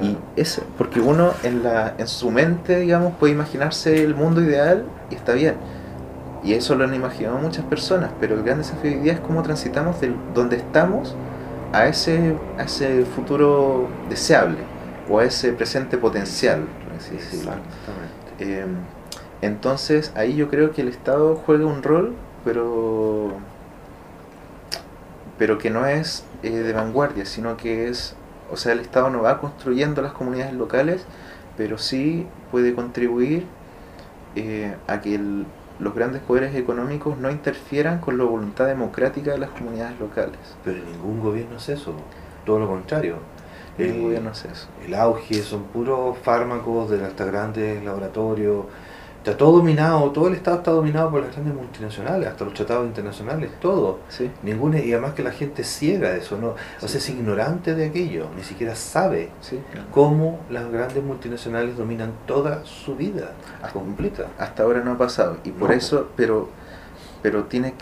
Y 0.00 0.16
es 0.36 0.62
porque 0.78 1.00
uno 1.00 1.34
en 1.42 1.62
la 1.62 1.92
en 1.98 2.08
su 2.08 2.30
mente, 2.30 2.80
digamos, 2.80 3.12
puede 3.20 3.34
imaginarse 3.34 4.02
el 4.02 4.14
mundo 4.14 4.40
ideal 4.40 4.84
y 5.10 5.16
está 5.16 5.34
bien. 5.34 5.56
Y 6.42 6.54
eso 6.54 6.74
lo 6.76 6.84
han 6.84 6.94
imaginado 6.94 7.36
muchas 7.36 7.66
personas, 7.66 8.10
pero 8.18 8.36
el 8.36 8.42
gran 8.42 8.56
desafío 8.56 8.90
hoy 8.92 9.00
día 9.00 9.12
es 9.12 9.20
cómo 9.20 9.42
transitamos 9.42 10.00
de 10.00 10.14
donde 10.32 10.56
estamos 10.56 11.14
a 11.74 11.86
ese, 11.86 12.34
a 12.56 12.62
ese 12.62 13.04
futuro 13.04 13.86
deseable 14.08 14.79
o 15.10 15.18
a 15.18 15.24
ese 15.24 15.52
presente 15.52 15.98
potencial. 15.98 16.60
Eh, 18.38 18.64
entonces 19.42 20.12
ahí 20.14 20.36
yo 20.36 20.48
creo 20.48 20.70
que 20.70 20.82
el 20.82 20.88
Estado 20.88 21.34
juega 21.34 21.66
un 21.66 21.82
rol, 21.82 22.14
pero, 22.44 23.32
pero 25.36 25.58
que 25.58 25.70
no 25.70 25.84
es 25.86 26.24
eh, 26.42 26.50
de 26.50 26.72
vanguardia, 26.72 27.26
sino 27.26 27.56
que 27.56 27.88
es, 27.88 28.14
o 28.52 28.56
sea, 28.56 28.72
el 28.72 28.80
Estado 28.80 29.10
no 29.10 29.22
va 29.22 29.40
construyendo 29.40 30.00
las 30.00 30.12
comunidades 30.12 30.54
locales, 30.54 31.04
pero 31.56 31.76
sí 31.76 32.26
puede 32.52 32.74
contribuir 32.74 33.46
eh, 34.36 34.76
a 34.86 35.00
que 35.00 35.20
los 35.80 35.94
grandes 35.94 36.22
poderes 36.22 36.54
económicos 36.54 37.18
no 37.18 37.30
interfieran 37.30 37.98
con 37.98 38.16
la 38.16 38.24
voluntad 38.24 38.66
democrática 38.66 39.32
de 39.32 39.38
las 39.38 39.50
comunidades 39.50 39.98
locales. 39.98 40.38
Pero 40.64 40.84
ningún 40.84 41.20
gobierno 41.20 41.56
es 41.56 41.68
eso, 41.68 41.94
todo 42.44 42.60
lo 42.60 42.68
contrario 42.68 43.16
el 43.82 44.02
gobierno 44.02 44.30
hace 44.30 44.48
eso. 44.48 44.66
El 44.84 44.94
auge, 44.94 45.42
son 45.42 45.64
puros 45.64 46.16
fármacos 46.18 46.90
de 46.90 47.04
hasta 47.04 47.24
grandes 47.24 47.82
laboratorios. 47.84 48.66
Está 49.18 49.36
todo 49.36 49.58
dominado, 49.58 50.10
todo 50.12 50.28
el 50.28 50.34
Estado 50.34 50.56
está 50.56 50.70
dominado 50.70 51.10
por 51.10 51.20
las 51.20 51.32
grandes 51.32 51.54
multinacionales, 51.54 52.26
hasta 52.26 52.42
los 52.42 52.54
tratados 52.54 52.86
internacionales, 52.86 53.50
todo. 53.60 53.98
Sí. 54.08 54.30
Ninguna, 54.42 54.78
y 54.78 54.92
además 54.92 55.12
que 55.12 55.22
la 55.22 55.30
gente 55.30 55.60
es 55.60 55.68
ciega 55.68 56.12
de 56.12 56.20
eso, 56.20 56.38
¿no? 56.38 56.54
o 56.80 56.88
sea, 56.88 56.98
es 56.98 57.08
ignorante 57.10 57.74
de 57.74 57.88
aquello, 57.88 58.28
ni 58.34 58.42
siquiera 58.42 58.74
sabe 58.74 59.28
cómo 59.90 60.40
las 60.48 60.70
grandes 60.72 61.04
multinacionales 61.04 61.76
dominan 61.76 62.12
toda 62.26 62.64
su 62.64 62.96
vida 62.96 63.32
hasta, 63.60 63.74
completa. 63.74 64.28
Hasta 64.38 64.62
ahora 64.62 64.80
no 64.80 64.92
ha 64.92 64.96
pasado, 64.98 65.36
y 65.44 65.50
por 65.50 65.70
eso, 65.72 66.08
pero, 66.16 66.48
pero 67.20 67.44
tiene, 67.44 67.74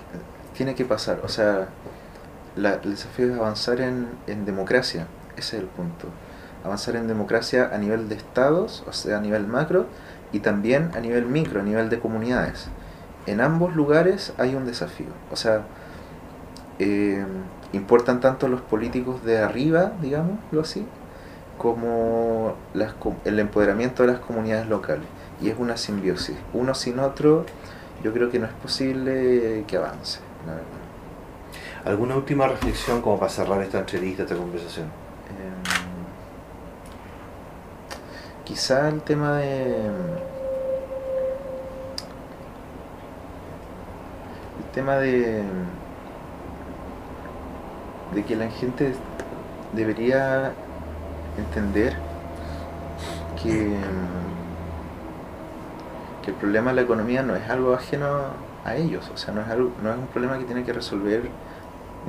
tiene 0.56 0.74
que 0.74 0.84
pasar. 0.84 1.20
O 1.22 1.28
sea, 1.28 1.68
la, 2.56 2.80
el 2.82 2.90
desafío 2.90 3.32
es 3.32 3.38
avanzar 3.38 3.80
en, 3.80 4.08
en 4.26 4.44
democracia 4.44 5.06
ese 5.38 5.56
es 5.56 5.62
el 5.62 5.68
punto. 5.68 6.08
Avanzar 6.64 6.96
en 6.96 7.08
democracia 7.08 7.70
a 7.72 7.78
nivel 7.78 8.08
de 8.08 8.16
estados, 8.16 8.84
o 8.86 8.92
sea, 8.92 9.18
a 9.18 9.20
nivel 9.20 9.46
macro, 9.46 9.86
y 10.32 10.40
también 10.40 10.90
a 10.94 11.00
nivel 11.00 11.26
micro, 11.26 11.60
a 11.60 11.62
nivel 11.62 11.88
de 11.88 11.98
comunidades. 11.98 12.68
En 13.26 13.40
ambos 13.40 13.74
lugares 13.74 14.32
hay 14.38 14.54
un 14.54 14.66
desafío. 14.66 15.08
O 15.30 15.36
sea, 15.36 15.62
eh, 16.78 17.24
importan 17.72 18.20
tanto 18.20 18.48
los 18.48 18.60
políticos 18.60 19.24
de 19.24 19.38
arriba, 19.38 19.92
digámoslo 20.00 20.60
así, 20.60 20.86
como 21.58 22.54
el 23.24 23.38
empoderamiento 23.38 24.04
de 24.04 24.12
las 24.12 24.20
comunidades 24.20 24.68
locales. 24.68 25.06
Y 25.40 25.50
es 25.50 25.58
una 25.58 25.76
simbiosis. 25.76 26.36
Uno 26.52 26.74
sin 26.74 26.98
otro, 26.98 27.44
yo 28.02 28.12
creo 28.12 28.30
que 28.30 28.38
no 28.38 28.46
es 28.46 28.52
posible 28.52 29.64
que 29.66 29.76
avance, 29.76 30.20
¿Alguna 31.84 32.16
última 32.16 32.46
reflexión 32.48 33.00
como 33.00 33.18
para 33.18 33.30
cerrar 33.30 33.62
esta 33.62 33.78
entrevista, 33.78 34.24
esta 34.24 34.36
conversación? 34.36 34.86
Quizá 38.48 38.88
el 38.88 39.02
tema 39.02 39.36
de 39.36 39.76
el 44.58 44.64
tema 44.72 44.96
de 44.96 45.44
de 48.14 48.24
que 48.24 48.36
la 48.36 48.48
gente 48.48 48.94
debería 49.74 50.52
entender 51.36 51.94
que, 53.42 53.76
que 56.22 56.30
el 56.30 56.36
problema 56.36 56.70
de 56.70 56.76
la 56.76 56.82
economía 56.82 57.22
no 57.22 57.36
es 57.36 57.48
algo 57.48 57.74
ajeno 57.74 58.06
a 58.64 58.76
ellos, 58.76 59.10
o 59.12 59.16
sea, 59.16 59.32
no 59.34 59.42
es, 59.42 59.48
algo, 59.48 59.72
no 59.82 59.90
es 59.90 59.98
un 59.98 60.06
problema 60.06 60.38
que 60.38 60.44
tiene 60.44 60.64
que 60.64 60.72
resolver 60.72 61.28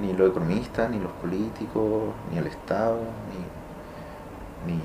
ni 0.01 0.13
los 0.13 0.31
economistas, 0.31 0.89
ni 0.89 0.99
los 0.99 1.11
políticos, 1.13 2.13
ni 2.31 2.37
el 2.37 2.47
Estado, 2.47 2.99
ni, 4.65 4.73
ni, 4.73 4.81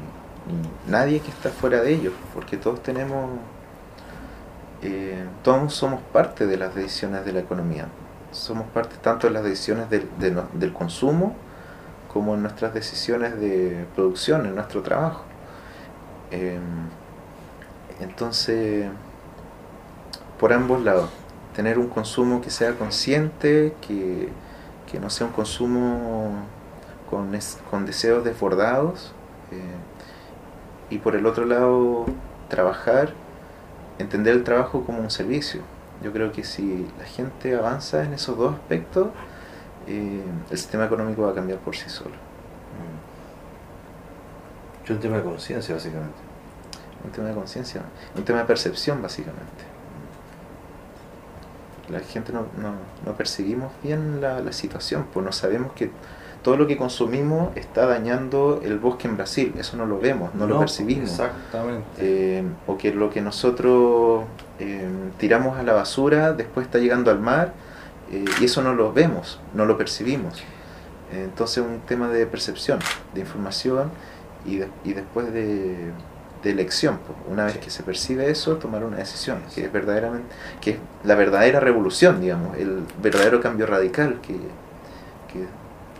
nadie 0.86 1.20
que 1.20 1.30
está 1.30 1.50
fuera 1.50 1.80
de 1.80 1.94
ellos, 1.94 2.12
porque 2.34 2.56
todos 2.56 2.82
tenemos, 2.82 3.30
eh, 4.82 5.24
todos 5.42 5.74
somos 5.74 6.00
parte 6.12 6.46
de 6.46 6.56
las 6.56 6.74
decisiones 6.74 7.24
de 7.24 7.32
la 7.32 7.40
economía. 7.40 7.86
Somos 8.32 8.66
parte 8.68 8.96
tanto 9.00 9.26
de 9.26 9.32
las 9.32 9.44
decisiones 9.44 9.88
del, 9.90 10.08
del 10.18 10.72
consumo 10.72 11.34
como 12.14 12.34
en 12.34 12.42
nuestras 12.42 12.72
decisiones 12.72 13.40
de 13.40 13.86
producción, 13.96 14.46
en 14.46 14.54
nuestro 14.54 14.82
trabajo. 14.82 15.24
Em, 16.30 16.88
entonces, 18.00 18.86
por 20.38 20.52
ambos 20.52 20.82
lados, 20.82 21.10
tener 21.56 21.78
un 21.78 21.88
consumo 21.88 22.40
que 22.40 22.50
sea 22.50 22.76
consciente, 22.76 23.74
que, 23.80 24.28
no 25.00 25.10
sea 25.10 25.26
un 25.26 25.32
consumo 25.32 26.44
con, 27.10 27.36
con 27.68 27.84
deseos 27.84 28.22
desbordados, 28.22 29.12
eh, 29.50 29.60
y 30.90 30.98
por 30.98 31.16
el 31.16 31.26
otro 31.26 31.44
lado, 31.44 32.06
trabajar, 32.48 33.12
entender 33.98 34.34
el 34.34 34.44
trabajo 34.44 34.84
como 34.84 35.00
un 35.00 35.10
servicio. 35.10 35.62
Yo 36.02 36.12
creo 36.12 36.32
que 36.32 36.44
si 36.44 36.86
la 36.98 37.04
gente 37.04 37.54
avanza 37.54 38.04
en 38.04 38.12
esos 38.12 38.36
dos 38.36 38.54
aspectos, 38.54 39.08
eh, 39.86 40.22
el 40.50 40.58
sistema 40.58 40.84
económico 40.84 41.22
va 41.22 41.30
a 41.30 41.34
cambiar 41.34 41.58
por 41.58 41.76
sí 41.76 41.88
solo. 41.88 42.14
Es 44.84 44.90
un 44.90 45.00
tema 45.00 45.16
de 45.16 45.22
conciencia, 45.22 45.74
básicamente. 45.74 46.18
Un 47.04 47.10
tema 47.10 47.28
de 47.28 47.34
conciencia, 47.34 47.82
un 48.16 48.24
tema 48.24 48.40
de 48.40 48.44
percepción, 48.44 49.00
básicamente. 49.00 49.64
La 51.90 52.00
gente 52.00 52.32
no, 52.32 52.46
no, 53.04 53.12
percibimos 53.14 53.72
bien 53.82 54.20
la, 54.20 54.52
situación, 54.52 55.06
pues 55.12 55.24
no 55.24 55.32
sabemos 55.32 55.72
que 55.72 55.90
todo 56.44 56.56
lo 56.56 56.66
que 56.66 56.76
consumimos 56.76 57.56
está 57.56 57.86
dañando 57.86 58.60
el 58.62 58.78
bosque 58.78 59.08
en 59.08 59.16
Brasil, 59.16 59.54
eso 59.58 59.76
no 59.78 59.86
lo 59.86 59.98
vemos, 59.98 60.34
no, 60.34 60.46
lo 60.46 60.60
percibimos. 60.60 61.10
Exactamente. 61.10 61.86
Eh, 61.98 62.44
o 62.66 62.76
que 62.76 62.92
lo 62.92 63.10
que 63.10 63.22
nosotros 63.22 64.24
eh, 64.60 64.86
tiramos 65.18 65.58
a 65.58 65.62
la 65.62 65.72
basura 65.72 66.34
después 66.34 66.66
está 66.66 66.78
llegando 66.78 67.10
al 67.10 67.18
mar 67.18 67.54
eh, 68.12 68.24
y 68.40 68.44
eso 68.44 68.62
no 68.62 68.74
lo 68.74 68.92
vemos, 68.92 69.40
no 69.54 69.64
lo 69.64 69.76
percibimos. 69.78 70.44
entonces 71.10 71.58
es 71.58 71.64
un 71.64 71.80
tema 71.80 72.08
de 72.08 72.26
percepción, 72.26 72.78
de 73.14 73.20
información 73.20 73.90
y, 74.44 74.60
y 74.84 74.92
después 74.92 75.32
de, 75.32 75.92
de 76.44 76.50
elección. 76.50 76.98
Pues. 77.06 77.18
Una 77.28 77.46
vez 77.46 77.58
que 77.58 77.70
se 77.70 77.82
percibe 77.82 78.30
eso, 78.30 78.56
tomar 78.56 78.84
una 78.84 78.98
decisión, 78.98 79.38
que 79.52 79.64
es 79.64 79.72
verdaderamente, 79.72 80.28
que 80.60 80.72
es 80.72 80.76
la 81.02 81.16
verdadera 81.16 81.58
revolución, 81.58 82.20
digamos, 82.20 82.56
el 82.58 82.84
verdadero 83.02 83.40
cambio 83.40 83.66
radical 83.66 84.20
que, 84.20 84.34
que, 85.32 85.46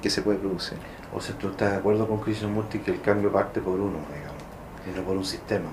que 0.05 0.11
se 0.11 0.21
puede 0.21 0.39
producir. 0.39 0.77
O 1.15 1.21
sea, 1.23 1.35
tú 1.39 1.49
estás 1.49 1.73
de 1.73 1.79
acuerdo 1.79 2.07
con 2.07 2.21
Multi 2.53 2.81
que 2.81 2.91
el 2.91 3.01
cambio 3.01 3.33
parte 3.33 3.63
por 3.63 3.81
uno, 3.81 4.01
digamos, 4.13 4.43
y 4.87 4.95
no 4.95 5.03
por 5.03 5.17
un 5.17 5.25
sistema. 5.25 5.71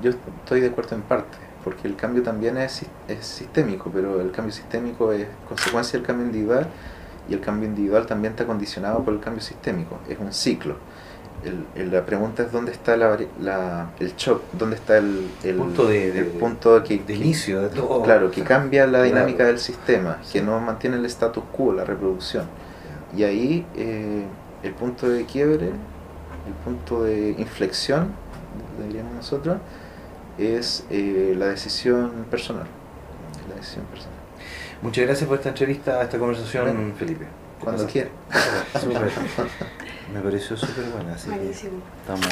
Yo 0.00 0.12
estoy 0.12 0.62
de 0.62 0.68
acuerdo 0.68 0.96
en 0.96 1.02
parte, 1.02 1.36
porque 1.62 1.86
el 1.86 1.96
cambio 1.96 2.22
también 2.22 2.56
es, 2.56 2.86
es 3.08 3.26
sistémico, 3.26 3.90
pero 3.92 4.22
el 4.22 4.30
cambio 4.30 4.54
sistémico 4.54 5.12
es 5.12 5.26
consecuencia 5.46 5.98
del 5.98 6.06
cambio 6.06 6.24
individual 6.24 6.66
y 7.28 7.34
el 7.34 7.40
cambio 7.40 7.68
individual 7.68 8.06
también 8.06 8.32
está 8.32 8.46
condicionado 8.46 9.04
por 9.04 9.12
el 9.12 9.20
cambio 9.20 9.42
sistémico, 9.42 9.98
es 10.08 10.18
un 10.18 10.32
ciclo 10.32 10.76
el, 11.74 11.90
la 11.90 12.04
pregunta 12.04 12.42
es 12.42 12.52
dónde 12.52 12.72
está 12.72 12.96
la, 12.96 13.18
la, 13.40 13.90
el 13.98 14.14
shock, 14.16 14.42
dónde 14.52 14.76
está 14.76 14.98
el, 14.98 15.30
el 15.42 15.56
punto, 15.56 15.86
de, 15.86 16.24
punto 16.38 16.82
que, 16.82 16.98
de 16.98 17.14
inicio 17.14 17.62
de 17.62 17.68
todo. 17.70 18.02
Claro, 18.02 18.30
que 18.30 18.42
cambia 18.42 18.86
la 18.86 19.02
dinámica 19.02 19.46
del 19.46 19.58
sistema, 19.58 20.18
que 20.30 20.42
no 20.42 20.60
mantiene 20.60 20.96
el 20.96 21.04
status 21.06 21.44
quo, 21.52 21.72
la 21.72 21.84
reproducción. 21.84 22.44
Y 23.16 23.24
ahí 23.24 23.66
eh, 23.76 24.24
el 24.62 24.72
punto 24.72 25.08
de 25.08 25.24
quiebre, 25.24 25.66
el 25.66 26.54
punto 26.64 27.04
de 27.04 27.30
inflexión, 27.38 28.12
diríamos 28.86 29.14
nosotros, 29.14 29.58
es 30.38 30.84
eh, 30.90 31.34
la 31.36 31.46
decisión 31.46 32.26
personal. 32.30 32.66
La 33.48 33.56
decisión 33.56 33.84
personal. 33.86 34.18
Muchas 34.82 35.04
gracias 35.04 35.28
por 35.28 35.38
esta 35.38 35.50
entrevista, 35.50 36.02
esta 36.02 36.18
conversación, 36.18 36.94
Felipe. 36.96 37.26
Cuando 37.62 37.86
quieras. 37.86 38.12
Me 40.12 40.20
pareció 40.20 40.56
súper 40.56 40.86
buena, 40.86 41.14
así 41.14 41.28
Buenísimo. 41.28 41.80
que 41.80 42.00
estamos... 42.00 42.28